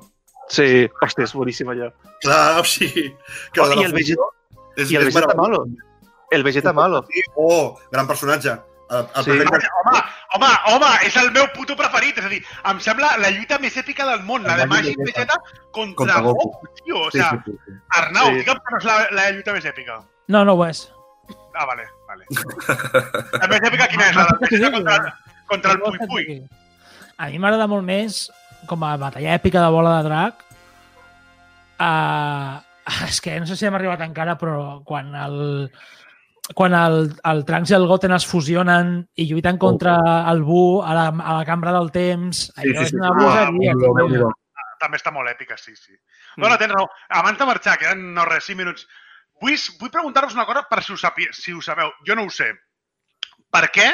Sí, 0.49 0.87
hòstia, 1.01 1.25
és 1.27 1.33
boníssim 1.37 1.69
allò. 1.69 1.91
Clar, 2.23 2.59
o 2.59 2.63
sigui... 2.65 3.09
Que 3.53 3.61
Oh, 3.61 3.69
i 3.77 3.83
el 3.85 3.93
fusió 3.93 4.31
és, 4.77 4.89
I 4.91 4.97
el 4.97 5.05
Vegeta 5.09 5.35
malo. 5.37 5.65
El 6.31 6.43
Vegeta 6.43 6.73
malo. 6.73 7.03
Sí, 7.11 7.21
oh, 7.35 7.77
gran 7.91 8.07
personatge. 8.07 8.55
El, 8.89 9.05
el 9.15 9.23
Sí. 9.25 9.31
perfecte- 9.37 9.67
Home, 9.85 9.99
home, 10.33 10.47
home, 10.73 10.87
és 11.05 11.15
el 11.21 11.29
meu 11.31 11.45
puto 11.53 11.75
preferit. 11.77 12.17
És 12.17 12.25
a 12.25 12.29
dir, 12.29 12.39
em 12.71 12.79
sembla 12.81 13.11
la 13.21 13.29
lluita 13.29 13.59
més 13.61 13.75
èpica 13.77 14.05
del 14.09 14.23
món, 14.25 14.41
la 14.43 14.55
de 14.57 14.63
El 14.65 14.69
Magi 14.69 14.89
Magi 14.89 14.95
i 14.95 15.03
Vegeta. 15.03 15.35
Vegeta 15.37 15.69
contra, 15.71 15.95
Contra 15.95 16.21
Goku. 16.25 16.47
Goku, 16.49 16.67
tio. 16.83 17.01
O 17.05 17.11
Sí, 17.11 17.19
sea, 17.19 17.29
sí, 17.45 17.51
sí, 17.51 17.57
sí. 17.67 17.77
Arnau, 17.99 18.27
Sí. 18.31 18.39
digue'm 18.41 18.57
que 18.65 18.73
no 18.73 18.77
és 18.79 18.85
la, 18.89 18.97
la 19.11 19.29
lluita 19.35 19.53
més 19.53 19.65
èpica. 19.69 19.99
No, 20.27 20.43
no 20.45 20.53
ho 20.57 20.65
és. 20.65 20.81
Ah, 21.53 21.65
vale, 21.65 21.85
vale. 22.09 22.25
La 23.39 23.47
més 23.51 23.61
èpica 23.69 23.87
quina 23.91 24.09
és? 24.09 24.17
La 24.17 24.25
de 24.29 24.37
Vegeta 24.41 24.71
contra, 24.75 24.97
contra 25.53 25.75
el 25.77 25.81
Pui 25.85 26.07
Pui. 26.09 26.39
A 27.19 27.27
mi 27.29 27.39
m'agrada 27.41 27.67
molt 27.69 27.85
més, 27.85 28.23
com 28.69 28.83
a 28.87 28.95
batalla 29.01 29.35
èpica 29.37 29.61
de 29.63 29.71
bola 29.75 29.97
de 29.99 30.07
drac, 30.09 30.43
uh, 31.79 32.59
és 33.07 33.21
que 33.21 33.37
no 33.39 33.45
sé 33.49 33.57
si 33.59 33.67
hem 33.69 33.75
arribat 33.77 34.01
encara, 34.05 34.35
però 34.39 34.79
quan 34.87 35.11
el, 35.19 35.39
quan 36.57 36.73
el, 36.77 36.99
el 37.31 37.43
Trunks 37.45 37.73
i 37.73 37.77
el 37.77 37.87
Goten 37.89 38.15
es 38.17 38.25
fusionen 38.27 38.93
i 39.19 39.27
lluiten 39.29 39.59
contra 39.61 39.97
el 40.31 40.41
Bu 40.47 40.81
a 40.81 40.95
la, 40.97 41.07
a 41.11 41.37
la 41.41 41.45
cambra 41.47 41.73
del 41.75 41.91
temps, 41.95 42.47
Sí, 42.49 42.55
allò 42.63 42.79
sí, 42.79 42.85
és 42.87 42.93
sí. 42.95 42.99
una 43.01 43.11
Ah, 43.13 43.17
bogeria. 43.19 43.75
Déu-n'hi-do. 43.83 44.31
També 44.79 44.95
està 44.95 45.11
molt 45.11 45.27
èpica, 45.27 45.57
sí, 45.59 45.73
sí. 45.75 45.91
Mm. 45.91 46.39
Bueno, 46.45 46.55
tens 46.57 46.71
raó. 46.71 46.85
Abans 47.19 47.37
de 47.37 47.45
marxar, 47.49 47.75
queden 47.81 48.13
no 48.15 48.23
res, 48.23 48.45
5 48.47 48.61
minuts. 48.61 48.85
Vull, 49.41 49.55
vull 49.79 49.91
preguntar-vos 49.93 50.33
una 50.35 50.45
cosa 50.45 50.63
per 50.69 50.81
si 50.83 50.93
ho, 50.93 50.97
sapi, 50.97 51.27
si 51.33 51.53
ho 51.53 51.61
sabeu. 51.61 51.91
Jo 52.07 52.15
no 52.15 52.25
ho 52.27 52.29
sé. 52.33 52.51
Per 53.49 53.65
què 53.73 53.87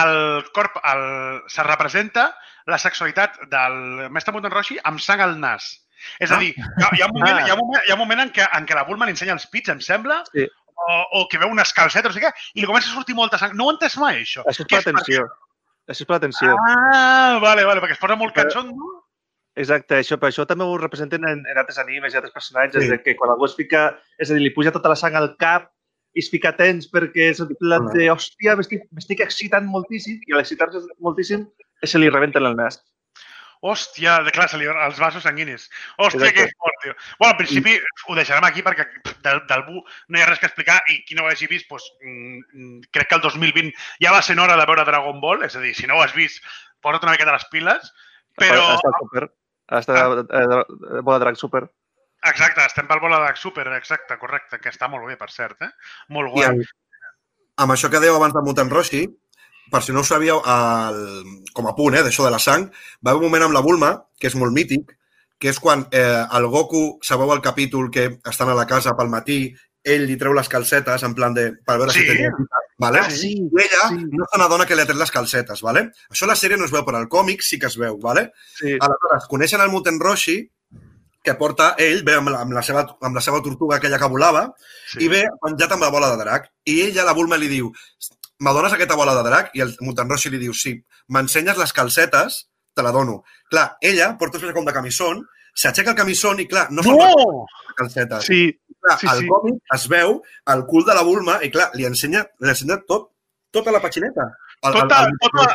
el 0.00 0.44
corp 0.54 0.76
el, 0.86 1.04
se 1.50 1.62
representa 1.66 2.28
la 2.70 2.78
sexualitat 2.78 3.40
del 3.50 4.10
mestre 4.14 4.34
Muten 4.36 4.52
Roshi 4.52 4.78
amb 4.86 5.00
sang 5.02 5.22
al 5.24 5.38
nas? 5.40 5.70
És 6.22 6.30
a 6.32 6.38
dir, 6.40 6.52
hi 6.56 6.84
ha, 6.84 6.90
hi 6.96 7.02
ha, 7.02 7.08
un, 7.10 7.16
moment, 7.18 7.36
Ah. 7.40 7.46
hi 7.46 7.50
ha, 7.50 7.54
un, 7.54 7.60
moment, 7.60 7.82
hi 7.86 7.90
ha 7.90 7.94
un 7.96 8.00
moment 8.00 8.20
en 8.22 8.30
què, 8.32 8.46
en 8.56 8.66
què 8.68 8.76
la 8.78 8.84
Bulma 8.88 9.04
li 9.08 9.12
ensenya 9.12 9.34
els 9.36 9.46
pits, 9.52 9.68
em 9.68 9.80
sembla, 9.84 10.22
Sí. 10.32 10.46
o, 10.80 10.94
o 11.20 11.26
que 11.28 11.38
veu 11.42 11.50
unes 11.52 11.72
calcetes, 11.76 12.08
no 12.08 12.16
sé 12.16 12.22
què, 12.24 12.30
i 12.54 12.60
li 12.62 12.66
comença 12.70 12.88
a 12.88 12.94
sortir 12.94 13.14
molta 13.18 13.36
sang. 13.38 13.52
No 13.58 13.66
ho 13.66 13.74
entès 13.74 13.98
mai, 14.00 14.22
això. 14.22 14.44
Això 14.48 14.64
és 14.64 14.70
per 14.70 14.78
atenció. 14.80 15.26
Això 15.90 16.00
és 16.06 16.08
per 16.08 16.16
atenció. 16.16 16.54
Ah, 16.70 17.38
vale, 17.42 17.64
vale, 17.68 17.82
perquè 17.82 17.98
es 17.98 18.00
posa 18.00 18.16
molt 18.16 18.32
Però- 18.32 18.46
catxondo. 18.48 18.99
Exacte, 19.58 19.98
això, 19.98 20.16
per 20.20 20.30
això 20.30 20.46
també 20.46 20.64
ho 20.64 20.76
representen 20.78 21.24
en, 21.26 21.42
en 21.42 21.58
altres 21.58 21.78
animes 21.82 22.14
i 22.14 22.18
altres 22.20 22.32
personatges, 22.32 22.84
Sí. 22.84 22.90
de 22.90 23.00
que 23.02 23.16
quan 23.16 23.32
algú 23.32 23.48
es 23.48 23.56
fica, 23.58 23.98
és 24.18 24.30
a 24.30 24.34
dir, 24.34 24.42
li 24.42 24.54
puja 24.54 24.70
tota 24.72 24.88
la 24.88 24.96
sang 24.96 25.16
al 25.18 25.34
cap 25.38 25.72
i 26.14 26.22
es 26.22 26.30
fica 26.30 26.52
tens 26.56 26.86
perquè 26.90 27.30
és 27.30 27.42
plan 27.58 27.86
Clar. 27.88 27.96
de, 27.96 28.10
hòstia, 28.10 28.56
m'estic 28.56 29.20
excitant 29.20 29.66
moltíssim 29.66 30.20
i 30.26 30.32
a 30.32 30.38
l'excitar-se 30.38 30.80
moltíssim 30.98 31.48
se 31.82 31.98
li 31.98 32.08
rebenten 32.10 32.46
el 32.46 32.56
nas. 32.56 32.80
Hòstia, 33.60 34.22
de 34.24 34.30
clar, 34.32 34.48
se 34.48 34.56
li 34.56 34.64
els 34.64 34.98
vasos 34.98 35.22
sanguinis. 35.22 35.66
Hòstia, 35.98 36.30
Exacte. 36.30 36.46
que 36.46 36.54
fort, 36.56 36.78
tio. 36.82 36.94
Bueno, 37.18 37.32
en 37.34 37.40
principi 37.42 37.74
ho 38.08 38.14
deixarem 38.16 38.46
aquí 38.48 38.62
perquè 38.64 38.86
del, 39.26 39.42
del 39.50 39.64
Bu 39.66 39.82
no 40.08 40.18
hi 40.18 40.22
ha 40.22 40.28
res 40.30 40.40
que 40.40 40.48
explicar 40.48 40.78
i 40.88 41.02
qui 41.04 41.18
no 41.18 41.26
ho 41.26 41.28
hagi 41.28 41.46
vist, 41.50 41.68
doncs, 41.68 41.90
mm, 42.00 42.86
crec 42.90 43.10
que 43.10 43.18
el 43.18 43.20
2020 43.26 43.74
ja 44.00 44.14
va 44.16 44.22
sent 44.22 44.40
hora 44.40 44.56
de 44.56 44.64
veure 44.64 44.86
Dragon 44.88 45.20
Ball, 45.20 45.44
és 45.44 45.56
a 45.56 45.60
dir, 45.60 45.74
si 45.76 45.86
no 45.86 45.98
ho 45.98 46.02
has 46.06 46.14
vist, 46.16 46.40
posa't 46.80 47.04
una 47.04 47.12
miqueta 47.12 47.36
les 47.36 47.44
piles, 47.52 47.92
però, 48.40 48.64
Ha 48.64 48.80
estat 48.80 49.30
super. 49.70 49.96
Ha 50.00 50.10
estat 50.26 50.34
eh, 50.40 51.02
bola 51.06 51.20
drac 51.22 51.38
super. 51.38 51.68
exacte, 52.26 52.64
estem 52.66 52.86
pel 52.88 53.00
Bola 53.00 53.20
de 53.22 53.36
Super, 53.36 53.66
exacte, 53.72 54.18
correcte, 54.20 54.58
que 54.60 54.68
està 54.68 54.88
molt 54.92 55.06
bé, 55.08 55.16
per 55.16 55.30
cert, 55.32 55.62
eh? 55.62 55.70
Molt 56.12 56.34
guai. 56.34 56.50
amb, 56.50 56.66
amb 57.64 57.72
això 57.72 57.88
que 57.88 58.00
dèieu 58.02 58.16
abans 58.16 58.34
de 58.34 58.42
Muten 58.44 58.68
Roshi, 58.68 59.06
per 59.70 59.80
si 59.82 59.94
no 59.94 60.02
ho 60.02 60.04
sabíeu, 60.04 60.42
el, 60.44 61.00
com 61.56 61.68
a 61.70 61.74
punt 61.78 61.96
eh, 61.96 62.02
d'això 62.04 62.26
de 62.26 62.34
la 62.34 62.42
sang, 62.42 62.66
va 63.00 63.14
haver 63.14 63.22
un 63.22 63.28
moment 63.30 63.46
amb 63.46 63.56
la 63.56 63.64
Bulma, 63.64 63.94
que 64.20 64.28
és 64.28 64.36
molt 64.36 64.52
mític, 64.52 64.92
que 65.40 65.48
és 65.48 65.60
quan 65.62 65.86
eh, 65.96 66.26
el 66.36 66.46
Goku, 66.52 66.98
sabeu 67.06 67.32
el 67.32 67.40
capítol 67.40 67.88
que 67.90 68.06
estan 68.28 68.50
a 68.52 68.58
la 68.58 68.66
casa 68.68 68.92
pel 68.98 69.08
matí, 69.08 69.40
ell 69.84 70.04
li 70.06 70.16
treu 70.20 70.32
les 70.36 70.48
calcetes 70.48 71.02
en 71.06 71.14
plan 71.16 71.32
de... 71.34 71.50
per 71.64 71.78
veure 71.80 71.92
Sí. 71.92 72.00
si 72.02 72.06
tenia 72.06 72.30
vale? 72.80 72.98
Ah, 73.00 73.10
sí, 73.10 73.32
I 73.40 73.60
ella 73.64 73.88
sí. 73.90 74.04
no 74.12 74.24
se 74.30 74.38
n'adona 74.40 74.66
que 74.66 74.74
li 74.76 74.82
ha 74.82 74.86
tret 74.88 74.96
les 74.98 75.10
calcetes, 75.12 75.60
vale? 75.62 75.90
Això 76.10 76.24
a 76.24 76.30
la 76.32 76.36
sèrie 76.36 76.56
no 76.56 76.64
es 76.64 76.72
veu, 76.72 76.84
però 76.84 76.96
al 77.00 77.08
còmic 77.12 77.42
sí 77.44 77.58
que 77.58 77.66
es 77.68 77.76
veu, 77.80 77.98
vale? 78.00 78.30
Sí. 78.56 78.72
Aleshores, 78.80 79.26
coneixen 79.28 79.60
el 79.60 79.68
Muten 79.72 80.00
Roshi, 80.00 80.38
que 81.22 81.34
porta 81.36 81.74
ell, 81.76 82.00
ve 82.04 82.14
amb 82.16 82.30
la, 82.32 82.40
amb 82.46 82.54
la, 82.56 82.62
seva, 82.64 82.86
amb 83.04 83.16
la 83.16 83.20
seva 83.20 83.42
tortuga 83.44 83.76
aquella 83.76 83.98
que 84.00 84.08
volava, 84.08 84.46
Sí. 84.92 85.04
i 85.04 85.08
ve 85.12 85.26
penjat 85.42 85.72
amb 85.76 85.84
la 85.84 85.90
bola 85.92 86.08
de 86.14 86.16
drac. 86.22 86.48
I 86.64 86.80
ella, 86.86 87.04
la 87.04 87.12
Bulma, 87.12 87.36
li 87.36 87.48
diu 87.52 87.68
m'adones 88.40 88.72
aquesta 88.72 88.96
bola 88.96 89.12
de 89.18 89.26
drac? 89.28 89.50
I 89.54 89.60
el 89.66 89.74
Muten 89.84 90.08
Roshi 90.08 90.30
li 90.32 90.38
diu 90.40 90.54
sí. 90.56 90.72
M'ensenyes 91.12 91.58
les 91.60 91.72
calcetes? 91.76 92.46
Te 92.74 92.82
la 92.82 92.92
dono. 92.94 93.24
Clar, 93.50 93.76
ella 93.82 94.14
porta 94.16 94.38
com 94.54 94.64
de 94.64 94.72
camisón, 94.72 95.26
s'aixeca 95.52 95.90
el 95.92 95.96
camisón 95.98 96.40
i, 96.40 96.46
clar, 96.48 96.68
no 96.72 96.82
són 96.82 96.96
No! 96.96 97.44
les 97.68 97.76
calcetes. 97.76 98.24
Sí, 98.24 98.46
clar, 98.82 98.96
sí, 99.00 99.08
al 99.10 99.22
sí. 99.22 99.28
còmic 99.30 99.76
es 99.76 99.86
veu 99.92 100.16
el 100.54 100.64
cul 100.70 100.86
de 100.88 100.96
la 100.96 101.04
Bulma 101.06 101.38
i, 101.44 101.50
clar, 101.52 101.70
li 101.78 101.86
ensenya, 101.88 102.24
li 102.40 102.52
ensenya 102.52 102.80
tot, 102.88 103.10
tota 103.54 103.74
la 103.74 103.82
petxineta. 103.82 104.26
El, 104.60 104.74
Tota, 104.76 105.04
el, 105.06 105.14
el, 105.14 105.18
tota, 105.24 105.54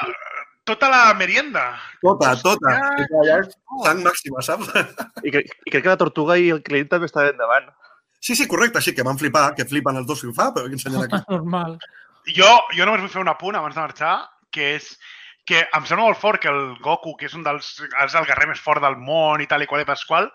tota 0.66 0.90
la 0.90 1.14
merienda. 1.14 1.66
tota, 2.02 2.36
tota. 2.42 2.76
I, 2.98 3.08
clar, 3.12 3.26
ja 3.28 3.40
és 3.44 3.52
sang 3.86 4.02
màxima, 4.06 4.42
saps? 4.46 4.72
I, 5.22 5.34
cre 5.34 5.44
i 5.46 5.74
crec 5.74 5.84
que 5.84 5.92
la 5.92 6.00
tortuga 6.02 6.40
i 6.42 6.50
el 6.56 6.64
client 6.66 6.90
també 6.90 7.10
estaven 7.12 7.36
endavant. 7.36 7.70
Sí, 8.20 8.34
sí, 8.34 8.48
correcte, 8.50 8.82
sí, 8.82 8.96
que 8.98 9.06
van 9.06 9.20
flipar, 9.22 9.52
que 9.54 9.68
flipen 9.70 10.02
els 10.02 10.08
dos 10.10 10.24
que 10.24 10.32
ho 10.32 10.34
fa, 10.34 10.50
però 10.56 10.66
que 10.66 10.80
ensenyen 10.80 11.06
aquí. 11.06 11.22
Normal. 11.36 11.78
Jo, 12.34 12.50
jo 12.74 12.88
només 12.88 13.04
vull 13.04 13.14
fer 13.14 13.22
un 13.22 13.30
apunt 13.30 13.60
abans 13.60 13.78
de 13.78 13.84
marxar, 13.84 14.16
que 14.50 14.72
és 14.80 14.96
que 15.46 15.62
em 15.62 15.86
sembla 15.86 16.08
molt 16.08 16.18
fort 16.18 16.42
que 16.42 16.50
el 16.50 16.74
Goku, 16.82 17.14
que 17.20 17.30
és 17.30 17.36
un 17.38 17.46
dels 17.46 17.76
és 17.86 18.16
el 18.18 18.26
guerrer 18.26 18.50
més 18.50 18.62
fort 18.66 18.82
del 18.82 18.98
món 18.98 19.44
i 19.44 19.46
tal 19.46 19.62
i 19.62 19.70
qual 19.70 19.84
i 19.84 19.86
pasqual, 19.86 20.32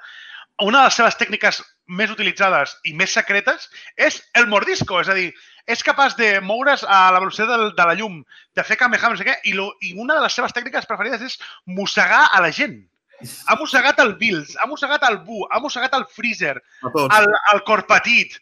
una 0.62 0.84
de 0.84 0.86
les 0.86 0.99
seves 1.01 1.18
tècniques 1.18 1.59
més 1.91 2.12
utilitzades 2.12 2.76
i 2.86 2.93
més 2.97 3.12
secretes 3.14 3.66
és 3.99 4.20
el 4.38 4.47
mordisco, 4.51 5.01
és 5.03 5.11
a 5.11 5.16
dir, 5.16 5.30
és 5.70 5.82
capaç 5.86 6.16
de 6.18 6.32
moure's 6.45 6.84
a 6.86 7.01
la 7.14 7.22
velocitat 7.22 7.51
del, 7.51 7.66
de 7.76 7.88
la 7.88 7.97
llum, 7.99 8.20
de 8.57 8.64
fer 8.66 8.78
kamehameha, 8.78 9.12
no 9.12 9.20
sé 9.20 9.26
què, 9.26 9.36
i, 9.51 9.57
lo, 9.59 9.70
i 9.82 9.93
una 9.99 10.16
de 10.18 10.24
les 10.24 10.38
seves 10.38 10.55
tècniques 10.57 10.86
preferides 10.88 11.26
és 11.26 11.36
mossegar 11.66 12.28
a 12.30 12.41
la 12.45 12.53
gent. 12.55 12.78
Ha 13.20 13.59
mossegat 13.61 13.99
el 14.01 14.14
Bills, 14.20 14.55
ha 14.57 14.68
mossegat 14.70 15.05
el 15.11 15.20
Bu, 15.26 15.43
ha 15.51 15.61
mossegat 15.61 15.93
el 15.99 16.07
Freezer, 16.09 16.57
el, 16.88 17.28
el 17.53 17.62
cor 17.68 17.84
petit. 17.91 18.38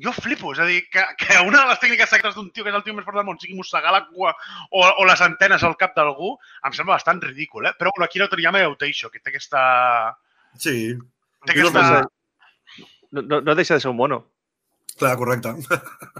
Jo 0.00 0.14
flipo, 0.16 0.54
és 0.54 0.60
a 0.62 0.66
dir, 0.68 0.78
que, 0.88 1.02
que 1.20 1.40
una 1.44 1.58
de 1.58 1.66
les 1.68 1.80
tècniques 1.82 2.08
secretes 2.08 2.36
d'un 2.36 2.46
tio 2.54 2.64
que 2.64 2.70
és 2.72 2.76
el 2.78 2.84
tio 2.86 2.94
més 2.96 3.04
fort 3.04 3.18
del 3.18 3.26
món 3.26 3.36
sigui 3.40 3.58
mossegar 3.58 3.92
la 3.92 4.06
cua 4.06 4.30
o, 4.70 4.80
o 4.86 5.04
les 5.04 5.20
antenes 5.26 5.66
al 5.66 5.76
cap 5.80 5.92
d'algú, 5.96 6.36
em 6.64 6.76
sembla 6.76 6.94
bastant 6.94 7.20
ridícul, 7.20 7.68
eh? 7.68 7.74
Però 7.76 7.92
bueno, 7.92 8.06
aquí 8.06 8.22
no 8.22 8.30
Toriyama 8.32 8.62
ja 8.62 8.70
ho 8.70 8.78
té, 8.80 8.88
això, 8.88 9.10
que 9.12 9.20
té 9.20 9.34
aquesta... 9.34 9.60
Sí, 10.56 10.94
Té 11.46 11.54
aquesta... 11.54 11.82
No, 11.82 12.08
no, 13.10 13.40
no 13.40 13.54
deixa 13.54 13.74
de 13.74 13.80
ser 13.80 13.90
un 13.90 13.96
mono. 13.96 14.20
clar, 15.00 15.16
correcte. 15.16 15.54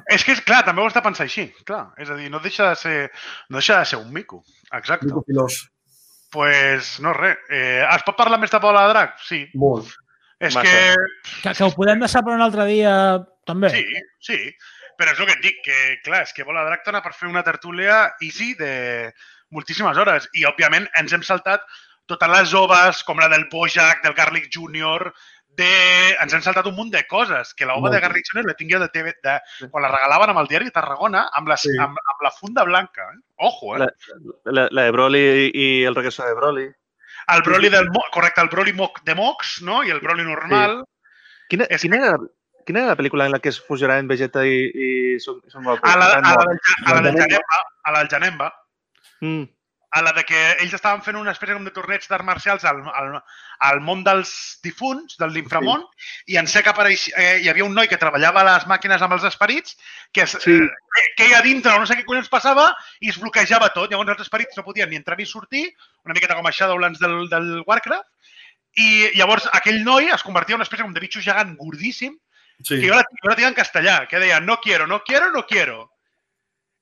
És 0.09 0.25
que, 0.25 0.33
és 0.33 0.41
clar, 0.41 0.63
també 0.65 0.81
ho 0.81 0.87
has 0.89 0.95
de 0.97 1.03
pensar 1.05 1.27
així, 1.27 1.49
clar. 1.69 1.91
És 2.01 2.09
a 2.11 2.17
dir, 2.17 2.31
no 2.33 2.41
deixa 2.41 2.71
de 2.71 2.77
ser, 2.81 3.11
no 3.51 3.59
deixa 3.61 3.79
de 3.81 3.85
ser 3.91 3.99
un 4.01 4.13
mico. 4.13 4.43
Exacte. 4.73 5.07
Mico 5.07 5.23
filós. 5.27 5.69
pues, 6.31 7.01
no 7.01 7.13
res. 7.13 7.37
Eh, 7.51 7.83
es 7.83 8.05
pot 8.07 8.17
parlar 8.17 8.39
més 8.39 8.53
de 8.53 8.61
Paula 8.63 8.87
de 8.87 8.93
Drac? 8.95 9.17
Sí. 9.27 9.41
Molt. 9.55 9.91
És 10.39 10.55
Massa. 10.55 10.63
que 10.65 11.43
Que, 11.43 11.55
que 11.59 11.65
ho 11.65 11.73
podem 11.75 12.01
deixar 12.01 12.23
per 12.25 12.33
un 12.33 12.41
altre 12.41 12.65
dia, 12.71 12.93
també. 13.45 13.69
Sí, 13.75 13.85
sí. 14.21 14.39
Però 14.97 15.13
és 15.13 15.21
el 15.21 15.27
que 15.27 15.35
et 15.37 15.43
dic, 15.45 15.61
que 15.65 15.77
clar, 16.05 16.23
és 16.23 16.33
que 16.37 16.45
Bola 16.45 16.65
Drac 16.69 16.85
dona 16.87 17.03
per 17.03 17.13
fer 17.17 17.29
una 17.29 17.43
tertúlia 17.45 18.15
easy 18.23 18.55
de 18.55 19.13
moltíssimes 19.51 19.97
hores. 19.99 20.29
I, 20.39 20.47
òbviament, 20.49 20.87
ens 21.01 21.13
hem 21.13 21.23
saltat 21.27 21.65
totes 22.07 22.31
les 22.31 22.55
oves, 22.55 23.03
com 23.05 23.19
la 23.19 23.29
del 23.29 23.47
Bojack, 23.53 24.03
del 24.05 24.15
Garlic 24.15 24.49
Junior, 24.55 25.11
de... 25.57 25.69
ens 26.23 26.33
hem 26.35 26.43
saltat 26.43 26.67
un 26.67 26.75
munt 26.77 26.91
de 26.93 27.03
coses, 27.07 27.53
que 27.55 27.67
l'ova 27.67 27.91
de 27.91 28.01
Garlic 28.01 28.25
Junior 28.31 28.47
la 28.49 28.55
tingué 28.55 28.79
de 28.79 28.89
TV, 28.89 29.13
de... 29.23 29.39
quan 29.71 29.83
la 29.85 29.91
regalaven 29.93 30.31
amb 30.31 30.41
el 30.41 30.49
diari 30.49 30.65
de 30.71 30.75
Tarragona, 30.77 31.27
amb, 31.33 31.49
les, 31.49 31.61
Sí. 31.61 31.75
amb, 31.81 31.99
amb 31.99 32.23
la 32.25 32.31
funda 32.31 32.65
blanca. 32.65 33.03
Eh? 33.15 33.19
Ojo, 33.37 33.77
eh? 33.77 33.81
La, 33.81 33.89
la, 34.53 34.69
la 34.71 34.83
de 34.85 34.91
Broly 34.91 35.51
i 35.55 35.85
el 35.85 35.95
regreso 35.95 36.25
de 36.27 36.35
Broly. 36.35 36.67
el 37.35 37.43
Broly 37.43 37.69
del... 37.69 37.89
Correcte, 38.13 38.41
el 38.41 38.49
Broly 38.49 38.73
de 39.05 39.15
Mox, 39.15 39.61
no? 39.63 39.83
I 39.85 39.91
el 39.91 40.01
Broly 40.01 40.25
normal. 40.25 40.83
Quina, 41.49 41.67
És 41.71 41.83
quina, 41.83 41.97
era, 41.99 42.17
quina 42.67 42.81
era 42.81 42.89
la 42.95 42.97
pel·lícula 42.97 43.27
en 43.27 43.33
la 43.33 43.39
que 43.41 43.49
es 43.51 43.61
fusionaven 43.61 44.09
Vegeta 44.09 44.45
i, 44.47 44.67
i 44.75 45.21
Son, 45.21 45.41
Son 45.49 45.65
Goku? 45.65 45.83
A 45.87 45.97
la, 45.99 46.13
a 46.15 46.21
la, 46.21 46.35
Ah, 46.87 46.91
a 46.91 46.95
la 46.95 47.01
del 47.03 47.17
Janemba, 47.19 47.61
a 47.85 47.93
la 47.93 47.99
del 48.01 48.09
Janemba, 48.09 48.53
Mm. 49.21 49.43
A 49.91 50.03
la 50.03 50.13
de 50.15 50.23
que 50.25 50.39
ells 50.63 50.75
estaven 50.77 51.03
fent 51.03 51.17
una 51.19 51.33
espècie 51.35 51.55
com 51.57 51.65
de 51.67 51.73
torneig 51.75 52.05
d'arts 52.07 52.25
marcials 52.25 52.65
al, 52.65 52.79
al, 52.95 53.17
al 53.67 53.81
món 53.83 54.05
dels 54.07 54.31
difunts, 54.63 55.17
del 55.19 55.33
l'inframont, 55.35 55.83
i 56.31 56.37
en 56.39 56.47
sec 56.47 56.69
apareix, 56.71 57.09
eh, 57.17 57.41
hi 57.43 57.49
havia 57.51 57.65
un 57.67 57.75
noi 57.75 57.89
que 57.91 57.99
treballava 57.99 58.45
a 58.45 58.47
les 58.53 58.67
màquines 58.71 59.03
amb 59.03 59.17
els 59.17 59.25
esperits, 59.27 59.75
que, 60.13 60.23
es, 60.29 60.37
Sí. 60.39 60.55
eh, 60.55 60.69
que, 60.95 61.03
que 61.19 61.29
hi 61.31 61.35
a 61.35 61.43
dintre, 61.43 61.75
no 61.79 61.87
sé 61.91 61.97
què 61.99 62.05
collons 62.07 62.31
passava, 62.31 62.69
i 63.01 63.11
es 63.11 63.19
bloquejava 63.19 63.73
tot. 63.75 63.91
Llavors 63.91 64.15
els 64.15 64.23
esperits 64.29 64.57
no 64.57 64.65
podien 64.65 64.89
ni 64.91 64.97
entrar 65.01 65.19
ni 65.19 65.27
sortir, 65.27 65.67
una 66.05 66.15
miqueta 66.15 66.39
com 66.39 66.47
a 66.47 66.53
Shadowlands 66.55 67.01
del, 67.03 67.29
del 67.29 67.53
Warcraft, 67.67 68.07
i 68.79 69.11
llavors 69.19 69.49
aquell 69.53 69.83
noi 69.83 70.07
es 70.15 70.23
convertia 70.23 70.55
en 70.55 70.61
una 70.63 70.69
espècie 70.69 70.85
com 70.87 70.95
de 70.95 71.01
bitxo 71.03 71.21
gegant 71.21 71.57
gordíssim, 71.59 72.15
Sí. 72.63 72.77
que 72.77 72.89
jo 72.91 72.95
la, 72.95 73.03
jo 73.03 73.29
la 73.31 73.35
tinc 73.39 73.49
en 73.49 73.55
castellà, 73.57 74.07
que 74.07 74.19
deia 74.21 74.39
no 74.39 74.59
quiero, 74.61 74.87
no 74.87 74.99
quiero, 75.03 75.31
no 75.33 75.47
quiero. 75.49 75.91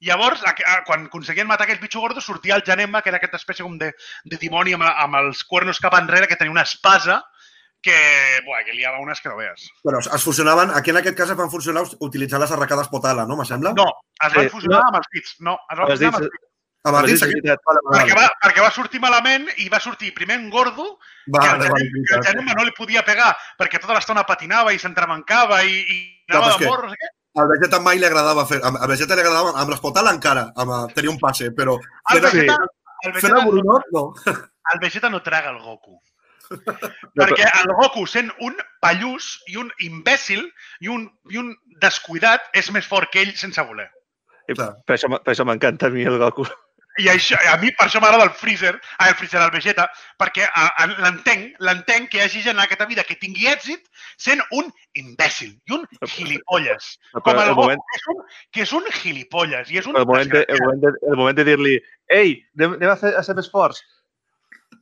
Llavors, 0.01 0.45
quan 0.87 1.07
aconseguien 1.09 1.49
matar 1.49 1.67
aquell 1.67 1.81
bitxo 1.83 2.01
gordo, 2.01 2.21
sortia 2.23 2.55
el 2.55 2.63
Janemba, 2.67 3.03
que 3.03 3.11
era 3.11 3.19
aquesta 3.19 3.41
espècie 3.41 3.65
com 3.67 3.75
de, 3.81 3.91
de 4.25 4.39
dimoni 4.39 4.77
amb, 4.77 4.87
amb 4.87 5.19
els 5.19 5.43
cuernos 5.45 5.81
cap 5.83 5.97
enrere, 5.99 6.29
que 6.31 6.39
tenia 6.39 6.55
una 6.55 6.63
espasa 6.63 7.19
que, 7.83 7.97
buah, 8.47 8.65
que 8.67 8.75
liava 8.75 9.03
unes 9.03 9.21
que 9.23 9.31
no 9.31 9.39
veus. 9.39 9.69
Però 9.87 9.99
es 10.03 10.27
fusionaven, 10.27 10.71
aquí 10.75 10.95
en 10.95 11.01
aquest 11.01 11.19
cas 11.19 11.33
es 11.35 11.39
van 11.39 11.51
funcionar 11.51 11.85
utilitzant 12.05 12.43
les 12.43 12.55
arracades 12.55 12.91
Potala, 12.93 13.27
no? 13.27 13.39
Me 13.39 13.47
sembla? 13.49 13.75
No, 13.75 13.89
es 14.23 14.35
van 14.35 14.51
fusionar 14.55 14.85
no. 14.85 14.93
amb 14.93 15.01
els 15.01 15.11
dits. 15.15 15.35
No, 15.41 15.59
es 15.67 15.79
van 15.83 15.91
fusionar 15.91 16.15
amb 16.15 16.23
els 16.23 16.31
dits. 16.31 16.45
Amb 16.89 16.97
els 17.03 17.23
Perquè 17.27 18.15
va, 18.15 18.29
perquè 18.45 18.63
va 18.63 18.71
sortir 18.71 19.01
malament 19.03 19.49
i 19.59 19.67
va 19.69 19.81
sortir 19.83 20.13
primer 20.15 20.39
en 20.39 20.49
gordo, 20.51 20.93
Va, 21.27 21.43
que 21.43 21.51
el 21.51 21.63
Janemba, 21.67 22.03
que 22.07 22.19
el 22.19 22.27
Janemba 22.29 22.55
no 22.55 22.67
li 22.69 22.75
podia 22.77 23.03
pegar 23.05 23.33
perquè 23.59 23.81
tota 23.83 23.97
l'estona 23.99 24.23
patinava 24.29 24.73
i 24.73 24.79
s'entrebancava 24.79 25.65
i, 25.67 25.75
i 25.83 25.99
anava 26.31 26.53
de 26.55 26.63
que- 26.63 26.71
morro, 26.71 26.87
no 26.87 26.95
sé 26.95 27.01
què. 27.03 27.11
Al 27.39 27.49
Vegeta 27.53 27.81
mai 27.85 28.01
li 28.01 28.07
agradava 28.09 28.45
fer... 28.49 28.59
Al 28.65 28.91
Vegeta 28.91 29.17
li 29.17 29.23
agradava... 29.25 29.55
Amb 29.63 29.73
les 29.73 29.81
Potala 29.83 30.13
encara. 30.17 30.49
Amb, 30.59 30.75
eh, 30.75 30.93
tenia 30.97 31.13
un 31.13 31.19
passe, 31.23 31.51
però... 31.57 31.77
El 32.15 32.23
Vegeta, 32.25 32.59
el 33.07 33.15
Vegeta, 33.17 33.41
el 33.41 33.51
Brunot, 33.53 33.91
no. 33.95 34.05
el 34.75 34.81
Vegeta 34.85 35.11
no 35.13 35.23
traga 35.23 35.55
el 35.55 35.61
Goku. 35.63 35.99
Perquè 37.19 37.47
el 37.47 37.75
Goku, 37.79 38.07
sent 38.11 38.31
un 38.45 38.57
pallús 38.83 39.37
i 39.53 39.59
un 39.61 39.71
imbècil 39.85 40.47
i 40.85 40.91
un, 40.93 41.07
i 41.31 41.41
un 41.41 41.53
descuidat, 41.83 42.49
és 42.59 42.73
més 42.75 42.87
fort 42.89 43.13
que 43.13 43.23
ell 43.23 43.35
sense 43.39 43.63
voler. 43.69 43.91
Per 44.49 44.97
això, 44.97 45.11
per 45.13 45.35
això 45.35 45.45
m'encanta 45.45 45.91
a 45.91 45.95
mi 45.95 46.07
el 46.09 46.17
Goku. 46.21 46.47
I 46.99 47.09
això, 47.13 47.39
a 47.47 47.57
mi 47.63 47.71
per 47.79 47.87
això 47.87 48.01
m'agrada 48.03 48.27
el 48.27 48.33
Freezer, 48.35 48.73
ah, 48.99 49.09
el 49.09 49.15
Freezer, 49.19 49.41
el 49.45 49.53
Vegeta, 49.55 49.87
perquè 50.19 50.49
l'entenc, 51.05 51.53
l'entenc 51.63 52.11
que 52.11 52.19
hi 52.19 52.25
hagi 52.25 52.43
gent 52.47 52.57
en 52.57 52.65
aquesta 52.65 52.89
vida 52.91 53.05
que 53.07 53.19
tingui 53.21 53.47
èxit 53.51 53.85
sent 54.19 54.43
un 54.59 54.73
imbècil 54.99 55.53
i 55.55 55.77
un 55.77 55.85
gilipolles. 56.03 56.89
Com 57.13 57.23
Però 57.29 57.45
el 57.45 57.53
el 57.53 57.55
Goku, 57.55 57.69
moment, 57.69 57.85
que 57.93 58.01
és 58.01 58.09
un, 58.15 58.25
que 58.51 58.65
és 58.67 58.73
un 58.81 58.91
gilipolles 59.03 59.71
i 59.71 59.79
és 59.83 59.87
un 59.87 60.01
el 60.01 60.09
moment, 60.11 60.33
de, 60.33 60.43
el 60.49 60.65
moment, 60.65 60.83
de, 60.83 60.95
el 61.13 61.21
moment 61.23 61.39
de 61.39 61.47
dir-li 61.51 61.77
ei, 62.19 62.35
anem, 62.59 62.75
anem 62.81 62.95
a, 62.95 62.99
fer, 62.99 63.15
a 63.15 63.23
ser 63.27 63.39
més 63.39 63.51
forts. 63.53 63.85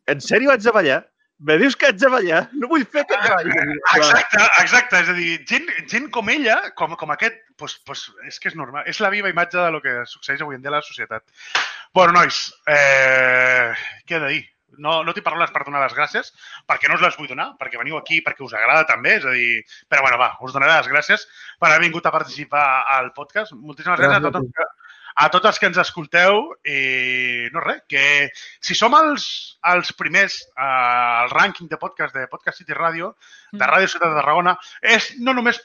En 0.09 0.23
sèrio 0.23 0.55
haig 0.55 0.64
de 0.64 0.73
ballar? 0.73 1.03
Me 1.39 1.59
dius 1.61 1.76
que 1.76 1.91
haig 1.91 1.99
de 2.01 2.09
ballar? 2.09 2.41
No 2.57 2.68
vull 2.70 2.87
fer 2.89 3.03
aquest 3.05 3.26
ball. 3.28 3.51
Exacte, 3.99 4.41
exacte. 4.62 5.01
És 5.03 5.11
a 5.12 5.16
dir, 5.18 5.34
gent, 5.49 5.68
gent 5.91 6.09
com 6.14 6.30
ella, 6.32 6.57
com, 6.80 6.95
com 6.97 7.12
aquest, 7.12 7.37
doncs, 7.61 7.76
doncs, 7.84 8.05
és 8.30 8.41
que 8.41 8.49
és 8.49 8.57
normal. 8.57 8.87
És 8.89 9.03
la 9.05 9.12
viva 9.12 9.32
imatge 9.32 9.59
de 9.61 9.68
lo 9.74 9.82
que 9.84 9.99
succeeix 10.09 10.41
avui 10.41 10.57
en 10.57 10.64
dia 10.64 10.72
a 10.72 10.78
la 10.78 10.84
societat. 10.87 11.26
Bueno, 11.97 12.16
nois, 12.16 12.41
eh, 12.72 13.74
què 14.09 14.16
he 14.16 14.22
de 14.22 14.32
dir? 14.32 14.45
No, 14.80 14.99
no 15.05 15.12
tinc 15.16 15.24
paraules 15.24 15.53
per 15.53 15.62
donar 15.64 15.82
les 15.84 15.95
gràcies, 15.97 16.32
perquè 16.68 16.89
no 16.89 16.97
us 16.97 17.05
les 17.05 17.14
vull 17.20 17.28
donar, 17.28 17.51
perquè 17.61 17.78
veniu 17.80 17.97
aquí 18.01 18.18
perquè 18.24 18.45
us 18.45 18.57
agrada 18.57 18.89
també, 18.89 19.14
és 19.20 19.28
a 19.28 19.37
dir... 19.37 19.61
Però 19.93 20.03
bueno, 20.05 20.18
va, 20.20 20.32
us 20.45 20.57
donaré 20.57 20.74
les 20.74 20.91
gràcies 20.93 21.28
per 21.61 21.70
haver 21.70 21.84
vingut 21.84 22.09
a 22.09 22.12
participar 22.16 22.66
al 22.97 23.12
podcast. 23.16 23.53
Moltíssimes 23.57 24.01
gràcies, 24.01 24.24
Gràcies 24.24 24.32
a, 24.32 24.41
tots, 24.41 24.76
a 25.17 25.29
tots 25.33 25.49
els 25.49 25.61
que 25.61 25.69
ens 25.71 25.79
escolteu 25.81 26.43
i 26.69 27.49
no 27.55 27.62
res, 27.64 27.83
que 27.89 28.07
si 28.35 28.77
som 28.77 28.95
els, 28.99 29.27
els 29.73 29.93
primers 29.97 30.37
eh, 30.45 30.67
al 30.67 31.33
rànquing 31.33 31.71
de 31.71 31.81
podcast 31.81 32.17
de 32.17 32.27
Podcast 32.33 32.61
City 32.61 32.77
Radio, 32.77 33.14
de 33.53 33.64
Ràdio 33.64 33.89
Ciutat 33.95 34.12
de 34.12 34.21
Tarragona, 34.21 34.57
és 34.83 35.14
no 35.21 35.37
només 35.37 35.62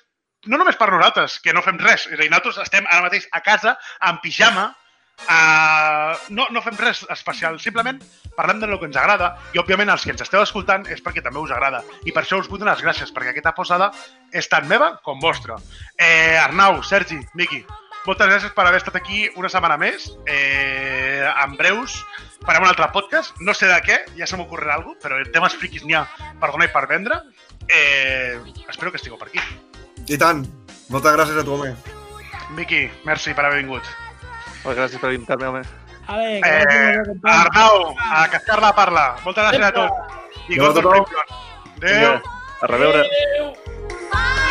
no 0.49 0.57
només 0.57 0.73
per 0.73 0.87
nosaltres, 0.89 1.35
que 1.37 1.53
no 1.53 1.61
fem 1.61 1.77
res. 1.77 2.07
És 2.07 2.15
a 2.15 2.21
dir, 2.23 2.31
nosaltres 2.31 2.63
estem 2.63 2.87
ara 2.89 3.03
mateix 3.05 3.27
a 3.31 3.43
casa, 3.45 3.75
en 4.09 4.17
pijama, 4.23 4.71
Uh, 5.21 6.17
no, 6.33 6.47
no 6.49 6.63
fem 6.65 6.73
res 6.81 7.03
especial, 7.13 7.59
simplement 7.61 7.99
parlem 8.33 8.57
de 8.57 8.65
lo 8.65 8.79
que 8.81 8.87
ens 8.89 8.97
agrada 8.97 9.27
i, 9.53 9.59
òbviament, 9.61 9.91
els 9.93 10.01
que 10.01 10.09
ens 10.15 10.23
esteu 10.25 10.41
escoltant 10.41 10.87
és 10.89 11.03
perquè 11.05 11.21
també 11.21 11.37
us 11.43 11.53
agrada. 11.53 11.83
I 12.09 12.15
per 12.15 12.23
això 12.23 12.39
us 12.41 12.49
vull 12.49 12.57
donar 12.63 12.73
les 12.73 12.81
gràcies, 12.81 13.11
perquè 13.13 13.35
aquesta 13.35 13.53
posada 13.53 13.91
és 14.33 14.49
tan 14.49 14.65
meva 14.71 14.95
com 15.05 15.21
vostra. 15.21 15.59
Eh, 15.93 16.39
Arnau, 16.41 16.81
Sergi, 16.81 17.19
Miqui, 17.37 17.61
moltes 18.05 18.27
gràcies 18.27 18.53
per 18.55 18.65
haver 18.67 18.81
estat 18.81 18.95
aquí 18.97 19.27
una 19.35 19.49
setmana 19.49 19.77
més. 19.77 20.11
Eh, 20.25 21.21
en 21.43 21.55
breus 21.59 21.97
farem 22.45 22.63
un 22.65 22.69
altre 22.71 22.87
podcast, 22.93 23.35
no 23.39 23.53
sé 23.53 23.67
de 23.69 23.77
què, 23.85 23.99
ja 24.17 24.25
se 24.27 24.37
m'ocorrerà 24.39 24.75
alguna 24.79 24.95
cosa, 24.97 25.07
però 25.07 25.31
temes 25.33 25.55
friquis 25.59 25.83
n'hi 25.85 25.93
ha 25.97 26.05
per 26.41 26.51
donar 26.51 26.67
i 26.69 26.73
per 26.73 26.87
vendre. 26.89 27.19
Eh, 27.67 28.39
espero 28.67 28.91
que 28.91 28.97
estigueu 28.97 29.19
per 29.21 29.29
aquí. 29.29 29.39
I 30.09 30.17
tant. 30.17 30.45
Moltes 30.89 31.13
gràcies 31.15 31.37
a 31.39 31.43
tu, 31.45 31.53
home. 31.55 31.75
Miqui, 32.57 32.89
merci 33.05 33.33
per 33.37 33.45
haver 33.45 33.61
vingut. 33.61 33.85
Moltes 34.65 34.81
gràcies 34.81 34.99
per 34.99 35.13
invitar-me, 35.13 35.47
home. 35.47 35.61
Ale, 36.11 36.41
que 36.41 36.49
Eh. 36.49 36.97
Arnau, 37.23 37.93
a 38.11 38.27
cascar 38.27 38.59
la 38.59 38.73
parla. 38.75 39.05
Moltes 39.23 39.43
gràcies 39.45 39.63
a 39.67 39.71
tots. 39.71 40.17
I 40.49 40.57
Adéu 40.57 40.63
Gordon 40.65 40.83
tothom. 40.83 41.05
Freeman. 41.05 41.27
Adéu. 41.77 42.21
A 42.61 42.67
reveure. 42.67 43.05
Fora 44.11 44.50